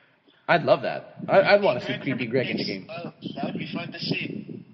I'd 0.47 0.63
love 0.63 0.83
that. 0.83 1.17
I, 1.27 1.41
I'd 1.41 1.61
want 1.61 1.81
to 1.81 1.85
see 1.85 1.99
Creepy 1.99 2.25
Greg 2.25 2.47
in 2.47 2.55
the 2.55 2.63
game. 2.63 2.87
Well, 2.87 3.13
that 3.35 3.43
would 3.43 3.57
be 3.57 3.69
fun 3.73 3.91
to 3.91 3.99
see. 3.99 4.65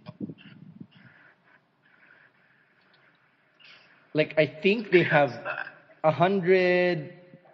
Like, 4.14 4.36
I 4.38 4.46
think 4.46 4.92
they 4.92 5.02
have 5.02 5.32
That's 5.32 5.44
that. 5.44 5.68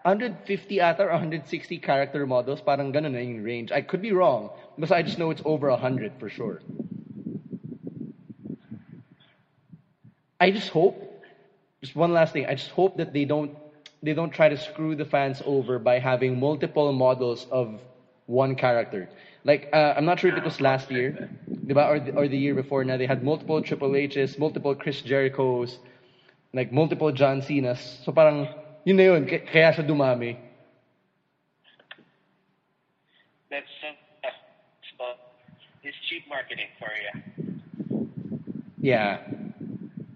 100, 0.08 0.48
150 0.48 0.80
ata 0.80 1.04
or 1.04 1.10
160 1.12 1.80
character 1.80 2.26
models. 2.26 2.62
Parang 2.62 2.94
ganun 2.96 3.12
na 3.12 3.20
yung 3.20 3.44
range. 3.44 3.74
I 3.76 3.82
could 3.82 4.02
be 4.02 4.14
wrong, 4.16 4.52
but 4.78 4.90
I 4.90 5.04
just 5.04 5.20
know 5.20 5.32
it's 5.32 5.42
over 5.44 5.68
100 5.70 6.14
for 6.18 6.30
sure. 6.30 6.62
I 10.40 10.52
just 10.52 10.70
hope, 10.70 10.96
just 11.82 11.94
one 11.94 12.14
last 12.14 12.32
thing, 12.32 12.46
I 12.46 12.56
just 12.56 12.72
hope 12.72 12.96
that 12.98 13.12
they 13.12 13.26
don't, 13.26 13.52
they 14.02 14.14
don't 14.14 14.32
try 14.32 14.48
to 14.48 14.56
screw 14.56 14.96
the 14.96 15.04
fans 15.04 15.42
over 15.46 15.78
by 15.78 16.00
having 16.00 16.40
multiple 16.40 16.94
models 16.94 17.46
of 17.52 17.82
one 18.28 18.56
character. 18.56 19.10
Like, 19.44 19.68
uh, 19.74 19.94
I'm 19.98 20.06
not 20.06 20.22
sure 20.22 20.32
if 20.32 20.38
it 20.38 20.44
was 20.44 20.62
last 20.62 20.90
year, 20.90 21.28
diba? 21.52 21.84
Or, 21.84 22.00
the, 22.00 22.16
or 22.16 22.28
the 22.30 22.38
year 22.38 22.56
before 22.56 22.86
now, 22.86 22.96
they 22.96 23.08
had 23.08 23.24
multiple 23.24 23.62
Triple 23.62 23.98
H's, 23.98 24.40
multiple 24.40 24.74
Chris 24.74 25.02
Jericho's, 25.02 25.80
like 26.54 26.72
multiple 26.72 27.12
John 27.12 27.42
Cena's. 27.42 28.00
So 28.06 28.14
parang, 28.14 28.48
yun 28.88 28.96
na 28.96 29.04
yun, 29.04 29.26
k- 29.28 29.44
kaya 29.44 29.74
siya 29.76 29.84
dumami. 29.84 30.38
That's 33.52 33.68
uh, 35.00 35.14
it's 35.84 35.98
cheap 36.10 36.24
marketing 36.30 36.68
for 36.80 36.92
you. 36.96 37.12
Yeah, 38.80 39.20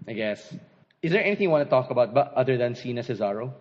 I 0.08 0.12
guess. 0.12 0.54
Is 1.02 1.12
there 1.12 1.24
anything 1.24 1.44
you 1.44 1.50
want 1.50 1.66
to 1.66 1.70
talk 1.70 1.90
about 1.90 2.14
but 2.14 2.32
other 2.36 2.56
than 2.56 2.74
Cena 2.74 3.02
Cesaro? 3.02 3.52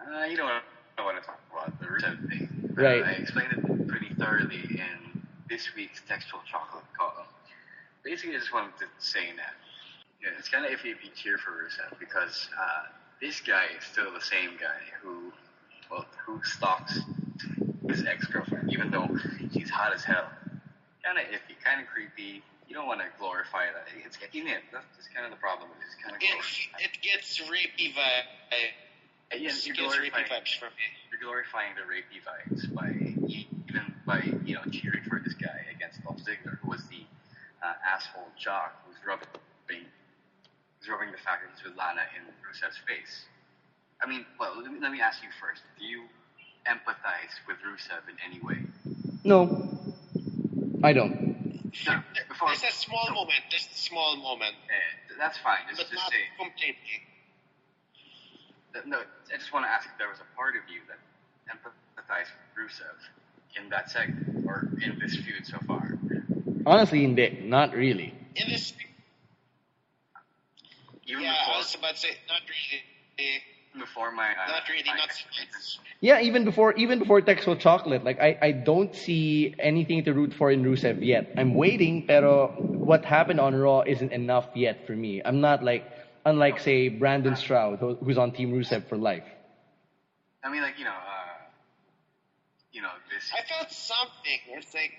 Uh, 0.00 0.24
you 0.24 0.36
know 0.36 0.44
what 0.44 0.62
I 0.98 1.02
want 1.04 1.20
to 1.20 1.26
talk 1.26 1.40
about, 1.52 1.78
the 1.80 1.86
Rusev 1.86 2.28
thing. 2.28 2.72
Right. 2.74 3.02
I 3.04 3.12
explained 3.12 3.52
it 3.52 3.88
pretty 3.88 4.14
thoroughly 4.14 4.62
in 4.70 5.22
this 5.48 5.74
week's 5.76 6.00
textual 6.08 6.40
chocolate 6.50 6.84
column. 6.96 7.26
Basically, 8.04 8.34
I 8.36 8.38
just 8.38 8.52
wanted 8.52 8.76
to 8.78 8.86
say 8.98 9.32
that 9.36 9.54
yeah, 10.22 10.30
it's 10.38 10.48
kind 10.48 10.64
of 10.64 10.72
iffy 10.72 10.92
if 10.92 11.04
you 11.04 11.10
cheer 11.14 11.38
for 11.38 11.52
Rusev 11.52 11.98
because 11.98 12.48
uh, 12.58 12.86
this 13.20 13.40
guy 13.40 13.66
is 13.76 13.84
still 13.84 14.12
the 14.12 14.20
same 14.20 14.56
guy 14.60 14.80
who, 15.02 15.32
well, 15.90 16.06
who 16.26 16.40
stalks 16.44 17.00
his 17.88 18.04
ex-girlfriend, 18.06 18.70
even 18.70 18.90
though 18.90 19.08
she's 19.52 19.70
hot 19.70 19.92
as 19.94 20.04
hell. 20.04 20.28
Kind 21.04 21.18
of 21.18 21.24
iffy, 21.24 21.56
kind 21.64 21.80
of 21.80 21.86
creepy. 21.88 22.42
You 22.68 22.74
don't 22.74 22.86
want 22.86 23.00
to 23.00 23.06
glorify 23.18 23.66
that. 23.72 23.88
It's. 24.04 24.18
That's 24.18 24.92
just 24.96 25.14
kind 25.14 25.24
of 25.24 25.32
the 25.32 25.40
problem. 25.40 25.70
It's 25.80 25.96
kind 26.02 26.14
of 26.14 26.20
It, 26.20 26.84
it 26.84 26.94
gets 27.00 27.40
rapey 27.48 27.94
vibe. 27.94 28.28
It 29.30 29.40
you're 29.40 29.50
gets 29.50 29.68
glorifying, 29.68 30.26
vibes 30.26 30.58
from 30.58 30.72
me. 30.76 30.88
you're 31.10 31.20
glorifying 31.20 31.72
the 31.76 31.84
rapey 31.84 32.20
vibes 32.24 32.72
by 32.74 32.88
even 33.28 33.84
by 34.06 34.20
you 34.44 34.54
know 34.54 34.64
cheering 34.70 35.02
for 35.04 35.20
this 35.20 35.34
guy 35.34 35.64
against 35.74 36.02
Dolph 36.04 36.18
Ziggler, 36.18 36.58
who 36.60 36.70
was 36.70 36.82
the 36.88 37.04
uh, 37.62 37.74
asshole 37.84 38.28
jock 38.38 38.72
who's 38.86 38.96
rubbing 39.06 39.28
who's 40.88 40.92
rubbing 40.96 41.12
the 41.12 41.18
fact 41.18 41.42
that 41.44 41.50
he's 41.54 41.64
with 41.64 41.76
Lana 41.76 42.02
in 42.16 42.24
Rusev's 42.44 42.78
face. 42.88 43.26
I 44.02 44.08
mean, 44.08 44.24
well, 44.38 44.54
let 44.62 44.72
me, 44.72 44.78
let 44.80 44.92
me 44.92 45.00
ask 45.00 45.22
you 45.22 45.28
first: 45.40 45.62
Do 45.78 45.84
you 45.84 46.04
empathize 46.66 47.34
with 47.46 47.56
Rusev 47.60 48.08
in 48.08 48.16
any 48.24 48.40
way? 48.44 48.56
No, 49.24 49.68
I 50.82 50.92
don't. 50.92 51.36
No, 51.86 52.00
before, 52.28 52.48
There's 52.48 52.62
a 52.64 52.72
small 52.72 53.08
moment. 53.12 53.40
There's 53.50 53.68
a 53.70 53.76
small 53.78 54.16
moment, 54.16 54.54
Uh, 54.66 55.14
that's 55.18 55.38
fine. 55.38 55.60
Just, 55.68 55.78
but 55.78 55.90
just 55.90 55.94
not 56.02 56.10
say. 56.12 56.24
completely. 56.38 57.02
that- 58.72 58.86
No, 58.86 58.98
I 58.98 59.36
just 59.36 59.52
want 59.52 59.66
to 59.66 59.70
ask 59.70 59.86
if 59.86 59.96
there 59.98 60.08
was 60.08 60.18
a 60.20 60.36
part 60.36 60.56
of 60.56 60.62
you 60.68 60.80
that 60.88 60.98
empathized 61.52 62.30
with 62.56 62.70
Rusev 62.70 62.96
in 63.60 63.68
that 63.70 63.90
segment 63.90 64.46
or 64.46 64.68
in 64.82 64.98
this 64.98 65.16
feud 65.16 65.46
so 65.46 65.58
far. 65.66 65.92
Honestly, 66.66 67.00
hindi. 67.02 67.40
Not 67.44 67.72
really. 67.74 68.14
In 68.36 68.48
this, 68.48 68.72
even 71.08 71.24
Yeah, 71.24 71.32
before 71.32 71.54
I 71.54 71.58
was 71.58 71.74
about 71.74 71.94
to 71.94 72.00
say, 72.00 72.10
not 72.28 72.42
really. 72.48 73.42
before 73.78 74.10
my 74.12 74.30
uh, 74.30 74.48
Not 74.48 74.68
really, 74.68 74.82
my 74.86 74.96
not 74.96 75.06
experience. 75.06 75.78
Yeah, 76.00 76.20
even 76.20 76.44
before 76.44 76.72
even 76.74 76.98
before 76.98 77.20
Textual 77.20 77.56
Chocolate, 77.56 78.04
like 78.04 78.20
I, 78.20 78.36
I 78.40 78.52
don't 78.52 78.94
see 78.94 79.54
anything 79.58 80.04
to 80.04 80.12
root 80.12 80.32
for 80.34 80.50
in 80.50 80.62
Rusev 80.62 81.04
yet. 81.04 81.32
I'm 81.36 81.54
waiting, 81.54 82.06
pero 82.06 82.48
what 82.90 83.04
happened 83.04 83.40
on 83.40 83.54
Raw 83.54 83.82
isn't 83.86 84.12
enough 84.12 84.46
yet 84.54 84.86
for 84.86 84.94
me. 84.94 85.20
I'm 85.24 85.40
not 85.40 85.62
like 85.64 85.84
unlike 86.24 86.60
say 86.60 86.88
Brandon 86.88 87.34
Stroud, 87.36 87.78
who's 87.80 88.18
on 88.18 88.32
Team 88.32 88.52
Rusev 88.52 88.88
for 88.88 88.96
life. 88.96 89.24
I 90.44 90.50
mean, 90.50 90.62
like 90.62 90.78
you 90.78 90.84
know, 90.84 90.90
uh, 90.90 91.38
you 92.72 92.82
know 92.82 92.92
this. 93.10 93.32
I 93.36 93.42
felt 93.42 93.70
something. 93.70 94.38
It's 94.54 94.74
like 94.74 94.92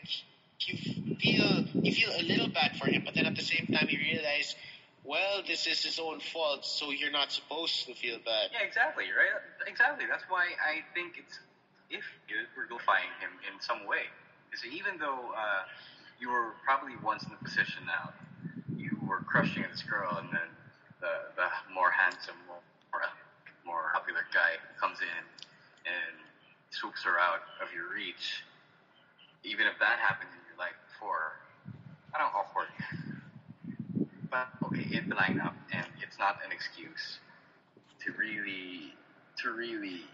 you 0.67 1.15
feel 1.15 1.63
you 1.83 1.91
feel 1.93 2.11
a 2.17 2.23
little 2.23 2.49
bad 2.49 2.75
for 2.77 2.87
him, 2.87 3.03
but 3.05 3.13
then 3.15 3.25
at 3.25 3.35
the 3.35 3.43
same 3.43 3.67
time 3.71 3.87
you 3.89 3.99
realize, 3.99 4.55
well, 5.03 5.41
this 5.47 5.67
is 5.67 5.83
his 5.83 5.99
own 5.99 6.19
fault, 6.19 6.65
so 6.65 6.91
you're 6.91 7.11
not 7.11 7.31
supposed 7.31 7.85
to 7.87 7.93
feel 7.93 8.17
bad. 8.25 8.49
Yeah, 8.51 8.65
exactly, 8.65 9.05
right? 9.05 9.41
Exactly. 9.67 10.05
That's 10.09 10.23
why 10.29 10.53
I 10.59 10.83
think 10.93 11.17
it's 11.17 11.39
if 11.89 12.03
we're 12.55 12.67
glorifying 12.67 13.09
him 13.19 13.31
in 13.47 13.59
some 13.61 13.87
way. 13.87 14.11
Because 14.49 14.65
even 14.65 14.97
though 14.99 15.33
uh, 15.33 15.63
you 16.19 16.29
were 16.29 16.53
probably 16.65 16.93
once 17.03 17.23
in 17.23 17.29
the 17.29 17.41
position 17.43 17.83
now, 17.85 18.13
you 18.75 18.97
were 19.07 19.21
crushing 19.21 19.63
this 19.71 19.83
girl, 19.83 20.17
and 20.17 20.29
then 20.31 20.49
the 21.01 21.33
the 21.35 21.47
more 21.73 21.91
handsome, 21.91 22.35
more 22.47 22.61
more 23.65 23.91
popular 23.93 24.25
guy 24.33 24.57
comes 24.79 24.97
in 25.01 25.21
and 25.85 26.15
swoops 26.71 27.03
her 27.03 27.19
out 27.19 27.41
of 27.61 27.73
your 27.73 27.93
reach. 27.93 28.43
Even 29.43 29.67
if 29.67 29.77
that 29.79 29.99
happened 29.99 30.29
in 30.33 30.41
your 30.49 30.57
life 30.57 30.75
before, 30.91 31.39
I 32.13 32.17
don't 32.17 32.33
know, 32.33 32.39
awkward. 32.39 32.67
But 34.29 34.47
okay, 34.65 34.85
it 34.91 35.09
line 35.09 35.39
up, 35.41 35.55
and 35.73 35.85
it's 36.01 36.17
not 36.19 36.37
an 36.45 36.51
excuse 36.51 37.19
to 38.05 38.11
really 38.13 38.93
to 39.41 39.51
really 39.51 40.05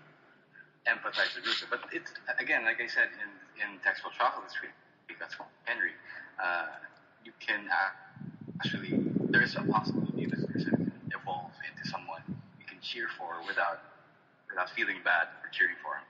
empathize 0.88 1.36
with 1.36 1.46
Rusev. 1.46 1.70
But 1.70 1.82
it's 1.92 2.12
again, 2.40 2.64
like 2.64 2.80
I 2.80 2.88
said 2.88 3.10
in 3.20 3.30
in 3.60 3.80
Textual 3.84 4.12
Chocolate 4.18 4.48
this 4.48 4.56
week, 4.62 5.20
that's 5.20 5.36
Henry. 5.66 5.92
Uh, 6.42 6.68
you 7.24 7.32
can 7.40 7.68
uh, 7.68 7.92
actually 8.64 9.04
there's 9.32 9.56
a 9.56 9.64
possibility 9.64 10.28
Rusev 10.28 10.72
can 10.72 10.92
evolve 11.14 11.52
into 11.68 11.90
someone 11.90 12.22
you 12.60 12.66
can 12.66 12.80
cheer 12.82 13.08
for 13.18 13.42
without 13.48 13.82
without 14.50 14.70
feeling 14.72 14.98
bad 15.04 15.28
for 15.42 15.50
cheering 15.52 15.76
for 15.84 15.96
him. 15.96 16.06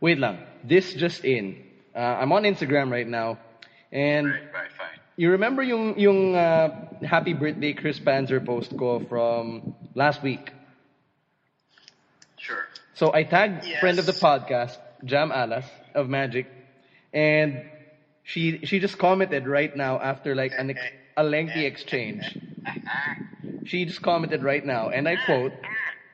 Wait 0.00 0.18
lang. 0.18 0.38
This 0.64 0.92
just 0.94 1.24
in. 1.24 1.64
Uh, 1.94 2.20
I'm 2.20 2.32
on 2.32 2.42
Instagram 2.42 2.90
right 2.90 3.06
now, 3.06 3.38
and 3.92 4.26
Right, 4.26 4.52
right, 4.52 4.72
fine. 4.72 4.98
You 5.16 5.30
remember 5.30 5.62
yung 5.62 5.98
yung 5.98 6.34
uh, 6.34 6.68
happy 7.02 7.32
birthday 7.32 7.72
Chris 7.72 7.98
Panzer 8.00 8.44
post 8.44 8.76
ko 8.76 8.98
from 9.00 9.74
last 9.94 10.22
week. 10.22 10.52
Sure. 12.38 12.66
So 12.94 13.12
I 13.12 13.22
tagged 13.24 13.64
Yes. 13.64 13.80
friend 13.80 13.98
of 13.98 14.06
the 14.06 14.12
podcast, 14.12 14.78
Jam 15.04 15.30
Alas 15.32 15.66
of 15.94 16.08
Magic, 16.08 16.46
and 17.12 17.62
she 18.22 18.58
she 18.64 18.78
just 18.78 18.98
commented 18.98 19.46
right 19.46 19.74
now 19.74 19.98
after 19.98 20.34
like 20.34 20.52
an, 20.58 20.74
a 21.16 21.22
lengthy 21.24 21.64
exchange. 21.66 22.38
She 23.64 23.86
just 23.86 24.02
commented 24.02 24.42
right 24.42 24.62
now, 24.64 24.90
and 24.90 25.08
I 25.08 25.16
quote, 25.24 25.52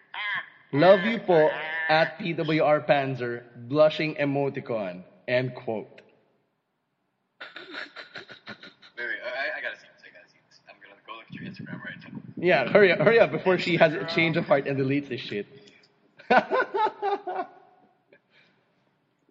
"Love 0.73 1.01
you 1.03 1.19
po 1.19 1.51
at 1.89 2.17
PWR 2.19 2.87
Panzer, 2.87 3.43
blushing 3.57 4.15
emoticon." 4.15 5.03
End 5.27 5.55
quote. 5.55 5.91
Wait, 8.97 9.07
wait, 9.07 9.19
I, 9.25 9.59
I 9.59 9.61
gotta 9.61 9.77
see 9.79 9.87
this. 9.91 10.03
I 10.07 10.11
gotta 10.15 10.29
see 10.31 10.39
this. 10.49 10.61
I'm 10.69 10.77
gonna 10.83 10.95
go 11.07 11.15
look 11.19 11.27
at 11.27 11.35
your 11.35 11.45
Instagram 11.51 11.83
right 11.83 11.99
now. 12.07 12.30
Yeah, 12.41 12.73
hurry 12.73 12.91
up, 12.91 13.01
hurry 13.01 13.21
up 13.21 13.31
before 13.31 13.59
she 13.59 13.77
has 13.77 13.93
a 13.93 14.09
change 14.09 14.39
of 14.39 14.47
heart 14.47 14.67
and 14.67 14.81
deletes 14.81 15.13
this 15.13 15.21
shit. 15.21 15.45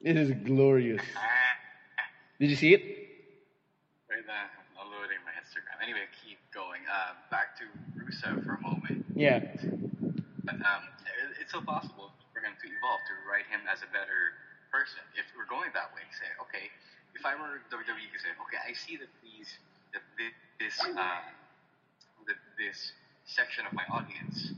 this 0.06 0.14
is 0.14 0.30
glorious. 0.46 1.02
Did 2.40 2.54
you 2.54 2.56
see 2.56 2.78
it? 2.78 2.86
Right 4.06 4.22
now, 4.30 4.46
I'm 4.78 4.94
loading 4.94 5.18
my 5.26 5.34
Instagram. 5.42 5.82
Anyway, 5.82 6.06
keep 6.22 6.38
going. 6.54 6.86
Uh, 6.86 7.18
back 7.34 7.58
to 7.58 7.66
Rusev 7.98 8.46
for 8.46 8.54
a 8.54 8.62
moment. 8.62 9.02
Yeah. 9.18 9.42
But, 10.46 10.62
um, 10.62 10.86
it's 11.42 11.50
still 11.50 11.66
possible 11.66 12.14
for 12.30 12.46
him 12.46 12.54
to 12.62 12.68
evolve 12.70 13.02
to 13.10 13.14
write 13.26 13.50
him 13.50 13.66
as 13.66 13.82
a 13.82 13.90
better 13.90 14.38
person. 14.70 15.02
If 15.18 15.26
we're 15.34 15.50
going 15.50 15.74
that 15.74 15.90
way, 15.98 16.06
say, 16.14 16.30
okay, 16.46 16.70
if 17.18 17.26
I 17.26 17.34
were 17.34 17.66
WWE, 17.74 18.06
you 18.06 18.14
could 18.14 18.22
say, 18.22 18.38
okay, 18.38 18.62
I 18.62 18.78
see 18.78 19.02
that 19.02 19.10
these, 19.26 19.50
that 19.98 20.06
this, 20.62 20.78
uh, 20.78 21.26
that 22.30 22.38
this 22.54 22.94
section 23.30 23.66
of 23.66 23.74
my 23.74 23.86
audience 23.94 24.54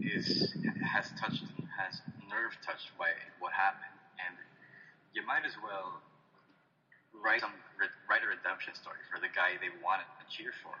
is 0.00 0.54
has 0.94 1.10
touched, 1.18 1.42
has 1.74 2.00
nerve 2.30 2.54
touched 2.64 2.94
by 2.98 3.10
what 3.38 3.52
happened, 3.52 3.98
and 4.22 4.34
you 5.12 5.26
might 5.26 5.44
as 5.44 5.54
well 5.62 5.98
write 7.18 7.40
some 7.42 7.52
write 8.08 8.22
a 8.22 8.28
redemption 8.30 8.74
story 8.74 9.02
for 9.10 9.18
the 9.18 9.28
guy 9.34 9.58
they 9.58 9.74
wanted 9.82 10.06
to 10.18 10.24
cheer 10.30 10.52
for. 10.62 10.74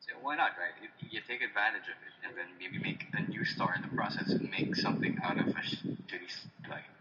So 0.00 0.16
why 0.22 0.36
not, 0.36 0.56
right? 0.56 0.72
You, 1.04 1.20
take 1.28 1.42
advantage 1.42 1.84
of 1.84 1.98
it, 2.00 2.14
and 2.24 2.32
then 2.32 2.48
maybe 2.56 2.80
make 2.80 3.04
a 3.12 3.20
new 3.28 3.44
star 3.44 3.74
in 3.76 3.82
the 3.82 3.92
process 3.94 4.30
and 4.30 4.48
make 4.50 4.74
something 4.76 5.18
out 5.22 5.38
of 5.38 5.48
a 5.48 5.60
shitty 5.60 6.32
like. 6.70 6.97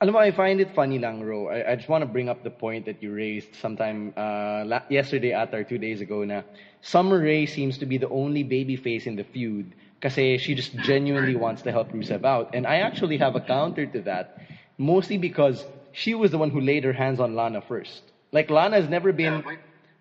Alam 0.00 0.14
mo, 0.14 0.20
I 0.20 0.30
find 0.30 0.60
it 0.60 0.70
funny 0.70 0.98
lang, 0.98 1.22
Ro. 1.24 1.48
I, 1.48 1.72
I 1.72 1.74
just 1.74 1.88
want 1.88 2.02
to 2.02 2.06
bring 2.06 2.28
up 2.28 2.44
the 2.44 2.50
point 2.50 2.84
that 2.86 3.02
you 3.02 3.12
raised 3.12 3.54
sometime 3.56 4.12
uh, 4.16 4.62
la- 4.64 4.86
yesterday 4.88 5.32
at 5.32 5.52
or 5.52 5.64
two 5.64 5.78
days 5.78 6.00
ago 6.00 6.22
na 6.22 6.42
Summer 6.82 7.18
Rae 7.18 7.46
seems 7.46 7.78
to 7.78 7.86
be 7.86 7.98
the 7.98 8.08
only 8.08 8.44
babyface 8.44 9.06
in 9.06 9.16
the 9.16 9.24
feud 9.24 9.74
kasi 10.00 10.38
she 10.38 10.54
just 10.54 10.76
genuinely 10.76 11.34
wants 11.34 11.62
to 11.62 11.72
help 11.72 11.90
Rusev 11.90 12.24
out. 12.24 12.54
And 12.54 12.64
I 12.64 12.76
actually 12.86 13.16
have 13.18 13.34
a 13.34 13.40
counter 13.40 13.86
to 13.86 14.00
that, 14.02 14.38
mostly 14.78 15.18
because 15.18 15.66
she 15.90 16.14
was 16.14 16.30
the 16.30 16.38
one 16.38 16.50
who 16.50 16.60
laid 16.60 16.84
her 16.84 16.92
hands 16.92 17.18
on 17.18 17.34
Lana 17.34 17.60
first. 17.60 18.02
Like, 18.30 18.50
Lana 18.50 18.76
has 18.76 18.88
never 18.88 19.10
been... 19.12 19.42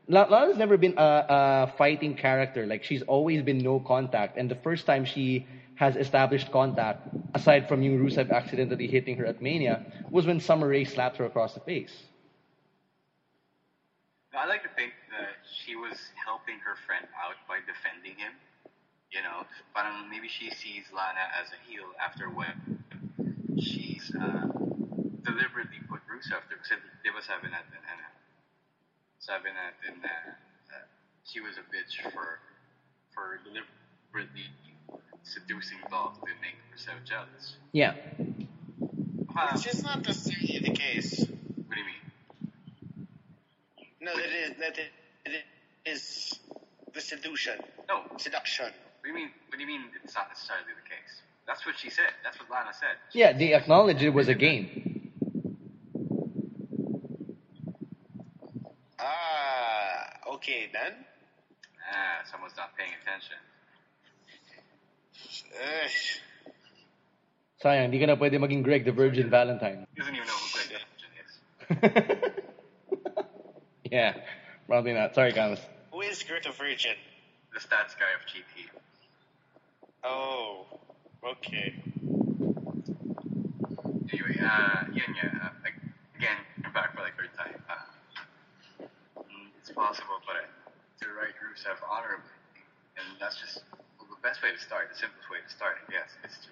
La- 0.08 0.30
Lana's 0.30 0.58
never 0.58 0.78
been 0.78 0.94
a, 0.98 1.26
a 1.28 1.68
fighting 1.78 2.14
character. 2.14 2.66
Like 2.68 2.84
she's 2.84 3.02
always 3.04 3.42
been 3.42 3.58
no 3.58 3.80
contact, 3.80 4.38
and 4.38 4.50
the 4.50 4.56
first 4.56 4.86
time 4.86 5.04
she 5.06 5.46
has 5.78 5.96
established 5.96 6.52
contact, 6.52 7.08
aside 7.34 7.70
from 7.70 7.82
yung 7.82 8.02
Rusev 8.02 8.32
accidentally 8.34 8.88
hitting 8.88 9.16
her 9.18 9.26
at 9.26 9.42
Mania, 9.42 9.86
was 10.10 10.26
when 10.26 10.40
Summer 10.40 10.68
Rae 10.68 10.84
slapped 10.84 11.18
her 11.18 11.26
across 11.26 11.54
the 11.54 11.62
face. 11.62 11.94
I 14.34 14.46
like 14.46 14.62
to 14.62 14.74
think 14.78 14.94
that 15.14 15.38
she 15.46 15.76
was 15.78 15.98
helping 16.18 16.58
her 16.62 16.78
friend 16.86 17.06
out 17.18 17.38
by 17.50 17.58
defending 17.66 18.18
him. 18.18 18.34
You 19.10 19.22
know, 19.22 19.46
parang 19.74 20.10
maybe 20.10 20.28
she 20.28 20.50
sees 20.50 20.86
Lana 20.94 21.26
as 21.42 21.50
a 21.54 21.60
heel 21.66 21.90
after 21.98 22.30
what 22.30 22.54
she's 23.58 24.14
uh, 24.14 24.46
deliberately 25.26 25.82
put 25.90 26.02
Rusev 26.06 26.46
through. 26.50 26.62
Kasi 26.62 26.76
di 27.02 27.10
ba 27.10 27.22
sabi 27.22 27.50
natin, 27.50 27.82
na 30.02 30.14
uh, 30.74 30.86
she 31.26 31.42
was 31.42 31.58
a 31.58 31.66
bitch 31.74 31.98
for 32.14 32.40
for 33.14 33.42
deliberately 33.42 34.48
seducing 35.24 35.78
Dolph 35.90 36.20
to 36.22 36.28
make 36.42 36.56
Rusev 36.74 37.04
jealous. 37.06 37.58
Yeah. 37.72 37.94
Huh, 39.30 39.50
It's 39.54 39.64
just 39.64 39.84
not 39.84 40.06
necessarily 40.06 40.60
the 40.64 40.72
case. 40.72 41.20
what 41.20 41.76
do 41.76 41.80
you 41.80 41.86
mean? 41.86 41.96
No, 44.02 44.16
that 44.16 44.30
is 44.30 44.58
that 44.60 44.78
it, 44.78 44.92
it 45.26 45.44
is 45.86 46.40
the 46.94 47.02
seduction, 47.02 47.56
No, 47.88 48.02
seduction. 48.18 48.66
What 48.66 49.04
do 49.04 49.10
you 49.10 49.16
mean? 49.16 49.30
What 49.50 49.58
do 49.58 49.62
you 49.62 49.68
mean? 49.68 49.84
It's 50.04 50.16
not 50.16 50.30
necessarily 50.30 50.66
the 50.76 50.90
case. 50.90 51.22
That's 51.48 51.66
what 51.66 51.78
she 51.78 51.90
said. 51.90 52.12
That's 52.24 52.40
what 52.40 52.50
Lana 52.50 52.74
said. 52.74 52.98
Yeah, 53.14 53.34
they 53.34 53.54
acknowledged 53.54 54.02
it 54.02 54.10
was 54.10 54.28
a 54.28 54.34
game. 54.36 55.12
Ah, 59.00 60.34
okay 60.36 60.70
then. 60.74 60.94
Ah, 61.94 62.24
someone's 62.30 62.56
not 62.58 62.76
paying 62.78 62.92
attention. 63.02 63.38
Ugh. 65.44 65.92
Sayang, 67.58 67.90
hindi 67.90 67.98
ka 67.98 68.06
na 68.06 68.16
pwede 68.16 68.38
maging 68.38 68.62
Greg 68.62 68.86
the 68.86 68.94
Virgin 68.94 69.30
Valentine. 69.30 69.88
He 69.94 70.00
doesn't 70.00 70.14
even 70.14 70.28
know 70.28 70.38
who 70.38 70.50
Greg 70.54 70.70
the 70.70 70.82
Virgin 70.86 71.12
is. 71.18 71.34
yeah, 73.92 74.14
probably 74.68 74.94
not. 74.94 75.16
Sorry, 75.16 75.34
Camus. 75.34 75.60
Who 75.92 76.02
is 76.02 76.22
Greg 76.22 76.44
the 76.44 76.54
Virgin? 76.54 76.94
The 77.54 77.60
stats 77.60 77.98
guy 77.98 78.14
of 78.14 78.22
GP. 78.30 78.70
Oh, 80.04 80.66
okay. 81.26 81.74
Anyway, 84.14 84.38
uh, 84.40 84.86
yun 84.94 85.10
nga. 85.18 85.28
Uh, 85.42 85.70
again, 86.16 86.38
I'm 86.64 86.72
back 86.74 86.94
for 86.94 87.02
like 87.02 87.18
third 87.18 87.34
time. 87.34 87.58
Uh, 87.66 88.86
it's 89.60 89.72
possible, 89.72 90.22
but 90.30 90.46
to 91.02 91.10
write 91.18 91.34
Rusev 91.42 91.82
honorably, 91.90 92.38
and 92.96 93.18
that's 93.20 93.42
just 93.42 93.66
well, 93.72 93.82
the 93.82 93.87
best 94.28 94.44
way 94.44 94.52
to 94.52 94.60
start. 94.60 94.92
The 94.92 95.00
simplest 95.00 95.30
way 95.32 95.40
to 95.40 95.50
start, 95.50 95.76
I 95.88 95.92
guess, 95.92 96.12
is 96.28 96.36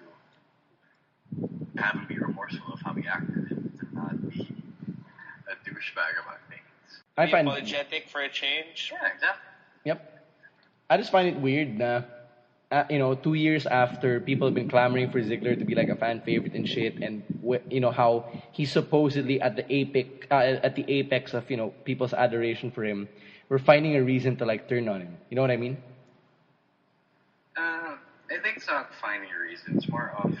have 1.76 1.94
him 1.96 2.06
be 2.08 2.16
remorseful 2.18 2.72
of 2.72 2.80
how 2.80 2.94
he 2.94 3.04
acted, 3.06 3.44
to 3.52 3.84
not 3.92 4.16
be 4.30 4.40
a 5.52 5.54
douchebag 5.68 6.16
about 6.24 6.40
things. 6.48 7.04
I 7.18 7.26
Be 7.26 7.32
find. 7.32 7.46
apologetic 7.48 8.08
for 8.08 8.22
a 8.22 8.30
change. 8.30 8.92
Yeah, 8.92 9.12
exactly. 9.12 9.52
Yep. 9.84 10.00
I 10.88 10.96
just 10.96 11.10
find 11.10 11.28
it 11.28 11.36
weird 11.36 11.76
na, 11.76 12.02
uh, 12.72 12.84
you 12.88 12.98
know, 12.98 13.14
two 13.14 13.34
years 13.34 13.66
after 13.66 14.20
people 14.20 14.46
have 14.48 14.54
been 14.54 14.68
clamoring 14.68 15.10
for 15.10 15.20
Ziggler 15.20 15.58
to 15.58 15.64
be 15.64 15.74
like 15.74 15.88
a 15.88 15.96
fan 15.96 16.20
favorite 16.20 16.54
and 16.54 16.66
shit, 16.66 16.96
and 17.02 17.22
wh- 17.44 17.60
you 17.68 17.80
know 17.80 17.90
how 17.92 18.24
he's 18.52 18.70
supposedly 18.72 19.40
at 19.40 19.56
the 19.56 19.64
apex, 19.72 20.08
uh, 20.30 20.56
at 20.64 20.74
the 20.74 20.84
apex 20.88 21.34
of 21.34 21.44
you 21.50 21.56
know 21.56 21.74
people's 21.84 22.14
adoration 22.14 22.70
for 22.70 22.84
him, 22.84 23.08
we're 23.50 23.58
finding 23.60 23.96
a 23.96 24.02
reason 24.02 24.36
to 24.36 24.46
like 24.46 24.66
turn 24.66 24.88
on 24.88 25.00
him. 25.02 25.18
You 25.28 25.36
know 25.36 25.42
what 25.42 25.50
I 25.52 25.56
mean? 25.60 25.76
Uh, 27.56 27.96
I 28.30 28.38
think 28.42 28.56
it's 28.58 28.66
not 28.66 28.90
finding 29.00 29.30
a 29.30 29.38
reason. 29.38 29.76
It's 29.76 29.88
more 29.88 30.12
of 30.16 30.34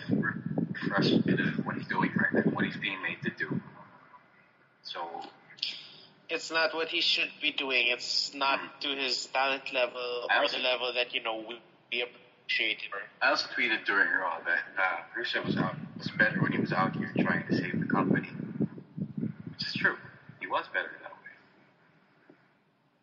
frustrated 0.88 1.40
at 1.40 1.64
what 1.64 1.76
he's 1.76 1.86
doing 1.86 2.10
right 2.16 2.32
now, 2.44 2.50
what 2.52 2.64
he's 2.64 2.76
being 2.76 3.00
made 3.02 3.22
to 3.22 3.30
do. 3.30 3.60
So 4.82 5.00
It's 6.28 6.50
not 6.50 6.74
what 6.74 6.88
he 6.88 7.00
should 7.00 7.30
be 7.40 7.52
doing. 7.52 7.86
It's 7.88 8.34
not 8.34 8.60
to 8.82 8.88
his 8.88 9.26
talent 9.26 9.72
level 9.72 10.26
or 10.28 10.36
also- 10.42 10.56
the 10.58 10.62
level 10.62 10.92
that 10.94 11.14
you 11.14 11.22
know 11.22 11.44
we, 11.48 11.60
we 11.92 12.02
appreciate 12.02 12.82
him. 12.82 12.92
I 13.22 13.30
also 13.30 13.46
tweeted 13.56 13.84
during 13.86 14.08
Raw 14.10 14.38
that 14.44 14.64
uh, 14.76 15.18
Rusev 15.18 15.44
was 15.46 15.56
out 15.56 15.76
was 15.98 16.10
better 16.18 16.42
when 16.42 16.52
he 16.52 16.58
was 16.58 16.72
out 16.72 16.94
here 16.96 17.10
trying 17.18 17.46
to 17.46 17.54
save 17.56 17.78
the 17.80 17.86
company, 17.86 18.28
which 18.28 19.66
is 19.66 19.74
true. 19.74 19.96
He 20.40 20.46
was 20.46 20.66
better 20.74 20.90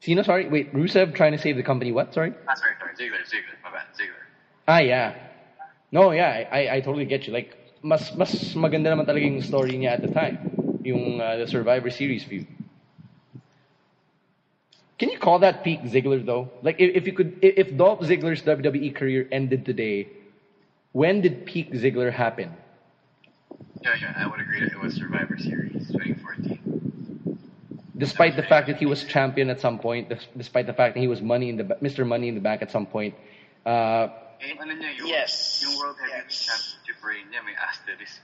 way. 0.08 0.24
Sorry, 0.24 0.48
wait, 0.48 0.74
Rusev 0.74 1.16
trying 1.16 1.32
to 1.32 1.38
save 1.38 1.56
the 1.56 1.64
company. 1.64 1.92
What? 1.92 2.14
Sorry. 2.14 2.34
Ah, 2.48 2.54
sorry, 2.56 2.74
sorry, 2.80 2.94
Ziggler, 2.94 3.24
Ziggler, 3.26 3.56
my 3.64 3.72
bad, 3.72 3.88
Ziggler. 3.98 4.24
Ah, 4.68 4.80
yeah. 4.80 5.16
No, 5.92 6.12
yeah, 6.12 6.50
I, 6.52 6.78
I, 6.78 6.80
totally 6.82 7.06
get 7.06 7.28
you. 7.28 7.34
Like, 7.34 7.56
mas 7.84 8.16
mas 8.16 8.32
maganda 8.56 8.90
naman 8.90 9.06
talaga 9.06 9.26
yung 9.30 9.42
story 9.42 9.78
niya 9.78 9.94
at 9.94 10.02
the 10.02 10.08
time. 10.08 10.40
Yung 10.84 11.22
uh, 11.22 11.38
the 11.38 11.48
Survivor 11.48 11.90
Series 11.90 12.24
feud. 12.24 12.48
Can 14.98 15.10
you 15.10 15.20
call 15.20 15.40
that 15.40 15.64
peak 15.64 15.82
Ziggler 15.84 16.26
though? 16.26 16.50
Like, 16.62 16.80
if, 16.80 16.96
if 16.96 17.08
you 17.08 17.14
could, 17.14 17.38
if, 17.42 17.68
if 17.68 17.78
Dolph 17.78 18.00
Ziggler's 18.02 18.42
WWE 18.42 18.96
career 18.96 19.28
ended 19.32 19.66
today, 19.66 20.08
when 20.94 21.22
did 21.22 21.46
peak 21.46 21.74
Ziggler 21.74 22.12
happen? 22.12 22.54
Yeah, 23.82 23.96
yeah, 24.00 24.14
I 24.18 24.28
would 24.28 24.40
agree 24.40 24.62
that 24.62 24.72
it 24.72 24.80
was 24.80 24.96
Survivor 24.96 25.38
Series 25.38 25.92
2014. 25.92 26.73
Despite 28.04 28.36
the 28.36 28.44
fact 28.52 28.68
that 28.68 28.78
he 28.78 28.86
was 28.94 29.00
champion 29.16 29.48
at 29.50 29.60
some 29.66 29.78
point, 29.80 30.12
despite 30.38 30.66
the 30.68 30.74
fact 30.80 30.96
that 30.96 31.00
he 31.06 31.08
was 31.08 31.22
money 31.22 31.48
in 31.52 31.56
the 31.58 31.64
Mr. 31.88 32.06
Money 32.06 32.28
in 32.28 32.36
the 32.36 32.42
Bank 32.50 32.62
at 32.62 32.70
some 32.72 32.86
point, 32.86 33.14
uh, 33.66 34.08
Eh, 34.44 34.52
ano 34.60 34.74
niya, 34.76 34.92
yung, 35.00 35.08
Yes, 35.08 35.64
yung 35.64 35.72
World 35.80 35.96
Heavyweight 36.04 36.28
yes. 36.28 36.44
Championship 36.52 36.98
reign 37.08 37.26
niya 37.32 37.42
may 37.48 37.56
asterisk. 37.56 38.20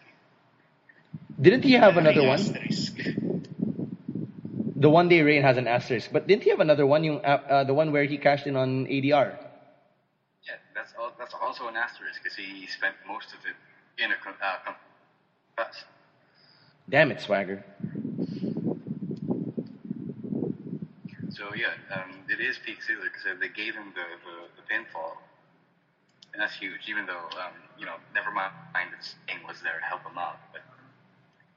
didn't 1.39 1.63
he 1.63 1.73
have 1.79 1.95
another 1.95 2.23
one? 2.27 2.39
Asterisk. 2.43 2.91
The 4.79 4.89
one 4.89 5.07
day 5.07 5.21
reign 5.23 5.43
has 5.47 5.55
an 5.55 5.67
asterisk, 5.67 6.11
but 6.11 6.27
didn't 6.27 6.43
he 6.43 6.49
have 6.51 6.59
another 6.59 6.83
one? 6.85 7.03
Yung, 7.07 7.23
uh, 7.23 7.39
uh, 7.47 7.63
the 7.63 7.73
one 7.73 7.91
where 7.95 8.03
he 8.03 8.17
cashed 8.17 8.47
in 8.51 8.55
on 8.59 8.83
ADR. 8.87 9.31
Yeah, 10.43 10.59
that's 10.75 10.91
al- 10.99 11.15
that's 11.19 11.35
also 11.39 11.67
an 11.71 11.75
asterisk 11.79 12.19
because 12.23 12.35
he 12.35 12.67
spent 12.67 12.95
most 13.07 13.31
of 13.31 13.39
it 13.47 13.55
in 14.03 14.11
a 14.11 14.17
com- 14.23 14.39
uh, 14.43 14.59
com- 14.65 14.75
Damn 16.89 17.11
it, 17.11 17.19
Swagger. 17.21 17.63
So 21.39 21.55
yeah, 21.55 21.71
um, 21.95 22.19
it 22.27 22.43
is 22.43 22.59
peak 22.65 22.83
Ziggler 22.83 23.07
because 23.07 23.23
they 23.39 23.47
gave 23.47 23.71
him 23.71 23.95
the, 23.95 24.03
the, 24.27 24.35
the 24.59 24.63
pinfall, 24.67 25.15
and 26.35 26.41
that's 26.43 26.59
huge. 26.59 26.83
Even 26.91 27.05
though 27.05 27.31
um, 27.39 27.55
you 27.79 27.85
know, 27.87 27.95
never 28.13 28.29
mind 28.29 28.51
that 28.75 28.99
Sting 28.99 29.39
was 29.47 29.61
there 29.63 29.79
to 29.79 29.85
help 29.87 30.03
him 30.03 30.17
out, 30.19 30.35
but 30.51 30.59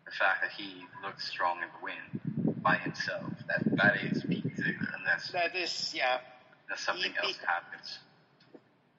the 0.06 0.12
fact 0.14 0.38
that 0.46 0.52
he 0.54 0.86
looked 1.02 1.20
strong 1.20 1.58
in 1.58 1.68
the 1.74 1.82
win 1.82 2.54
by 2.62 2.76
himself, 2.76 3.26
that 3.50 3.66
that 3.74 3.98
is 4.06 4.22
peak 4.22 4.46
Ziggler, 4.54 4.94
unless 5.02 5.32
That 5.34 5.56
is, 5.56 5.90
yeah. 5.90 6.22
unless 6.68 6.80
something 6.86 7.10
he- 7.10 7.18
else 7.18 7.38
happens. 7.42 7.98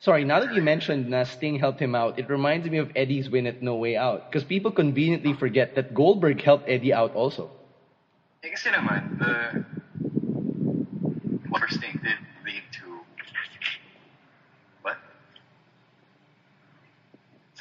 Sorry, 0.04 0.26
now 0.26 0.41
that 0.41 0.54
you 0.54 0.62
mentioned 0.62 1.13
that 1.13 1.28
Sting 1.28 1.60
helped 1.60 1.80
him 1.80 1.96
out, 1.96 2.19
it 2.19 2.28
reminds 2.30 2.67
me 2.67 2.78
of 2.80 2.91
Eddie's 2.93 3.30
win 3.30 3.48
at 3.48 3.62
No 3.62 3.76
Way 3.76 3.96
Out. 3.96 4.28
Because 4.30 4.43
people 4.43 4.69
conveniently 4.69 5.32
forget 5.32 5.76
that 5.76 5.93
Goldberg 5.93 6.41
helped 6.41 6.67
Eddie 6.67 6.91
out 6.91 7.15
also. 7.15 7.50
Eh, 8.43 8.52
kasi 8.52 8.67
naman, 8.67 9.15
the 9.15 9.63
what 11.54 11.62
first 11.62 11.80
thing 11.80 12.00
did 12.04 12.17
lead 12.46 12.63
to 12.74 13.00
what? 14.82 14.98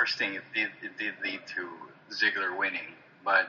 First 0.02 0.18
thing 0.18 0.34
it 0.34 0.42
did 0.52 0.70
it 0.82 0.98
did 0.98 1.14
lead 1.22 1.42
to 1.54 1.68
Ziggler 2.10 2.58
winning, 2.58 2.90
but 3.24 3.46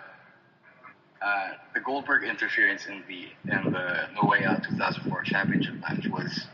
uh, 1.20 1.54
the 1.74 1.80
Goldberg 1.80 2.26
interference 2.26 2.86
in 2.86 3.04
the 3.08 3.26
in 3.52 3.72
the 3.72 4.08
No 4.14 4.30
Way 4.30 4.46
Out 4.46 4.64
2004 4.64 5.24
Championship 5.24 5.74
match 5.82 6.06
was 6.08 6.46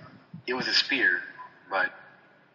it 0.48 0.54
was 0.54 0.70
a 0.70 0.74
spear, 0.74 1.20
but 1.70 1.92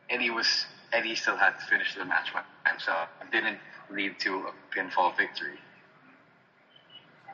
Eddie 0.08 0.30
was 0.30 0.64
Eddie 0.90 1.14
still 1.14 1.36
had 1.36 1.58
to 1.58 1.66
finish 1.66 1.94
the 1.94 2.06
match 2.06 2.32
by 2.32 2.40
himself. 2.66 3.10
It 3.20 3.30
didn't 3.30 3.58
lead 3.90 4.18
to 4.20 4.46
a 4.48 4.52
pinfall 4.74 5.14
victory. 5.14 5.58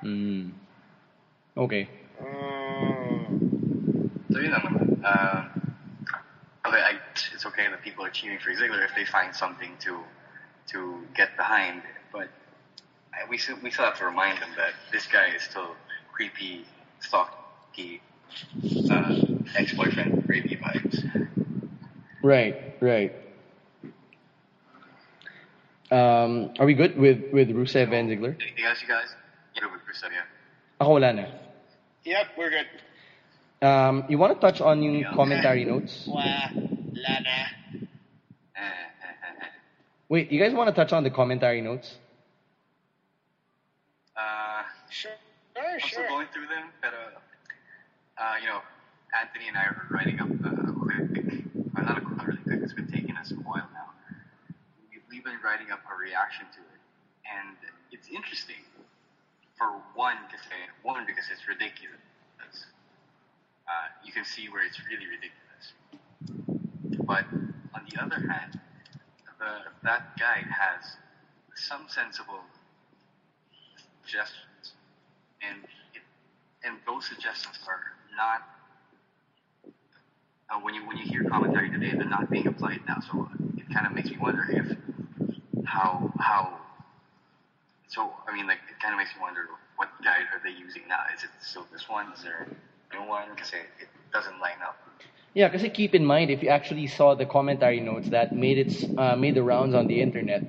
Hmm. 0.00 0.48
Okay. 1.56 1.88
Mm, 2.20 4.10
So 4.32 4.40
yun 4.40 4.50
naman. 4.50 5.04
Uh, 5.04 5.59
okay, 6.70 6.82
I, 6.82 6.98
it's 7.34 7.44
okay 7.46 7.68
that 7.68 7.82
people 7.82 8.04
are 8.04 8.10
cheering 8.10 8.38
for 8.38 8.50
Ziggler 8.50 8.84
if 8.84 8.94
they 8.94 9.04
find 9.04 9.34
something 9.34 9.76
to 9.80 10.00
to 10.68 11.02
get 11.14 11.36
behind, 11.36 11.82
but 12.12 12.28
I, 13.12 13.28
we 13.28 13.38
still 13.38 13.56
we 13.62 13.70
still 13.70 13.84
have 13.86 13.98
to 13.98 14.04
remind 14.06 14.40
them 14.40 14.50
that 14.56 14.72
this 14.92 15.06
guy 15.06 15.34
is 15.34 15.42
still 15.42 15.74
creepy, 16.12 16.64
stalky, 17.00 18.00
uh, 18.90 19.16
ex-boyfriend, 19.56 20.24
rapey 20.28 20.60
vibes. 20.60 21.28
Right, 22.22 22.74
right. 22.80 23.12
Um, 25.90 26.52
are 26.60 26.66
we 26.66 26.74
good 26.74 26.96
with, 26.96 27.32
with 27.32 27.48
Rusev 27.48 27.92
and 27.92 28.08
Ziggler? 28.08 28.36
Anything 28.40 28.64
else, 28.64 28.80
you 28.80 28.86
guys? 28.86 29.08
Yeah, 29.56 29.66
with 29.72 29.80
Rusev, 29.82 30.12
yeah. 30.12 30.22
Ako 30.80 30.92
wala 30.92 31.12
na. 31.12 31.26
yep, 32.04 32.28
we're 32.38 32.50
good. 32.50 32.66
Um, 33.62 34.04
you 34.08 34.16
want 34.16 34.32
to 34.32 34.40
touch 34.40 34.60
on 34.60 34.82
yung 34.82 35.04
commentary 35.14 35.64
notes? 35.64 36.08
Wala 36.08 36.48
na. 37.20 37.36
Eh, 38.56 38.60
eh, 38.60 38.64
eh, 38.64 39.44
eh. 39.44 39.48
Wait, 40.08 40.32
you 40.32 40.40
guys 40.40 40.54
want 40.54 40.68
to 40.68 40.74
touch 40.74 40.92
on 40.92 41.04
the 41.04 41.10
commentary 41.10 41.60
notes? 41.60 41.98
Uh, 44.16 44.62
Sure, 44.88 45.12
I'm 45.56 45.80
still 45.80 46.08
going 46.08 46.26
through 46.32 46.48
them, 46.48 46.72
but 46.82 46.92
uh, 46.96 47.20
uh, 48.20 48.34
you 48.40 48.48
know, 48.48 48.60
Anthony 49.20 49.46
and 49.48 49.56
I 49.56 49.64
are 49.70 49.86
writing 49.90 50.18
up 50.20 50.28
uh, 50.28 50.70
a 50.70 50.72
quick, 50.72 51.44
well, 51.76 51.84
not 51.84 51.98
a 51.98 52.02
not 52.02 52.26
really 52.26 52.42
quick. 52.42 52.60
It's 52.64 52.72
been 52.72 52.88
taking 52.90 53.14
us 53.16 53.30
a 53.30 53.34
while 53.44 53.68
now. 53.76 53.92
We- 54.90 55.04
We've 55.10 55.24
been 55.24 55.38
writing 55.44 55.70
up 55.70 55.80
a 55.84 55.94
reaction 56.00 56.46
to 56.54 56.60
it, 56.64 56.80
and 57.28 57.56
it's 57.92 58.08
interesting. 58.08 58.62
For 59.58 59.68
one, 59.94 60.16
because 60.26 60.46
one 60.82 61.04
because 61.06 61.28
it's 61.30 61.44
ridiculous. 61.46 62.00
Uh, 63.70 63.86
you 64.04 64.12
can 64.12 64.24
see 64.24 64.48
where 64.48 64.66
it's 64.66 64.80
really 64.90 65.06
ridiculous. 65.06 65.64
But 67.06 67.24
on 67.72 67.86
the 67.88 68.02
other 68.02 68.18
hand, 68.18 68.58
the, 69.38 69.70
that 69.84 70.18
guy 70.18 70.42
has 70.42 70.96
some 71.54 71.86
sensible 71.86 72.40
suggestions, 74.02 74.74
and 75.40 75.62
it, 75.94 76.02
and 76.64 76.78
those 76.84 77.06
suggestions 77.06 77.58
are 77.68 77.94
not 78.16 78.42
uh, 80.50 80.58
when 80.62 80.74
you 80.74 80.84
when 80.86 80.96
you 80.96 81.04
hear 81.04 81.22
commentary 81.24 81.70
today, 81.70 81.92
they're 81.94 82.08
not 82.08 82.28
being 82.28 82.46
applied 82.48 82.80
now. 82.88 82.98
So 83.12 83.28
it 83.56 83.72
kind 83.72 83.86
of 83.86 83.92
makes 83.92 84.10
me 84.10 84.18
wonder 84.20 84.44
if 84.50 84.76
how 85.64 86.12
how. 86.18 86.58
So 87.86 88.10
I 88.26 88.34
mean, 88.34 88.48
like 88.48 88.58
it 88.68 88.82
kind 88.82 88.94
of 88.94 88.98
makes 88.98 89.14
me 89.14 89.20
wonder 89.22 89.46
what 89.76 89.88
guide 90.02 90.26
are 90.34 90.40
they 90.42 90.50
using 90.58 90.82
now? 90.88 91.02
Is 91.14 91.22
it 91.22 91.30
still 91.40 91.66
this 91.72 91.88
one? 91.88 92.12
Is 92.12 92.22
there 92.24 92.48
new 92.92 93.02
one? 93.08 93.28
Because 93.34 93.52
it, 93.52 93.66
it 93.80 93.88
doesn't 94.12 94.38
line 94.40 94.60
up. 94.62 94.76
Yeah, 95.34 95.48
because 95.48 95.66
keep 95.72 95.94
in 95.94 96.04
mind, 96.04 96.30
if 96.30 96.42
you 96.42 96.48
actually 96.48 96.86
saw 96.86 97.14
the 97.14 97.24
commentary 97.26 97.80
notes 97.80 98.08
that 98.10 98.32
made 98.32 98.58
its 98.58 98.84
uh, 98.98 99.16
made 99.16 99.34
the 99.34 99.42
rounds 99.42 99.74
on 99.74 99.86
the 99.86 100.00
internet, 100.00 100.42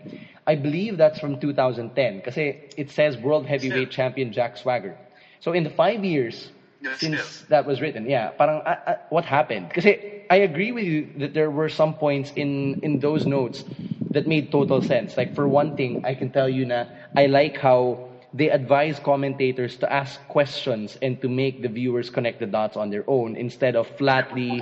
I 0.48 0.56
believe 0.56 0.98
that's 0.98 1.20
from 1.20 1.38
2010. 1.38 2.18
Because 2.18 2.38
it 2.38 2.90
says 2.90 3.18
World 3.18 3.46
Heavyweight 3.46 3.92
Still. 3.92 4.04
Champion 4.06 4.32
Jack 4.32 4.58
Swagger. 4.58 4.98
So 5.40 5.54
in 5.54 5.64
the 5.64 5.70
five 5.70 6.04
years 6.04 6.52
since 6.94 7.42
that 7.50 7.66
was 7.66 7.82
written, 7.82 8.10
yeah, 8.10 8.30
parang 8.32 8.62
uh, 8.66 8.76
uh, 8.88 8.96
what 9.10 9.26
happened? 9.26 9.68
Because 9.70 9.86
I 10.30 10.36
agree 10.38 10.72
with 10.72 10.86
you 10.86 11.08
that 11.18 11.34
there 11.34 11.50
were 11.52 11.70
some 11.70 11.94
points 11.94 12.32
in 12.36 12.80
in 12.82 13.00
those 13.00 13.26
notes 13.26 13.64
that 14.12 14.28
made 14.28 14.52
total 14.52 14.82
sense. 14.82 15.18
Like 15.18 15.34
for 15.36 15.48
one 15.48 15.76
thing, 15.76 16.02
I 16.04 16.14
can 16.16 16.30
tell 16.30 16.50
you 16.50 16.66
na 16.66 16.86
I 17.16 17.28
like 17.28 17.58
how 17.58 18.11
they 18.34 18.50
advise 18.50 19.00
commentators 19.00 19.78
to 19.78 19.92
ask 19.92 20.20
questions 20.28 20.98
and 21.02 21.22
to 21.22 21.28
make 21.28 21.62
the 21.62 21.68
viewers 21.68 22.10
connect 22.10 22.40
the 22.40 22.48
dots 22.48 22.78
on 22.78 22.90
their 22.90 23.04
own 23.08 23.36
instead 23.36 23.76
of 23.76 23.88
flatly. 23.98 24.62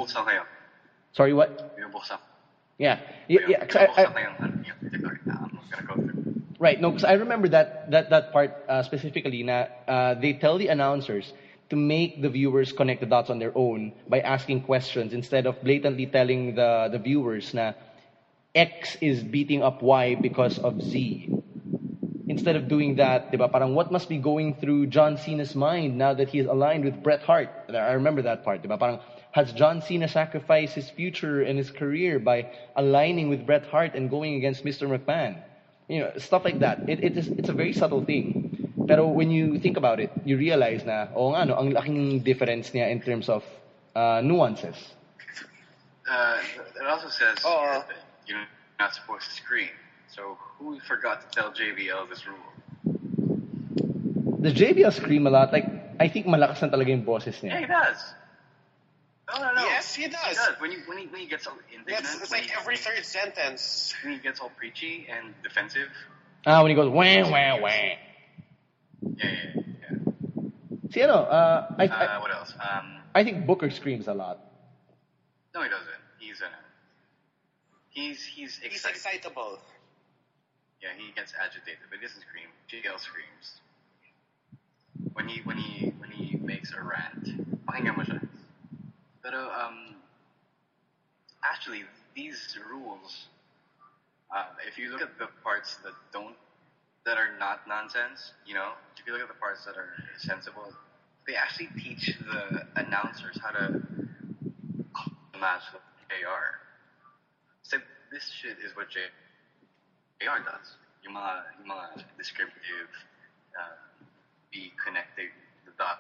Sorry, 1.13 1.33
what? 1.33 1.75
Yeah, 2.77 2.99
yeah, 3.27 3.39
yeah 3.47 3.65
I, 3.75 3.87
I, 3.91 4.05
kayo 4.07 4.29
ng 4.39 4.63
yung 4.63 4.79
particular 4.79 5.19
na 5.27 5.35
I'm 5.43 5.59
gonna 5.67 5.83
go 5.83 5.95
through. 5.99 6.19
right. 6.59 6.79
No, 6.79 6.91
because 6.91 7.03
I 7.03 7.19
remember 7.19 7.49
that 7.49 7.91
that 7.91 8.09
that 8.09 8.31
part 8.31 8.55
uh, 8.69 8.83
specifically. 8.83 9.43
Na 9.43 9.67
uh, 9.87 10.13
they 10.15 10.33
tell 10.33 10.57
the 10.57 10.67
announcers 10.71 11.33
to 11.69 11.75
make 11.75 12.21
the 12.21 12.29
viewers 12.29 12.71
connect 12.71 12.99
the 12.99 13.05
dots 13.05 13.29
on 13.29 13.39
their 13.39 13.51
own 13.55 13.93
by 14.07 14.19
asking 14.19 14.61
questions 14.63 15.13
instead 15.13 15.45
of 15.45 15.61
blatantly 15.61 16.05
telling 16.05 16.55
the, 16.55 16.89
the 16.91 16.97
viewers 16.97 17.53
na 17.53 17.73
X 18.55 18.97
is 19.01 19.23
beating 19.23 19.61
up 19.61 19.81
Y 19.81 20.15
because 20.15 20.57
of 20.59 20.81
Z. 20.81 21.38
Instead 22.29 22.55
of 22.55 22.67
doing 22.69 22.95
that, 23.01 23.31
diba, 23.31 23.51
parang 23.51 23.73
what 23.73 23.91
must 23.91 24.07
be 24.07 24.17
going 24.21 24.53
through 24.53 24.85
John 24.85 25.17
Cena's 25.17 25.55
mind 25.55 25.97
now 25.97 26.13
that 26.13 26.29
he 26.29 26.37
is 26.37 26.45
aligned 26.45 26.85
with 26.85 27.01
Bret 27.01 27.23
Hart? 27.23 27.49
I 27.73 27.93
remember 27.97 28.21
that 28.21 28.45
part, 28.45 28.61
diba? 28.61 28.77
Parang, 28.77 28.99
has 29.31 29.51
John 29.51 29.81
Cena 29.81 30.07
sacrificed 30.07 30.75
his 30.75 30.89
future 30.91 31.41
and 31.41 31.57
his 31.57 31.71
career 31.71 32.19
by 32.19 32.53
aligning 32.75 33.29
with 33.29 33.47
Bret 33.47 33.65
Hart 33.65 33.95
and 33.95 34.11
going 34.11 34.35
against 34.35 34.63
Mr. 34.63 34.85
McMahon? 34.85 35.41
You 35.87 36.01
know, 36.01 36.11
stuff 36.17 36.45
like 36.45 36.59
that. 36.59 36.87
It, 36.87 37.03
it 37.03 37.17
is, 37.17 37.27
it's 37.29 37.49
a 37.49 37.53
very 37.53 37.73
subtle 37.73 38.05
thing. 38.05 38.73
Pero 38.87 39.07
when 39.07 39.31
you 39.31 39.57
think 39.57 39.77
about 39.77 39.99
it, 39.99 40.11
you 40.23 40.37
realize 40.37 40.85
na, 40.85 41.07
oh 41.15 41.33
nga, 41.33 41.45
no, 41.45 41.57
ang 41.57 41.71
laking 41.71 42.21
difference 42.21 42.69
niya 42.77 42.91
in 42.91 43.01
terms 43.01 43.27
of 43.27 43.43
uh, 43.95 44.21
nuances. 44.21 44.77
Uh, 46.09 46.37
it 46.77 46.85
also 46.87 47.09
says 47.09 47.37
Oh. 47.45 47.83
that 47.89 48.05
you're 48.27 48.45
not 48.79 48.93
supposed 48.93 49.25
to 49.25 49.31
scream. 49.33 49.69
So 50.15 50.37
who 50.57 50.79
forgot 50.79 51.21
to 51.21 51.27
tell 51.29 51.51
JBL 51.51 52.09
this 52.09 52.25
rule? 52.27 52.37
The 54.39 54.51
JBL 54.51 54.93
scream 54.93 55.27
a 55.27 55.29
lot. 55.29 55.51
Like, 55.51 55.65
I 55.99 56.07
think 56.07 56.25
malakas 56.25 56.61
na 56.61 56.69
talaga 56.69 56.89
yung 56.89 57.03
boses 57.03 57.43
Yeah, 57.43 57.59
he 57.59 57.65
does. 57.65 57.97
No, 59.29 59.41
no, 59.41 59.53
no. 59.53 59.61
Yes, 59.61 59.93
he 59.93 60.07
does. 60.07 60.21
He 60.25 60.35
does. 60.35 60.55
When, 60.59 60.71
you, 60.71 60.79
when, 60.87 60.97
he, 60.97 61.05
when 61.07 61.21
he 61.21 61.27
gets 61.27 61.45
all 61.45 61.53
indignant, 61.69 62.03
That's 62.03 62.21
it's 62.21 62.31
like 62.31 62.43
he, 62.43 62.51
every 62.57 62.77
third 62.77 63.05
sentence. 63.05 63.93
when 64.03 64.13
he 64.13 64.19
gets 64.19 64.39
all 64.39 64.49
preachy 64.57 65.05
and 65.09 65.35
defensive. 65.43 65.89
Ah, 66.47 66.63
when 66.63 66.71
he 66.71 66.75
goes, 66.75 66.89
wah, 66.89 67.29
wah, 67.29 67.59
wah. 67.61 67.67
Yeah, 67.67 67.97
yeah, 69.01 69.17
yeah. 69.21 69.33
yeah. 69.53 69.89
See, 70.89 71.01
ano, 71.03 71.13
uh, 71.29 71.75
I, 71.77 71.83
I, 71.85 72.05
Uh, 72.17 72.21
what 72.21 72.31
else? 72.33 72.53
Um, 72.57 73.01
I 73.13 73.23
think 73.23 73.45
Booker 73.45 73.69
screams 73.69 74.07
a 74.07 74.13
lot. 74.13 74.39
no, 75.53 75.61
he 75.61 75.69
doesn't. 75.69 76.01
He's 76.17 76.41
uh, 76.41 76.47
he's 77.89 78.23
he's 78.25 78.59
excited. 78.63 78.71
He's 78.71 78.85
excitable. 78.85 79.59
Yeah, 80.81 80.95
he 80.95 81.11
gets 81.11 81.33
agitated, 81.35 81.83
but 81.89 81.99
he 81.99 82.05
doesn't 82.07 82.21
scream. 82.23 82.49
JL 82.71 82.99
screams. 82.99 83.61
When 85.13 85.27
he 85.27 85.41
when 85.43 85.57
he 85.57 85.93
when 85.99 86.11
he 86.11 86.37
makes 86.37 86.71
a 86.73 86.81
rant. 86.81 87.25
Pakinggan 87.67 87.95
mo 87.95 88.03
siya. 88.03 88.19
Pero 89.23 89.51
um 89.51 89.99
actually 91.43 91.83
these 92.15 92.57
rules 92.67 93.27
uh, 94.31 94.45
if 94.67 94.77
you 94.77 94.91
look 94.91 95.01
at 95.01 95.17
the 95.17 95.27
parts 95.43 95.77
that 95.83 95.93
don't 96.13 96.35
that 97.05 97.17
are 97.17 97.31
not 97.39 97.65
nonsense, 97.67 98.33
you 98.45 98.53
know, 98.53 98.73
if 98.97 99.07
you 99.07 99.13
look 99.13 99.21
at 99.21 99.27
the 99.27 99.39
parts 99.39 99.65
that 99.65 99.75
are 99.77 99.89
sensible, 100.17 100.71
they 101.25 101.33
actually 101.35 101.69
teach 101.79 102.13
the 102.19 102.65
announcers 102.75 103.39
how 103.41 103.51
to 103.51 103.81
match 105.39 105.63
the 105.71 105.79
with 105.79 106.09
JR. 106.09 106.59
So 107.63 107.77
this 108.11 108.29
shit 108.29 108.57
is 108.63 108.75
what 108.75 108.89
J 108.89 108.99
AR 110.27 110.39
does. 110.43 110.75
Yung 111.05 111.15
mga, 111.15 111.31
yung 111.63 111.69
mga 111.71 111.85
descriptive, 112.17 112.91
uh, 113.55 113.75
be 114.51 114.71
connected 114.83 115.31
the 115.65 115.71
dot. 115.79 115.99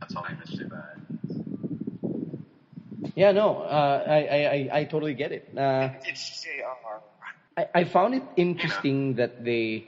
That's 0.00 0.16
all 0.16 0.24
I 0.24 0.32
understood 0.32 0.72
about. 0.72 0.96
Yeah, 3.14 3.32
no, 3.32 3.62
uh, 3.62 4.02
I, 4.08 4.20
I, 4.24 4.38
I, 4.38 4.68
I 4.80 4.84
totally 4.84 5.14
get 5.14 5.32
it. 5.32 5.46
Uh, 5.56 5.90
It's 6.04 6.42
JR. 6.42 6.98
I, 7.56 7.66
I 7.74 7.84
found 7.84 8.14
it 8.14 8.22
interesting 8.36 9.14
that 9.14 9.44
they 9.44 9.84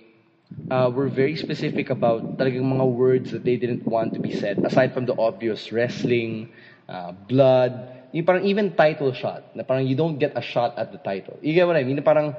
uh, 0.70 0.90
were 0.94 1.08
very 1.08 1.34
specific 1.36 1.90
about 1.90 2.38
talagang 2.38 2.62
mga 2.62 2.86
words 2.86 3.32
that 3.32 3.42
they 3.42 3.56
didn't 3.56 3.84
want 3.86 4.14
to 4.14 4.20
be 4.20 4.36
said, 4.36 4.62
aside 4.64 4.94
from 4.94 5.06
the 5.06 5.16
obvious 5.18 5.72
wrestling, 5.72 6.50
uh, 6.88 7.12
blood, 7.26 7.88
yung 8.12 8.24
parang 8.24 8.44
even 8.44 8.76
title 8.76 9.12
shot, 9.12 9.56
na 9.56 9.64
parang 9.64 9.86
you 9.86 9.96
don't 9.96 10.18
get 10.18 10.36
a 10.36 10.42
shot 10.42 10.78
at 10.78 10.92
the 10.92 10.98
title. 10.98 11.36
You 11.42 11.54
get 11.54 11.66
what 11.66 11.74
I 11.76 11.82
mean? 11.82 11.96
Na 11.96 12.06
parang 12.06 12.36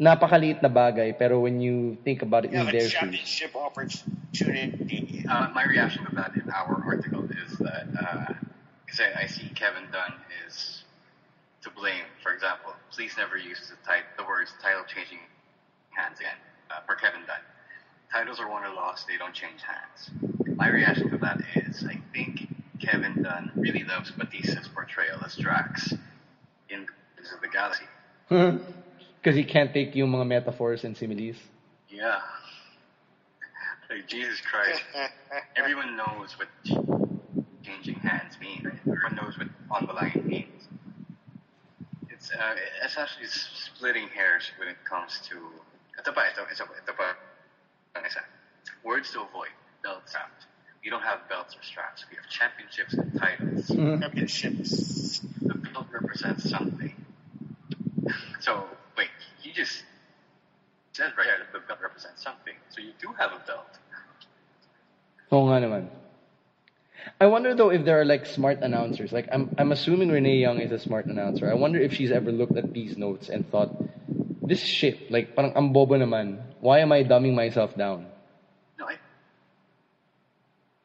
napakaliit 0.00 0.64
na 0.64 0.72
bagay, 0.72 1.12
pero 1.12 1.44
when 1.44 1.60
you 1.60 2.00
think 2.08 2.22
about 2.24 2.48
it 2.48 2.56
You 2.56 2.64
in 2.64 2.72
their 2.72 2.88
shoes. 2.88 2.96
championship 2.96 3.52
opportunity. 3.52 5.20
Uh, 5.28 5.52
my 5.52 5.64
reaction 5.68 6.08
to 6.08 6.12
that 6.16 6.32
in 6.34 6.48
our 6.48 6.80
article 6.88 7.28
is 7.44 7.52
that, 7.60 7.84
uh, 7.92 8.32
I, 8.98 9.22
I 9.22 9.26
see 9.28 9.52
Kevin 9.54 9.84
Dunn 9.92 10.16
is 10.48 10.84
to 11.62 11.70
blame. 11.70 12.08
For 12.24 12.32
example, 12.32 12.72
please 12.90 13.12
never 13.20 13.36
use 13.36 13.60
the, 13.68 13.76
tit- 13.84 14.08
the 14.16 14.24
words 14.24 14.50
title 14.64 14.82
changing 14.88 15.20
hands 15.92 16.18
again 16.18 16.40
uh, 16.72 16.80
for 16.88 16.96
Kevin 16.96 17.20
Dunn. 17.28 17.44
Titles 18.10 18.40
are 18.40 18.48
won 18.48 18.64
or 18.64 18.72
lost, 18.74 19.06
they 19.06 19.16
don't 19.20 19.34
change 19.36 19.60
hands. 19.62 20.10
My 20.56 20.68
reaction 20.68 21.10
to 21.10 21.18
that 21.18 21.38
is 21.54 21.84
I 21.84 22.00
think 22.16 22.48
Kevin 22.80 23.22
Dunn 23.22 23.52
really 23.54 23.84
loves 23.84 24.10
Batista's 24.10 24.66
portrayal 24.66 25.20
as 25.24 25.36
Drax 25.36 25.92
in 26.72 26.88
Guardians 26.88 27.30
of 27.36 27.40
the 27.44 27.48
Galaxy. 27.52 27.84
Because 29.20 29.36
he 29.36 29.44
can't 29.44 29.72
take 29.72 29.94
yung 29.94 30.10
mga 30.10 30.26
metaphors 30.26 30.84
and 30.84 30.96
similes. 30.96 31.36
Yeah. 31.88 32.20
Like, 33.90 34.08
Jesus 34.08 34.40
Christ. 34.40 34.80
Everyone 35.56 35.96
knows 35.96 36.36
what 36.38 36.48
changing 37.62 37.96
hands 37.96 38.38
mean. 38.40 38.62
Right? 38.64 38.80
Everyone 38.80 39.16
knows 39.16 39.36
what 39.36 39.48
on 39.70 39.86
the 39.86 39.92
line 39.92 40.22
means. 40.24 40.68
It's 42.08 42.30
uh, 42.30 42.54
it's 42.84 42.96
actually 42.96 43.26
splitting 43.26 44.08
hairs 44.08 44.50
when 44.58 44.68
it 44.68 44.76
comes 44.88 45.20
to. 45.28 45.36
Ito 46.00 46.12
pa, 46.12 46.32
ito, 46.32 46.42
ito, 46.48 46.64
ito 46.64 46.92
pa. 46.96 47.12
Ang 47.96 48.06
isa. 48.06 48.20
Words 48.84 49.12
to 49.12 49.20
avoid. 49.20 49.52
Belt 49.82 50.08
straps. 50.08 50.46
We 50.84 50.88
don't 50.88 51.02
have 51.02 51.28
belts 51.28 51.56
or 51.56 51.62
straps. 51.62 52.04
We 52.08 52.16
have 52.16 52.28
championships 52.28 52.94
and 52.94 53.12
titles. 53.20 53.68
Championships. 53.68 55.20
The 55.40 55.54
belt 55.54 55.86
represents 55.92 56.48
something. 56.48 56.94
So, 58.40 58.56
wait, 58.56 58.56
you 58.56 58.64
just 58.64 58.79
said 61.00 61.16
right 61.16 61.24
there 61.32 61.40
that 61.40 61.52
the 61.56 61.64
belt 61.64 61.80
represents 61.80 62.20
something. 62.22 62.52
So 62.68 62.84
you 62.84 62.92
do 63.00 63.08
have 63.16 63.32
a 63.32 63.40
belt. 63.48 63.72
Oo 65.32 65.48
nga 65.48 65.64
naman. 65.64 65.88
I 67.16 67.24
wonder 67.32 67.56
though 67.56 67.72
if 67.72 67.88
there 67.88 67.96
are 67.96 68.04
like 68.04 68.28
smart 68.28 68.60
announcers. 68.60 69.08
Like 69.08 69.24
I'm 69.32 69.48
I'm 69.56 69.72
assuming 69.72 70.12
Renee 70.12 70.36
Young 70.36 70.60
is 70.60 70.68
a 70.76 70.78
smart 70.78 71.08
announcer. 71.08 71.48
I 71.48 71.56
wonder 71.56 71.80
if 71.80 71.96
she's 71.96 72.12
ever 72.12 72.28
looked 72.28 72.60
at 72.60 72.76
these 72.76 73.00
notes 73.00 73.32
and 73.32 73.48
thought, 73.48 73.72
this 74.44 74.60
shit, 74.60 75.08
like 75.08 75.32
parang 75.32 75.56
ang 75.56 75.72
bobo 75.72 75.96
naman. 75.96 76.44
Why 76.60 76.84
am 76.84 76.92
I 76.92 77.00
dumbing 77.00 77.32
myself 77.32 77.72
down? 77.72 78.04
No, 78.76 78.84
I 78.84 79.00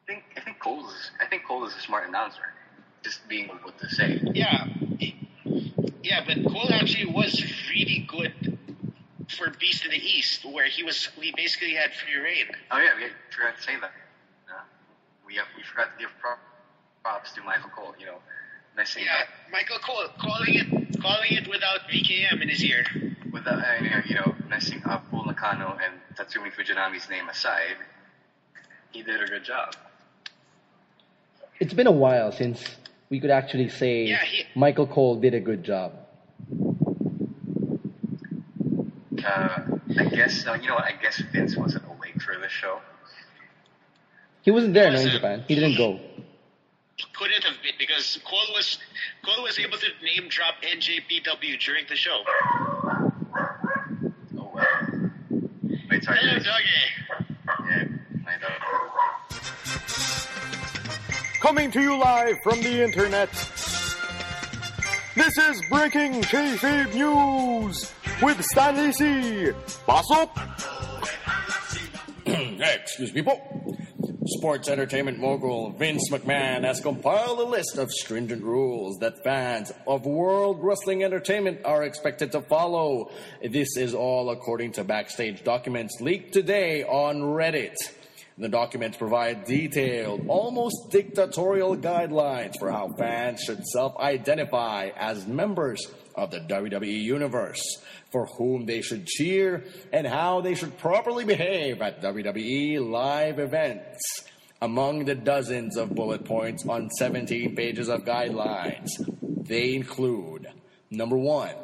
think 0.07 0.23
I 0.39 0.41
think 0.47 0.63
Cole 0.63 0.87
is 0.87 1.11
I 1.19 1.27
think 1.27 1.43
Cole 1.43 1.67
is 1.67 1.75
a 1.75 1.83
smart 1.83 2.07
announcer. 2.07 2.55
Just 3.03 3.27
being 3.27 3.51
able 3.51 3.75
to 3.75 3.87
say. 3.91 4.23
Yeah. 4.31 4.71
Yeah, 5.99 6.23
but 6.23 6.39
Cole 6.47 6.71
actually 6.71 7.11
was 7.11 7.33
really 7.67 8.07
good 8.07 8.55
for 9.35 9.49
Beast 9.59 9.85
in 9.85 9.91
the 9.91 9.97
East, 9.97 10.45
where 10.45 10.65
he 10.65 10.83
was 10.83 11.09
we 11.19 11.33
basically 11.35 11.73
had 11.73 11.93
free 11.93 12.17
reign. 12.17 12.45
Oh 12.71 12.77
yeah, 12.77 12.95
we 12.97 13.03
forgot 13.35 13.57
to 13.57 13.61
say 13.63 13.75
that. 13.79 13.91
Uh, 14.49 14.61
we 15.25 15.35
have, 15.35 15.47
we 15.57 15.63
forgot 15.63 15.89
to 15.93 15.99
give 15.99 16.09
props 17.03 17.33
to 17.33 17.41
Michael 17.43 17.69
Cole. 17.69 17.93
You 17.99 18.07
know, 18.07 18.17
messing 18.75 19.03
Yeah, 19.05 19.21
up 19.21 19.27
Michael 19.51 19.79
Cole 19.79 20.07
calling 20.17 20.55
it 20.55 21.01
calling 21.01 21.31
it 21.31 21.47
without 21.47 21.81
VKM 21.91 22.41
in 22.41 22.49
his 22.49 22.63
ear. 22.63 22.83
with 23.31 23.45
uh, 23.47 23.61
you 24.05 24.15
know 24.15 24.35
messing 24.49 24.81
up 24.85 25.09
Bull 25.11 25.25
Nakano 25.25 25.77
and 25.83 25.93
Tatsumi 26.17 26.51
Fujinami's 26.53 27.09
name 27.09 27.27
aside. 27.29 27.77
He 28.91 29.03
did 29.03 29.21
a 29.21 29.25
good 29.25 29.43
job. 29.43 29.75
It's 31.59 31.73
been 31.73 31.87
a 31.87 31.91
while 31.91 32.31
since 32.31 32.63
we 33.09 33.19
could 33.19 33.29
actually 33.29 33.69
say 33.69 34.05
Yeah, 34.05 34.23
he- 34.23 34.45
Michael 34.55 34.87
Cole 34.87 35.15
did 35.15 35.33
a 35.33 35.39
good 35.39 35.63
job. 35.63 35.93
Uh, 39.25 39.61
I 39.97 40.05
guess 40.05 40.45
no, 40.45 40.53
you 40.53 40.67
know 40.67 40.75
what? 40.75 40.85
I 40.85 40.93
guess 41.01 41.21
Vince 41.31 41.57
wasn't 41.57 41.85
awake 41.85 42.21
for 42.21 42.37
this 42.39 42.51
show. 42.51 42.79
He 44.43 44.51
wasn't 44.51 44.75
there 44.75 44.91
no, 44.91 44.99
in. 44.99 45.09
Japan. 45.09 45.43
He 45.47 45.55
didn't 45.55 45.77
go. 45.77 45.99
He 46.97 47.05
couldn't 47.13 47.43
have 47.43 47.55
been 47.63 47.73
because 47.79 48.19
Cole 48.23 48.53
was 48.53 48.77
Cole 49.23 49.43
was 49.43 49.57
able 49.57 49.77
to 49.79 49.87
name 50.03 50.29
drop 50.29 50.55
NJPW 50.61 51.59
during 51.59 51.85
the 51.89 51.95
show. 51.95 52.21
Oh 54.37 54.51
well. 54.53 55.09
Wait, 55.89 56.03
sorry. 56.03 56.19
Hello, 56.19 56.33
guys. 56.35 56.45
doggy. 56.45 56.65
Yeah, 57.67 57.85
I 58.27 58.37
know. 58.37 58.47
Coming 61.41 61.71
to 61.71 61.81
you 61.81 61.97
live 61.97 62.35
from 62.43 62.61
the 62.61 62.83
internet. 62.83 63.31
This 65.15 65.37
is 65.37 65.61
Breaking 65.69 66.21
Kayfabe 66.21 66.93
News 66.93 67.94
with 68.21 68.41
Stanley 68.43 68.91
C. 68.91 69.51
Pasok! 69.87 70.29
Excuse 72.61 73.13
me, 73.13 73.21
po. 73.21 73.39
Sports 74.27 74.69
entertainment 74.69 75.19
mogul 75.19 75.71
Vince 75.71 76.09
McMahon 76.09 76.63
has 76.63 76.81
compiled 76.81 77.39
a 77.39 77.43
list 77.43 77.77
of 77.77 77.91
stringent 77.91 78.43
rules 78.43 78.97
that 78.97 79.23
fans 79.23 79.71
of 79.85 80.05
World 80.05 80.59
Wrestling 80.61 81.03
Entertainment 81.03 81.59
are 81.63 81.83
expected 81.83 82.31
to 82.31 82.41
follow. 82.41 83.11
This 83.43 83.77
is 83.77 83.93
all 83.93 84.31
according 84.31 84.71
to 84.73 84.83
backstage 84.83 85.43
documents 85.43 86.01
leaked 86.01 86.33
today 86.33 86.83
on 86.83 87.17
Reddit. 87.17 87.75
The 88.37 88.49
documents 88.49 88.97
provide 88.97 89.45
detailed, 89.45 90.25
almost 90.27 90.89
dictatorial 90.89 91.77
guidelines 91.77 92.53
for 92.57 92.71
how 92.71 92.93
fans 92.97 93.41
should 93.41 93.63
self 93.67 93.95
identify 93.97 94.89
as 94.97 95.27
members 95.27 95.87
of 96.15 96.31
the 96.31 96.39
WWE 96.39 97.01
Universe, 97.01 97.61
for 98.11 98.25
whom 98.25 98.65
they 98.65 98.81
should 98.81 99.05
cheer, 99.05 99.65
and 99.91 100.07
how 100.07 100.41
they 100.41 100.55
should 100.55 100.77
properly 100.77 101.25
behave 101.25 101.81
at 101.81 102.01
WWE 102.01 102.89
live 102.89 103.39
events. 103.39 103.99
Among 104.61 105.05
the 105.05 105.15
dozens 105.15 105.77
of 105.77 105.93
bullet 105.93 106.23
points 106.25 106.65
on 106.65 106.89
17 106.89 107.55
pages 107.55 107.89
of 107.89 108.05
guidelines, 108.05 108.89
they 109.21 109.75
include 109.75 110.47
number 110.89 111.17
one, 111.17 111.55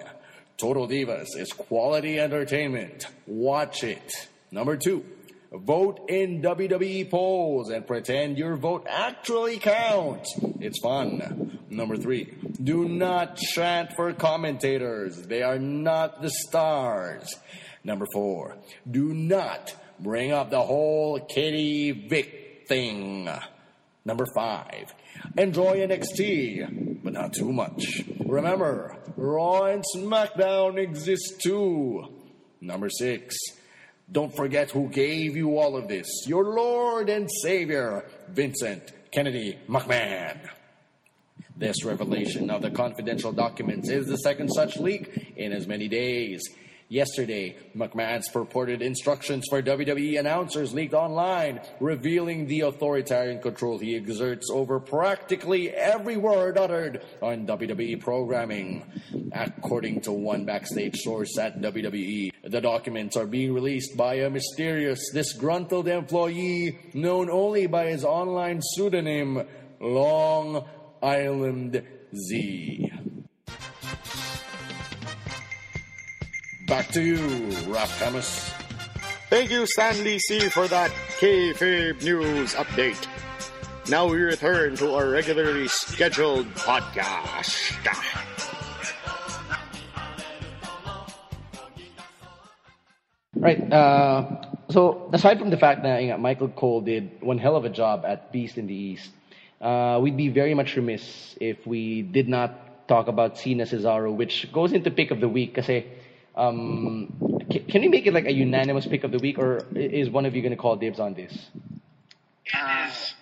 Total 0.57 0.87
Divas 0.87 1.35
is 1.35 1.51
quality 1.53 2.19
entertainment. 2.19 3.07
Watch 3.25 3.83
it. 3.83 4.27
Number 4.51 4.77
two, 4.77 5.03
vote 5.51 6.09
in 6.09 6.41
WWE 6.41 7.09
polls 7.09 7.69
and 7.69 7.85
pretend 7.85 8.37
your 8.37 8.55
vote 8.55 8.85
actually 8.89 9.57
counts. 9.57 10.33
It's 10.59 10.79
fun. 10.79 11.59
Number 11.69 11.97
three, 11.97 12.33
do 12.61 12.87
not 12.87 13.37
chant 13.37 13.93
for 13.95 14.11
commentators. 14.13 15.21
They 15.27 15.41
are 15.41 15.59
not 15.59 16.21
the 16.21 16.29
stars. 16.29 17.35
Number 17.83 18.05
four, 18.13 18.57
do 18.89 19.13
not 19.13 19.75
bring 19.99 20.31
up 20.31 20.49
the 20.51 20.61
whole 20.61 21.19
Katie 21.19 21.91
Vick 21.91 22.65
thing. 22.67 23.29
Number 24.03 24.25
five, 24.35 24.93
enjoy 25.37 25.77
NXT, 25.77 27.03
but 27.03 27.13
not 27.13 27.33
too 27.33 27.51
much. 27.51 28.03
Remember, 28.25 28.97
Raw 29.15 29.65
and 29.65 29.83
SmackDown 29.95 30.77
exist 30.77 31.41
too. 31.41 32.07
Number 32.59 32.89
six, 32.89 33.35
don't 34.11 34.35
forget 34.35 34.71
who 34.71 34.89
gave 34.89 35.37
you 35.37 35.57
all 35.57 35.77
of 35.77 35.87
this. 35.87 36.07
Your 36.27 36.43
Lord 36.43 37.09
and 37.09 37.29
Savior, 37.41 38.05
Vincent 38.29 38.91
Kennedy 39.11 39.57
McMahon. 39.69 40.37
This 41.55 41.85
revelation 41.85 42.49
of 42.49 42.61
the 42.61 42.71
confidential 42.71 43.31
documents 43.31 43.89
is 43.89 44.07
the 44.07 44.17
second 44.17 44.49
such 44.49 44.77
leak 44.77 45.33
in 45.37 45.53
as 45.53 45.67
many 45.67 45.87
days. 45.87 46.41
Yesterday, 46.91 47.55
McMahon's 47.73 48.27
purported 48.27 48.81
instructions 48.81 49.45
for 49.49 49.61
WWE 49.61 50.19
announcers 50.19 50.73
leaked 50.73 50.93
online, 50.93 51.61
revealing 51.79 52.47
the 52.47 52.59
authoritarian 52.61 53.41
control 53.41 53.79
he 53.79 53.95
exerts 53.95 54.49
over 54.51 54.77
practically 54.77 55.69
every 55.69 56.17
word 56.17 56.57
uttered 56.57 57.01
on 57.21 57.47
WWE 57.47 57.97
programming. 58.01 58.83
According 59.31 60.01
to 60.01 60.11
one 60.11 60.43
backstage 60.43 60.97
source 60.97 61.37
at 61.37 61.61
WWE, 61.61 62.33
the 62.43 62.59
documents 62.59 63.15
are 63.15 63.25
being 63.25 63.53
released 63.53 63.95
by 63.95 64.15
a 64.15 64.29
mysterious, 64.29 65.11
disgruntled 65.13 65.87
employee 65.87 66.77
known 66.93 67.29
only 67.29 67.67
by 67.67 67.85
his 67.85 68.03
online 68.03 68.59
pseudonym, 68.61 69.47
Long 69.79 70.65
Island 71.01 71.83
Z. 72.13 72.91
Back 76.71 76.87
to 76.95 77.03
you, 77.03 77.19
Raf 77.67 77.91
Hamas. 77.99 78.47
Thank 79.27 79.51
you, 79.51 79.67
Stanley 79.67 80.17
C, 80.19 80.47
for 80.47 80.69
that 80.71 80.89
kayfabe 81.19 81.99
news 82.01 82.55
update. 82.55 82.95
Now 83.91 84.07
we 84.07 84.23
return 84.23 84.77
to 84.77 84.95
our 84.95 85.09
regularly 85.09 85.67
scheduled 85.67 86.47
podcast. 86.55 87.75
Right. 93.35 93.59
Uh, 93.67 94.47
so 94.69 95.09
aside 95.11 95.39
from 95.39 95.49
the 95.49 95.57
fact 95.57 95.83
that 95.83 96.01
you 96.03 96.15
know, 96.15 96.17
Michael 96.19 96.47
Cole 96.47 96.79
did 96.79 97.19
one 97.19 97.37
hell 97.37 97.57
of 97.57 97.65
a 97.65 97.69
job 97.69 98.05
at 98.07 98.31
Beast 98.31 98.57
in 98.57 98.67
the 98.67 98.73
East, 98.95 99.11
uh, 99.59 99.99
we'd 100.01 100.15
be 100.15 100.29
very 100.29 100.53
much 100.53 100.77
remiss 100.77 101.35
if 101.41 101.67
we 101.67 102.01
did 102.01 102.29
not 102.29 102.87
talk 102.87 103.09
about 103.09 103.37
Cena 103.37 103.65
Cesaro, 103.65 104.15
which 104.15 104.47
goes 104.53 104.71
into 104.71 104.89
pick 104.89 105.11
of 105.11 105.19
the 105.19 105.27
week. 105.27 105.55
Kasi, 105.55 105.99
um, 106.41 107.13
can, 107.51 107.65
can 107.65 107.81
we 107.81 107.87
make 107.87 108.05
it 108.07 108.13
like 108.13 108.25
a 108.25 108.31
unanimous 108.33 108.85
pick 108.87 109.03
of 109.03 109.11
the 109.11 109.19
week, 109.19 109.37
or 109.37 109.65
is 109.75 110.09
one 110.09 110.25
of 110.25 110.35
you 110.35 110.41
going 110.41 110.51
to 110.51 110.57
call 110.57 110.75
dibs 110.75 110.99
on 110.99 111.13
this? 111.13 111.33
Uh, 112.53 112.85
It 112.85 112.89
is. 112.89 113.13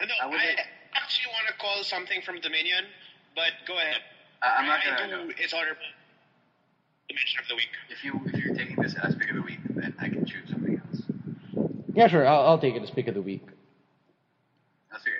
No, 0.00 0.06
I 0.20 0.34
I, 0.34 0.54
actually 0.94 1.30
want 1.32 1.46
to 1.48 1.54
call 1.58 1.82
something 1.84 2.20
from 2.22 2.40
Dominion, 2.40 2.84
but 3.36 3.52
go 3.66 3.74
ahead. 3.74 3.96
I- 4.42 4.56
I'm 4.58 4.66
not 4.66 4.80
gonna- 4.84 5.26
do. 5.28 5.32
It's 5.38 5.54
honorable 5.54 5.78
mention 7.14 7.40
of 7.40 7.48
the 7.48 7.54
week. 7.54 7.68
if 7.90 8.04
you 8.04 8.20
if 8.26 8.44
you're 8.44 8.54
taking 8.54 8.76
this 8.76 8.94
as 9.02 9.14
pick 9.14 9.30
of 9.30 9.36
the 9.36 9.42
week, 9.42 9.58
then 9.70 9.94
I 9.98 10.08
can 10.08 10.24
choose 10.24 10.48
something 10.50 10.80
else. 10.80 11.02
Yeah, 11.94 12.08
sure. 12.08 12.26
I'll, 12.26 12.46
I'll 12.46 12.58
take 12.58 12.74
it 12.74 12.82
as 12.82 12.90
pick 12.90 13.08
of 13.08 13.14
the 13.14 13.22
week. 13.22 13.44
That's 14.90 15.02
okay. 15.02 15.10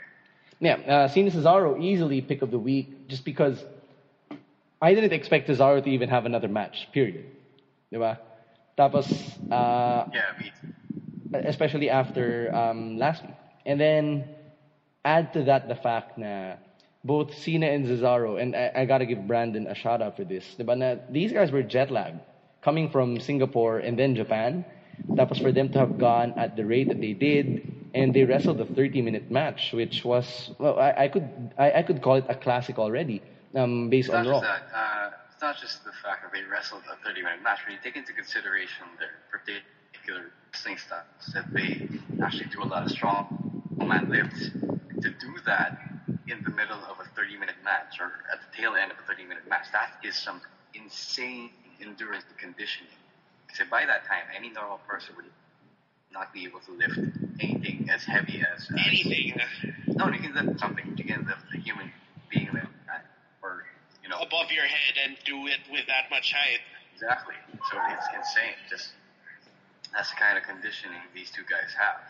Yeah, 0.61 0.74
uh, 0.74 1.09
Cena 1.09 1.30
Cesaro 1.30 1.80
easily 1.82 2.20
pick 2.20 2.43
of 2.43 2.51
the 2.51 2.59
week 2.59 3.09
just 3.09 3.24
because 3.24 3.62
I 4.83 4.95
didn't 4.95 5.14
expect 5.14 5.49
Cesaro 5.49 5.83
to 5.85 5.91
even 5.91 6.11
have 6.11 6.26
another 6.26 6.49
match. 6.49 6.89
Period. 6.93 7.26
Diba? 7.93 8.18
Tapos, 8.78 9.39
uh, 9.51 10.07
Yeah, 10.12 10.33
me 10.41 10.53
too. 10.61 10.74
especially 11.45 11.91
after 11.91 12.55
um, 12.55 12.99
last 12.99 13.24
week. 13.24 13.37
And 13.66 13.80
then 13.80 14.24
add 15.05 15.33
to 15.35 15.45
that 15.45 15.68
the 15.68 15.76
fact 15.76 16.18
na 16.18 16.57
both 17.05 17.35
Cena 17.35 17.66
and 17.66 17.87
Cesaro, 17.87 18.41
and 18.41 18.57
I, 18.57 18.70
I 18.74 18.87
gotta 18.87 19.07
give 19.07 19.26
Brandon 19.26 19.66
a 19.68 19.74
shout 19.74 20.03
out 20.03 20.16
for 20.16 20.24
this. 20.24 20.57
Diba 20.59 20.76
na, 20.78 20.97
these 21.11 21.33
guys 21.33 21.53
were 21.53 21.62
jet 21.62 21.91
lagged, 21.91 22.20
coming 22.62 22.89
from 22.89 23.20
Singapore 23.20 23.78
and 23.80 23.99
then 23.99 24.14
Japan. 24.16 24.64
Tapos 25.16 25.41
for 25.41 25.53
them 25.53 25.68
to 25.70 25.78
have 25.78 25.99
gone 25.99 26.35
at 26.37 26.57
the 26.57 26.64
rate 26.64 26.89
that 26.89 27.01
they 27.01 27.14
did, 27.14 27.62
and 27.95 28.14
they 28.14 28.24
wrestled 28.24 28.61
a 28.61 28.66
30 28.66 29.03
minute 29.03 29.30
match, 29.30 29.72
which 29.72 30.05
was, 30.05 30.51
well, 30.59 30.78
I, 30.78 30.95
I 31.05 31.09
could 31.09 31.28
I, 31.59 31.72
I 31.80 31.83
could 31.83 32.03
call 32.03 32.16
it 32.16 32.26
a 32.28 32.35
classic 32.35 32.78
already, 32.78 33.22
um, 33.55 33.90
based 33.90 34.09
It's 34.09 34.12
not 34.12 34.26
on 34.26 34.32
Raw. 34.32 34.40
just 34.40 34.53
that. 34.53 34.62
Uh, 34.74 35.11
it's 35.32 35.42
not 35.42 35.57
just 35.61 35.84
the 35.84 35.92
fact 36.03 36.22
that 36.22 36.32
they 36.32 36.42
wrestled 36.44 36.82
a 36.90 36.96
30 37.05 37.22
minute 37.22 37.42
match. 37.42 37.61
When 37.66 37.74
you 37.74 37.80
take 37.82 37.96
into 37.96 38.12
consideration 38.12 38.86
their 38.98 39.20
particular 39.30 40.32
wrestling 40.53 40.78
styles, 40.78 41.32
that 41.34 41.53
they 41.53 41.88
actually 42.22 42.46
do 42.50 42.62
a 42.62 42.68
lot 42.68 42.84
of 42.84 42.90
strong 42.90 43.62
man 43.78 44.09
lifts, 44.11 44.50
to 45.03 45.11
do 45.11 45.34
that 45.46 45.78
in 46.28 46.42
the 46.44 46.50
middle 46.50 46.78
of 46.84 47.00
a 47.00 47.05
30 47.16 47.36
minute 47.38 47.57
match 47.64 47.98
or 48.00 48.12
at 48.32 48.38
the 48.40 48.57
tail 48.57 48.74
end 48.74 48.92
of 48.92 48.98
a 48.98 49.03
30 49.03 49.24
minute 49.24 49.48
match, 49.48 49.66
that 49.72 49.90
is 50.05 50.16
some 50.16 50.40
insane 50.74 51.50
endurance 51.80 52.24
conditioning. 52.38 52.92
Because 53.46 53.68
by 53.68 53.84
that 53.84 54.07
time, 54.07 54.24
any 54.34 54.48
normal 54.48 54.78
person 54.88 55.14
would 55.16 55.26
not 56.12 56.32
be 56.32 56.44
able 56.44 56.61
to 56.61 56.72
lift 56.72 56.98
anything 57.40 57.88
as 57.90 58.05
heavy 58.05 58.40
as. 58.42 58.68
as 58.70 58.78
Anything 58.88 59.40
No, 59.88 60.09
you 60.09 60.20
can 60.20 60.34
lift 60.34 60.61
something. 60.61 60.94
You 60.96 61.05
can 61.05 61.26
lift 61.26 61.42
a 61.55 61.59
human 61.59 61.90
being 62.30 62.53
lift 62.53 62.72
that, 64.13 64.21
or 64.21 64.29
you 64.29 64.33
know, 64.33 64.39
above 64.39 64.53
your 64.53 64.65
head 64.65 64.95
and 65.05 65.17
do 65.25 65.47
it 65.47 65.61
with 65.71 65.87
that 65.87 66.11
much 66.11 66.33
height. 66.33 66.61
exactly. 66.95 67.35
So 67.71 67.79
it's 67.91 68.07
insane. 68.17 68.55
Just 68.71 68.91
that's 69.95 70.11
the 70.11 70.17
kind 70.17 70.39
of 70.39 70.45
conditioning 70.45 70.99
these 71.15 71.31
two 71.31 71.43
guys 71.43 71.75
have. 71.79 72.01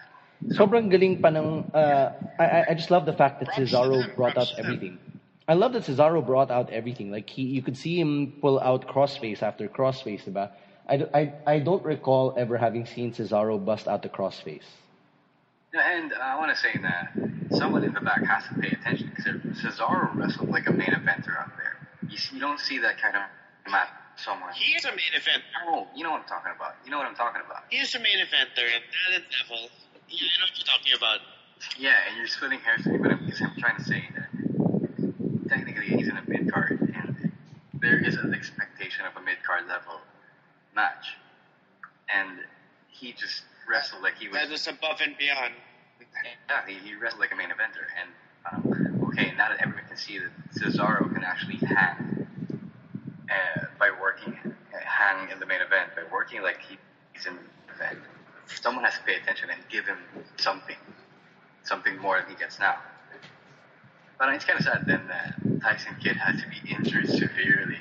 Sobrang 0.58 0.90
galing 0.90 1.22
pa 1.22 1.28
ng, 1.28 1.70
uh, 1.74 2.12
I, 2.38 2.44
I- 2.44 2.66
I 2.70 2.74
just 2.74 2.90
love 2.90 3.06
the 3.06 3.12
fact 3.12 3.40
that 3.40 3.46
Props 3.54 3.70
Cesaro 3.70 4.00
them, 4.00 4.16
brought 4.16 4.34
props 4.34 4.50
out 4.50 4.56
to 4.56 4.62
them. 4.62 4.72
everything. 4.72 4.98
I 5.48 5.54
love 5.54 5.72
that 5.72 5.82
Cesaro 5.84 6.24
brought 6.24 6.50
out 6.50 6.70
everything. 6.70 7.10
Like 7.10 7.30
he, 7.30 7.42
you 7.42 7.62
could 7.62 7.76
see 7.76 7.98
him 7.98 8.34
pull 8.40 8.60
out 8.60 8.86
crossface 8.88 9.42
after 9.42 9.68
crossface, 9.68 10.24
diba? 10.24 10.50
I, 10.88 10.96
d- 10.96 11.06
I, 11.14 11.32
I 11.46 11.58
don't 11.60 11.84
recall 11.84 12.34
ever 12.36 12.58
having 12.58 12.86
seen 12.86 13.12
Cesaro 13.12 13.64
bust 13.64 13.86
out 13.88 14.02
the 14.02 14.08
crossface. 14.08 14.66
Yeah, 15.74 15.80
And 15.98 16.12
uh, 16.12 16.16
I 16.18 16.38
want 16.38 16.50
to 16.54 16.60
say 16.60 16.78
that 16.82 17.14
someone 17.58 17.84
in 17.84 17.94
the 17.94 18.00
back 18.00 18.24
has 18.24 18.44
to 18.48 18.54
pay 18.60 18.68
attention 18.74 19.10
because 19.14 19.58
Cesaro 19.62 20.14
wrestled 20.16 20.50
like 20.50 20.68
a 20.68 20.72
main 20.72 20.90
eventer 20.90 21.38
out 21.38 21.54
there. 21.56 21.71
You, 22.08 22.18
you 22.32 22.40
don't 22.40 22.60
see 22.60 22.78
that 22.78 23.00
kind 23.00 23.16
of 23.16 23.22
match. 23.70 23.88
Someone. 24.16 24.52
He 24.52 24.74
is 24.76 24.84
a 24.84 24.90
main 24.90 25.16
event. 25.16 25.42
Oh, 25.66 25.86
you 25.96 26.04
know 26.04 26.10
what 26.10 26.20
I'm 26.20 26.28
talking 26.28 26.52
about. 26.54 26.74
You 26.84 26.90
know 26.90 26.98
what 26.98 27.06
I'm 27.06 27.14
talking 27.14 27.40
about. 27.44 27.64
He 27.70 27.78
is 27.78 27.94
a 27.94 27.98
main 27.98 28.18
eventer 28.20 28.68
at 28.68 28.84
that 29.08 29.24
level. 29.40 29.70
Yeah, 30.08 30.28
I 30.28 30.36
know 30.36 30.44
what 30.44 30.58
you're 30.58 30.68
talking 30.68 30.92
about. 30.94 31.18
Yeah, 31.78 31.96
and 32.06 32.18
you're 32.18 32.26
splitting 32.26 32.60
hairs 32.60 32.84
with 32.84 32.92
me, 32.92 32.98
but 32.98 33.10
I'm, 33.10 33.24
I'm 33.24 33.56
trying 33.58 33.78
to 33.78 33.84
say 33.84 34.04
that 34.14 35.48
technically 35.48 35.86
he's 35.96 36.08
in 36.08 36.16
a 36.18 36.22
mid 36.28 36.52
card, 36.52 36.78
and 36.94 37.32
there 37.80 38.04
is 38.04 38.16
an 38.16 38.34
expectation 38.34 39.06
of 39.06 39.16
a 39.16 39.24
mid 39.24 39.42
card 39.46 39.66
level 39.66 40.00
match, 40.76 41.16
and 42.12 42.38
he 42.88 43.12
just 43.12 43.42
wrestled 43.68 44.02
like 44.02 44.18
he 44.18 44.28
was. 44.28 44.36
That 44.36 44.52
is 44.52 44.66
above 44.66 45.00
and 45.00 45.16
beyond. 45.16 45.54
Yeah, 46.50 46.66
he, 46.66 46.74
he 46.86 46.94
wrestled 46.96 47.20
like 47.20 47.32
a 47.32 47.36
main 47.36 47.48
eventer, 47.48 47.88
and 47.96 48.10
um, 48.52 48.91
okay, 49.12 49.32
now 49.36 49.48
that 49.48 49.60
everyone 49.60 49.84
can 49.88 49.96
see 49.96 50.18
that 50.18 50.30
Cesaro 50.52 51.12
can 51.12 51.22
actually 51.22 51.56
hang 51.56 52.26
uh, 53.30 53.66
by 53.78 53.90
working, 54.00 54.36
hang 54.72 55.30
in 55.30 55.38
the 55.38 55.46
main 55.46 55.60
event 55.60 55.90
by 55.94 56.02
working 56.12 56.42
like 56.42 56.60
he, 56.62 56.78
he's 57.12 57.26
in 57.26 57.34
the 57.34 57.74
event. 57.74 57.98
Someone 58.46 58.84
has 58.84 58.94
to 58.94 59.04
pay 59.04 59.16
attention 59.16 59.50
and 59.50 59.60
give 59.70 59.86
him 59.86 59.98
something, 60.36 60.76
something 61.62 61.96
more 61.98 62.20
than 62.20 62.30
he 62.30 62.36
gets 62.36 62.58
now. 62.58 62.76
But 64.18 64.34
it's 64.34 64.44
kind 64.44 64.58
of 64.58 64.64
sad 64.64 64.84
then 64.86 65.08
that 65.08 65.34
Tyson 65.62 65.96
Kidd 66.02 66.16
had 66.16 66.38
to 66.38 66.46
be 66.48 66.72
injured 66.72 67.08
severely 67.08 67.78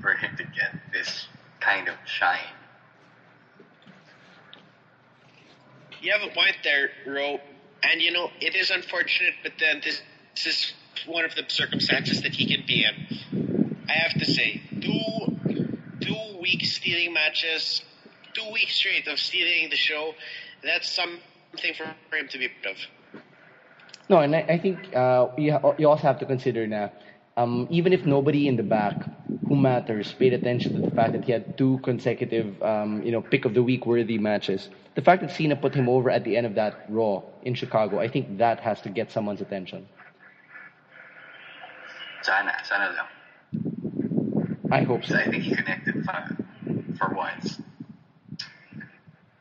for 0.00 0.14
him 0.14 0.36
to 0.36 0.44
get 0.44 0.74
this 0.92 1.26
kind 1.60 1.88
of 1.88 1.94
shine. 2.06 2.54
you 6.02 6.10
have 6.12 6.22
a 6.28 6.34
point 6.34 6.56
there, 6.64 6.90
Ro. 7.06 7.38
And 7.82 8.00
you 8.00 8.12
know, 8.12 8.30
it 8.40 8.54
is 8.54 8.70
unfortunate, 8.70 9.34
but 9.42 9.52
then 9.58 9.80
this, 9.84 10.00
this 10.34 10.46
is 10.46 10.72
one 11.06 11.24
of 11.24 11.34
the 11.34 11.44
circumstances 11.48 12.22
that 12.22 12.32
he 12.32 12.46
can 12.46 12.64
be 12.66 12.84
in. 12.84 13.76
I 13.88 13.92
have 13.92 14.12
to 14.14 14.24
say, 14.24 14.62
two 14.80 15.72
two 16.00 16.38
week 16.40 16.64
stealing 16.64 17.12
matches, 17.12 17.82
two 18.34 18.50
weeks 18.52 18.74
straight 18.76 19.06
of 19.08 19.18
stealing 19.18 19.70
the 19.70 19.76
show. 19.76 20.14
That's 20.62 20.88
something 20.88 21.74
for 21.74 22.16
him 22.16 22.28
to 22.28 22.38
be 22.38 22.48
proud 22.62 22.74
of. 22.74 23.22
No, 24.08 24.18
and 24.18 24.34
I, 24.34 24.40
I 24.40 24.58
think 24.58 24.94
uh, 24.94 25.28
you, 25.38 25.58
you 25.78 25.88
also 25.88 26.02
have 26.02 26.18
to 26.18 26.26
consider 26.26 26.66
now, 26.66 26.92
um, 27.36 27.66
even 27.70 27.92
if 27.92 28.04
nobody 28.04 28.48
in 28.48 28.56
the 28.56 28.62
back 28.62 28.96
who 29.52 29.58
matters 29.60 30.14
paid 30.14 30.32
attention 30.32 30.74
to 30.74 30.80
the 30.80 30.90
fact 30.96 31.12
that 31.12 31.24
he 31.26 31.30
had 31.30 31.58
two 31.58 31.78
consecutive, 31.82 32.62
um, 32.62 33.02
you 33.02 33.12
know, 33.12 33.20
pick 33.20 33.44
of 33.44 33.52
the 33.52 33.62
week 33.62 33.84
worthy 33.84 34.16
matches, 34.16 34.70
the 34.94 35.02
fact 35.02 35.20
that 35.20 35.30
Cena 35.30 35.54
put 35.54 35.74
him 35.74 35.90
over 35.90 36.08
at 36.08 36.24
the 36.24 36.38
end 36.38 36.46
of 36.46 36.54
that 36.54 36.86
Raw 36.88 37.20
in 37.42 37.52
Chicago, 37.52 38.00
I 38.00 38.08
think 38.08 38.38
that 38.38 38.60
has 38.60 38.80
to 38.80 38.88
get 38.88 39.12
someone's 39.12 39.42
attention. 39.42 39.86
Sana, 42.22 42.54
sana 42.64 42.96
lang. 42.96 44.68
I 44.70 44.80
hope 44.84 45.04
so. 45.04 45.16
I 45.16 45.28
think 45.28 45.42
he 45.42 45.54
connected 45.54 46.02
for, 46.02 46.36
for 46.96 47.14
once. 47.14 47.60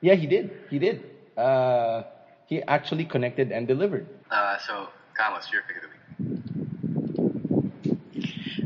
Yeah, 0.01 0.15
he 0.15 0.27
did. 0.27 0.51
He 0.69 0.77
did. 0.77 1.05
Uh, 1.37 2.03
he 2.47 2.61
actually 2.63 3.05
connected 3.05 3.53
and 3.53 3.65
delivered. 3.65 4.05
Uh, 4.29 4.57
so, 4.67 4.89
Carlos, 5.15 5.47
your 5.53 5.61
pick 5.61 5.77
of 5.77 5.83
the 5.83 5.87
week. 5.87 6.00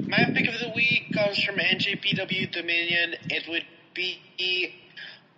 My 0.08 0.26
pick 0.36 0.47
of 0.47 0.60
the 0.60 0.72
week 0.76 1.14
comes 1.14 1.41
from 1.41 1.56
NJPW 1.56 2.51
Dominion. 2.51 3.16
It 3.28 3.47
would 3.47 3.66
be 3.95 4.76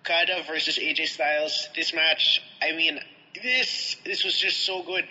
Okada 0.01 0.43
versus 0.45 0.77
AJ 0.77 1.07
Styles. 1.07 1.69
This 1.73 1.93
match, 1.93 2.41
I 2.61 2.73
mean, 2.73 2.99
this 3.41 3.95
this 4.03 4.25
was 4.25 4.37
just 4.37 4.65
so 4.65 4.83
good. 4.83 5.05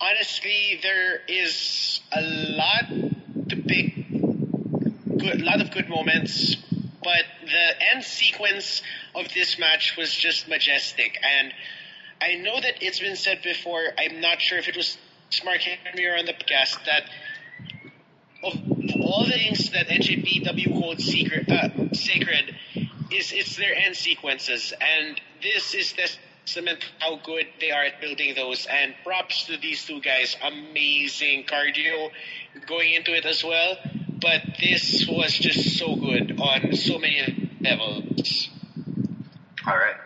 Honestly, 0.00 0.80
there 0.82 1.20
is 1.28 2.00
a 2.10 2.20
lot 2.20 2.88
to 3.50 3.56
pick. 3.56 3.94
Good, 5.16 5.42
lot 5.42 5.60
of 5.60 5.70
good 5.70 5.88
moments, 5.88 6.56
but 7.04 7.24
the 7.42 7.94
end 7.94 8.02
sequence 8.02 8.82
of 9.14 9.32
this 9.32 9.60
match 9.60 9.96
was 9.96 10.12
just 10.12 10.48
majestic. 10.48 11.18
And 11.22 11.52
I 12.20 12.34
know 12.34 12.60
that 12.60 12.82
it's 12.82 12.98
been 12.98 13.16
said 13.16 13.42
before. 13.42 13.84
I'm 13.96 14.20
not 14.20 14.40
sure 14.40 14.58
if 14.58 14.66
it 14.66 14.76
was 14.76 14.98
Smart 15.30 15.60
Henry 15.62 16.06
or 16.06 16.16
on 16.16 16.26
the 16.26 16.32
podcast 16.32 16.84
that 16.86 17.04
of 18.46 19.00
all 19.00 19.24
the 19.24 19.32
things 19.32 19.70
that 19.70 19.88
NJPW 19.88 20.72
holds 20.72 21.04
secret, 21.04 21.50
uh, 21.50 21.92
sacred 21.92 22.56
is 23.10 23.32
it's 23.32 23.56
their 23.56 23.74
end 23.74 23.96
sequences, 23.96 24.72
and 24.80 25.20
this 25.42 25.74
is 25.74 25.92
testament 25.92 26.84
how 26.98 27.16
good 27.16 27.46
they 27.60 27.70
are 27.70 27.84
at 27.84 28.00
building 28.00 28.34
those. 28.34 28.66
And 28.66 28.94
props 29.04 29.44
to 29.46 29.56
these 29.56 29.84
two 29.84 30.00
guys, 30.00 30.36
amazing 30.42 31.44
cardio 31.44 32.10
going 32.66 32.94
into 32.94 33.14
it 33.14 33.26
as 33.26 33.44
well. 33.44 33.76
But 34.20 34.42
this 34.60 35.06
was 35.08 35.32
just 35.32 35.78
so 35.78 35.94
good 35.96 36.40
on 36.40 36.74
so 36.74 36.98
many 36.98 37.50
levels. 37.60 38.48
All 39.66 39.76
right. 39.76 39.96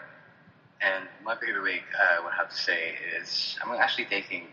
And 0.81 1.05
my 1.25 1.35
the 1.35 1.61
week, 1.61 1.83
uh, 1.95 2.21
I 2.21 2.25
would 2.25 2.33
have 2.33 2.49
to 2.49 2.57
say, 2.57 2.95
is 3.21 3.59
I'm 3.63 3.73
actually 3.79 4.07
taking 4.07 4.47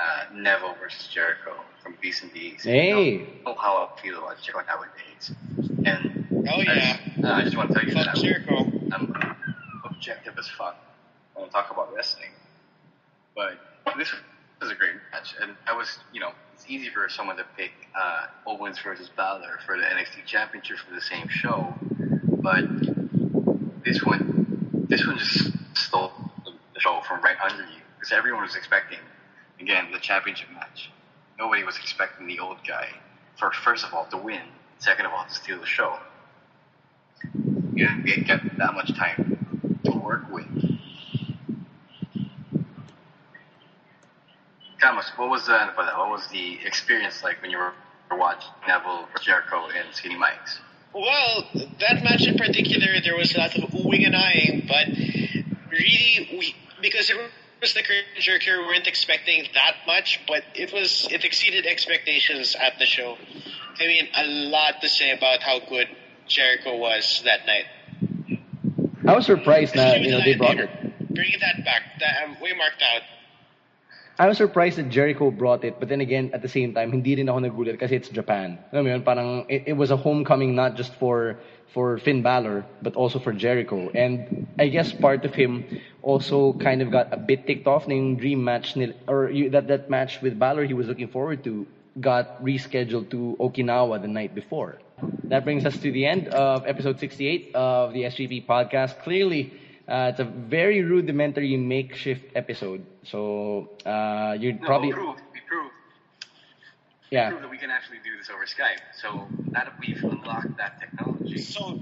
uh, 0.00 0.24
Neville 0.34 0.76
versus 0.80 1.08
Jericho 1.08 1.54
from 1.82 1.96
Beast 2.00 2.22
and 2.22 2.32
Beast. 2.32 2.64
Hey. 2.64 3.10
You 3.12 3.26
know 3.44 3.54
how 3.54 3.90
I 3.96 4.00
feel 4.00 4.18
about 4.18 4.40
Jericho 4.42 4.66
nowadays. 4.66 5.32
And 5.84 6.20
Oh 6.48 6.60
yeah, 6.62 6.98
I, 7.22 7.26
uh, 7.26 7.34
I 7.34 7.42
just 7.44 7.56
want 7.56 7.68
to 7.68 7.74
tell 7.74 7.86
you 7.86 7.94
fuck 7.94 8.06
that 8.06 8.16
Jericho. 8.16 8.56
I'm 8.92 9.36
objective 9.84 10.34
as 10.38 10.48
fuck 10.48 10.76
when 11.34 11.46
I 11.46 11.48
talk 11.50 11.70
about 11.70 11.94
wrestling. 11.94 12.30
But 13.36 13.58
this 13.98 14.12
was 14.60 14.70
a 14.70 14.74
great 14.74 14.94
match, 15.12 15.34
and 15.40 15.52
I 15.66 15.76
was, 15.76 15.98
you 16.12 16.20
know, 16.20 16.32
it's 16.54 16.64
easy 16.68 16.88
for 16.90 17.08
someone 17.08 17.36
to 17.36 17.44
pick 17.56 17.72
uh, 17.94 18.26
Owens 18.46 18.78
versus 18.80 19.10
Balor 19.16 19.60
for 19.66 19.76
the 19.76 19.84
NXT 19.84 20.24
Championship 20.26 20.78
for 20.78 20.94
the 20.94 21.00
same 21.00 21.28
show, 21.28 21.74
but 22.42 22.64
this 23.84 24.02
one, 24.04 24.86
this 24.88 25.06
one 25.06 25.18
just 25.18 25.52
stole 25.74 26.12
the 26.44 26.80
show 26.80 27.00
from 27.06 27.22
right 27.22 27.36
under 27.42 27.62
you 27.62 27.80
because 27.98 28.12
everyone 28.12 28.42
was 28.42 28.56
expecting, 28.56 28.98
again, 29.60 29.92
the 29.92 29.98
championship 29.98 30.48
match. 30.52 30.90
Nobody 31.38 31.64
was 31.64 31.76
expecting 31.76 32.26
the 32.26 32.38
old 32.38 32.58
guy 32.66 32.88
for 33.38 33.50
first 33.52 33.84
of 33.84 33.94
all 33.94 34.06
to 34.06 34.16
win, 34.16 34.42
second 34.78 35.06
of 35.06 35.12
all 35.12 35.24
to 35.24 35.34
steal 35.34 35.58
the 35.58 35.66
show. 35.66 35.98
You 37.74 37.88
didn't 38.04 38.26
get, 38.26 38.58
that 38.58 38.74
much 38.74 38.94
time 38.96 39.38
to 39.84 39.90
work 39.92 40.30
with. 40.30 40.46
Thomas, 44.80 45.10
what 45.16 45.28
was 45.28 45.46
the 45.46 45.58
what 45.76 46.10
was 46.10 46.26
the 46.28 46.58
experience 46.64 47.22
like 47.22 47.42
when 47.42 47.50
you 47.50 47.58
were 47.58 47.72
watching 48.12 48.50
Neville 48.66 49.06
Jericho 49.20 49.66
and 49.66 49.94
Skinny 49.94 50.16
Mike's? 50.16 50.60
Well, 50.94 51.46
that 51.80 52.02
match 52.02 52.26
in 52.26 52.36
particular, 52.36 53.00
there 53.04 53.16
was 53.16 53.34
a 53.34 53.38
lot 53.38 53.56
of 53.56 53.70
oohing 53.70 54.06
and 54.06 54.16
eyeing, 54.16 54.66
but 54.66 54.86
really, 55.70 56.36
we 56.38 56.54
because 56.80 57.10
it 57.10 57.16
was 57.60 57.74
the 57.74 57.82
Jericho, 58.18 58.58
we 58.58 58.66
weren't 58.66 58.86
expecting 58.86 59.46
that 59.54 59.76
much, 59.86 60.20
but 60.26 60.42
it 60.54 60.72
was 60.72 61.08
it 61.10 61.24
exceeded 61.24 61.66
expectations 61.66 62.56
at 62.56 62.78
the 62.78 62.86
show. 62.86 63.16
I 63.78 63.86
mean, 63.86 64.08
a 64.14 64.24
lot 64.48 64.80
to 64.80 64.88
say 64.88 65.10
about 65.10 65.42
how 65.42 65.60
good 65.60 65.88
Jericho 66.26 66.76
was 66.76 67.22
that 67.24 67.46
night. 67.46 67.66
I 69.06 69.14
was 69.14 69.26
surprised 69.26 69.74
that 69.74 70.00
you 70.00 70.10
know 70.10 70.20
they 70.24 70.36
brought 70.36 70.58
it. 70.58 70.70
Bringing 71.12 71.40
that 71.40 71.64
back, 71.64 71.82
that 72.00 72.24
um, 72.24 72.36
we 72.40 72.54
marked 72.54 72.82
out. 72.82 73.02
I 74.18 74.28
was 74.28 74.36
surprised 74.36 74.76
that 74.76 74.90
Jericho 74.90 75.30
brought 75.30 75.64
it, 75.64 75.80
but 75.80 75.88
then 75.88 76.00
again, 76.02 76.30
at 76.34 76.42
the 76.42 76.48
same 76.48 76.74
time, 76.74 76.92
hindi 76.92 77.16
rin 77.16 77.28
ako 77.28 77.40
nagulat 77.40 77.80
kasi 77.80 77.96
it's 77.96 78.08
Japan. 78.08 78.60
Alam 78.72 78.84
mo 78.84 78.90
yun, 78.92 79.02
parang 79.02 79.48
it, 79.48 79.72
it 79.72 79.76
was 79.76 79.90
a 79.90 79.96
homecoming 79.96 80.54
not 80.54 80.76
just 80.76 80.92
for 81.00 81.40
for 81.72 81.98
Finn 81.98 82.22
Balor, 82.22 82.66
but 82.82 82.94
also 82.96 83.18
for 83.18 83.32
Jericho. 83.32 83.90
And 83.94 84.26
I 84.58 84.68
guess 84.68 84.92
part 84.92 85.24
of 85.24 85.34
him 85.34 85.64
also 86.02 86.52
kind 86.54 86.82
of 86.82 86.90
got 86.90 87.08
a 87.12 87.16
bit 87.16 87.46
ticked 87.46 87.66
off 87.66 87.86
na 87.88 88.14
dream 88.16 88.42
match 88.44 88.76
nil, 88.76 88.92
or 89.08 89.30
you, 89.30 89.50
that 89.50 89.66
that 89.68 89.88
match 89.90 90.20
with 90.20 90.38
Balor 90.38 90.64
he 90.64 90.74
was 90.74 90.88
looking 90.88 91.08
forward 91.08 91.42
to 91.44 91.66
got 92.00 92.26
rescheduled 92.42 93.10
to 93.10 93.36
Okinawa 93.40 94.00
the 94.00 94.08
night 94.08 94.34
before. 94.34 94.78
That 95.28 95.44
brings 95.44 95.64
us 95.64 95.78
to 95.78 95.90
the 95.90 96.06
end 96.06 96.28
of 96.28 96.66
episode 96.66 96.98
68 96.98 97.50
of 97.54 97.92
the 97.92 98.04
SGP 98.04 98.40
podcast. 98.40 98.98
Clearly, 98.98 99.52
uh, 99.88 100.08
it's 100.10 100.20
a 100.20 100.24
very 100.24 100.82
rudimentary 100.82 101.56
makeshift 101.56 102.24
episode. 102.34 102.84
So 103.04 103.68
uh, 103.84 104.36
you'd 104.38 104.60
No, 104.60 104.66
probably 104.66 104.88
we 104.88 104.92
proved, 104.92 105.20
we 105.20 105.20
proved, 105.20 105.29
yeah. 107.10 107.28
proved 107.30 107.44
that 107.44 107.50
we 107.50 107.58
can 107.58 107.70
actually 107.70 107.98
do 108.04 108.16
this 108.16 108.30
over 108.30 108.44
Skype. 108.44 108.80
So 108.92 109.26
now 109.50 109.64
that 109.64 109.74
we've 109.80 110.02
unlocked 110.02 110.56
that 110.58 110.80
technology, 110.80 111.38
So 111.38 111.78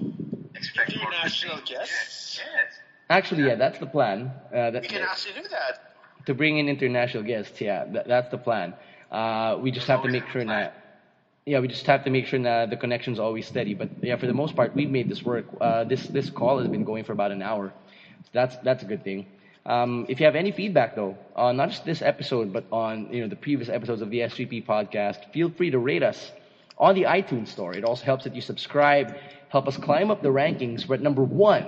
expect 0.55 0.97
more 0.97 1.07
international 1.12 1.59
guests? 1.64 2.39
Yes, 2.39 2.41
yes. 2.41 2.79
Actually, 3.11 3.45
yeah, 3.45 3.55
that's 3.55 3.79
the 3.79 3.87
plan. 3.87 4.31
Uh, 4.53 4.70
that, 4.70 4.83
We 4.83 4.89
can 4.89 5.03
actually 5.03 5.35
do 5.43 5.49
that. 5.49 5.79
to 6.26 6.35
bring 6.35 6.59
in 6.59 6.68
international 6.68 7.22
guests. 7.22 7.61
Yeah, 7.61 7.85
that, 7.93 8.07
that's 8.07 8.29
the 8.31 8.39
plan. 8.39 8.74
Uh, 9.11 9.59
we 9.61 9.70
just 9.70 9.87
have 9.87 10.03
to 10.03 10.09
make 10.09 10.26
sure 10.29 10.45
that. 10.45 10.74
Yeah, 11.47 11.61
we 11.61 11.68
just 11.68 11.87
have 11.87 12.05
to 12.05 12.11
make 12.11 12.26
sure 12.26 12.39
that 12.43 12.68
the 12.68 12.76
connection's 12.76 13.18
always 13.18 13.47
steady. 13.47 13.72
But 13.74 13.89
yeah, 14.03 14.16
for 14.16 14.26
the 14.26 14.35
most 14.35 14.55
part, 14.55 14.74
we've 14.74 14.91
made 14.91 15.09
this 15.09 15.24
work. 15.24 15.47
Uh, 15.61 15.85
this 15.85 16.07
this 16.09 16.29
call 16.29 16.59
has 16.59 16.68
been 16.68 16.85
going 16.85 17.05
for 17.05 17.12
about 17.12 17.31
an 17.33 17.41
hour. 17.41 17.72
So 18.24 18.31
that's 18.33 18.57
that's 18.59 18.83
a 18.83 18.87
good 18.87 19.03
thing. 19.03 19.26
Um, 19.68 20.06
if 20.08 20.18
you 20.18 20.24
have 20.24 20.34
any 20.34 20.50
feedback 20.50 20.96
though, 20.96 21.18
on 21.36 21.58
not 21.58 21.68
just 21.68 21.84
this 21.84 22.00
episode, 22.00 22.54
but 22.54 22.64
on 22.72 23.12
you 23.12 23.20
know 23.20 23.28
the 23.28 23.36
previous 23.36 23.68
episodes 23.68 24.00
of 24.00 24.08
the 24.10 24.20
SGP 24.20 24.64
podcast, 24.64 25.30
feel 25.32 25.50
free 25.50 25.70
to 25.70 25.78
rate 25.78 26.02
us 26.02 26.32
on 26.78 26.94
the 26.94 27.02
iTunes 27.02 27.48
store. 27.48 27.74
It 27.74 27.84
also 27.84 28.04
helps 28.04 28.24
that 28.24 28.34
you 28.34 28.40
subscribe, 28.40 29.14
help 29.50 29.68
us 29.68 29.76
climb 29.76 30.10
up 30.10 30.22
the 30.22 30.30
rankings. 30.30 30.88
We're 30.88 30.94
at 30.94 31.02
number 31.02 31.22
one, 31.22 31.66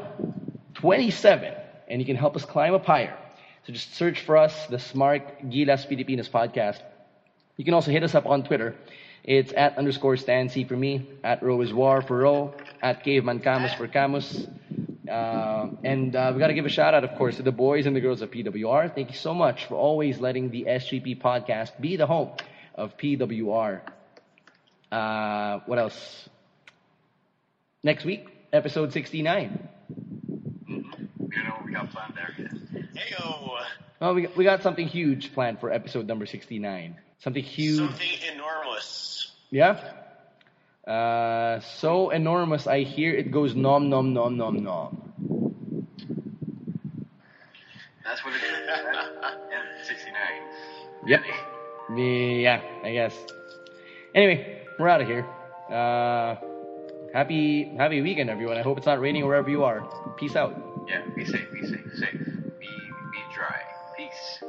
27, 0.74 1.54
and 1.88 2.00
you 2.00 2.06
can 2.06 2.16
help 2.16 2.36
us 2.36 2.44
climb 2.46 2.72
up 2.72 2.86
higher. 2.86 3.16
So 3.66 3.74
just 3.74 3.94
search 3.94 4.20
for 4.20 4.38
us, 4.38 4.66
the 4.68 4.78
Smart 4.78 5.50
Gilas 5.50 5.86
Pilipinas 5.86 6.30
podcast. 6.30 6.80
You 7.58 7.66
can 7.66 7.74
also 7.74 7.90
hit 7.90 8.02
us 8.02 8.14
up 8.14 8.24
on 8.24 8.44
Twitter. 8.44 8.74
It's 9.24 9.52
at 9.52 9.76
underscore 9.76 10.16
Stan 10.16 10.48
C 10.48 10.64
for 10.64 10.76
me, 10.76 11.06
at 11.22 11.42
Ro 11.42 11.60
is 11.60 11.74
War 11.74 12.00
for 12.00 12.16
Ro, 12.18 12.54
at 12.80 13.04
Caveman 13.04 13.40
Camus 13.40 13.74
for 13.74 13.86
Camus. 13.86 14.46
Uh, 15.10 15.70
and 15.84 16.14
uh, 16.14 16.30
we 16.32 16.38
got 16.38 16.48
to 16.48 16.54
give 16.54 16.66
a 16.66 16.70
shout 16.70 16.94
out, 16.94 17.04
of 17.04 17.16
course, 17.16 17.36
to 17.36 17.42
the 17.42 17.52
boys 17.52 17.86
and 17.86 17.94
the 17.96 18.00
girls 18.00 18.22
of 18.22 18.30
PWR. 18.30 18.94
Thank 18.94 19.10
you 19.10 19.16
so 19.16 19.34
much 19.34 19.66
for 19.66 19.74
always 19.74 20.20
letting 20.20 20.50
the 20.50 20.64
SGP 20.68 21.20
podcast 21.20 21.78
be 21.80 21.96
the 21.96 22.06
home 22.06 22.30
of 22.74 22.96
PWR. 22.96 23.80
Uh, 24.90 25.60
what 25.66 25.78
else? 25.78 26.28
Next 27.82 28.04
week, 28.04 28.26
episode 28.52 28.92
69. 28.92 29.68
You 30.68 30.76
know 30.76 31.50
what 31.50 31.64
we 31.66 31.72
got 31.72 31.90
planned 31.90 32.14
there? 32.14 32.48
Heyo, 32.94 33.58
Oh, 34.02 34.14
we, 34.14 34.26
we 34.28 34.44
got 34.44 34.62
something 34.62 34.86
huge 34.86 35.34
planned 35.34 35.60
for 35.60 35.70
episode 35.70 36.06
number 36.06 36.24
69. 36.24 36.96
Something 37.18 37.42
huge. 37.42 37.78
something 37.78 38.08
enormous. 38.34 39.30
Yeah. 39.50 39.92
Uh, 40.90 41.60
so 41.60 42.10
enormous, 42.10 42.66
I 42.66 42.80
hear 42.80 43.14
it 43.14 43.30
goes 43.30 43.54
nom 43.54 43.88
nom 43.88 44.12
nom 44.12 44.36
nom 44.36 44.56
nom. 44.64 45.12
That's 48.04 48.24
what 48.24 48.34
it 48.34 48.42
is. 48.42 48.50
and 49.54 49.86
69. 49.86 50.14
Yep. 51.06 51.22
Yeah, 51.96 52.60
I 52.82 52.92
guess. 52.92 53.16
Anyway, 54.16 54.62
we're 54.80 54.88
out 54.88 55.00
of 55.00 55.06
here. 55.06 55.24
Uh, 55.70 56.34
happy 57.14 57.72
happy 57.76 58.00
weekend, 58.00 58.28
everyone. 58.28 58.58
I 58.58 58.62
hope 58.62 58.76
it's 58.76 58.86
not 58.86 59.00
raining 59.00 59.24
wherever 59.24 59.48
you 59.48 59.62
are. 59.62 59.88
Peace 60.18 60.34
out. 60.34 60.60
Yeah, 60.88 61.02
be 61.14 61.24
safe, 61.24 61.52
be 61.52 61.68
safe, 61.68 61.86
safe. 61.94 62.12
Be 62.12 62.66
be 62.66 63.22
dry. 63.32 63.60
Peace. 63.96 64.42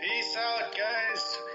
Peace 0.00 0.36
out, 0.36 0.70
guys. 0.76 1.49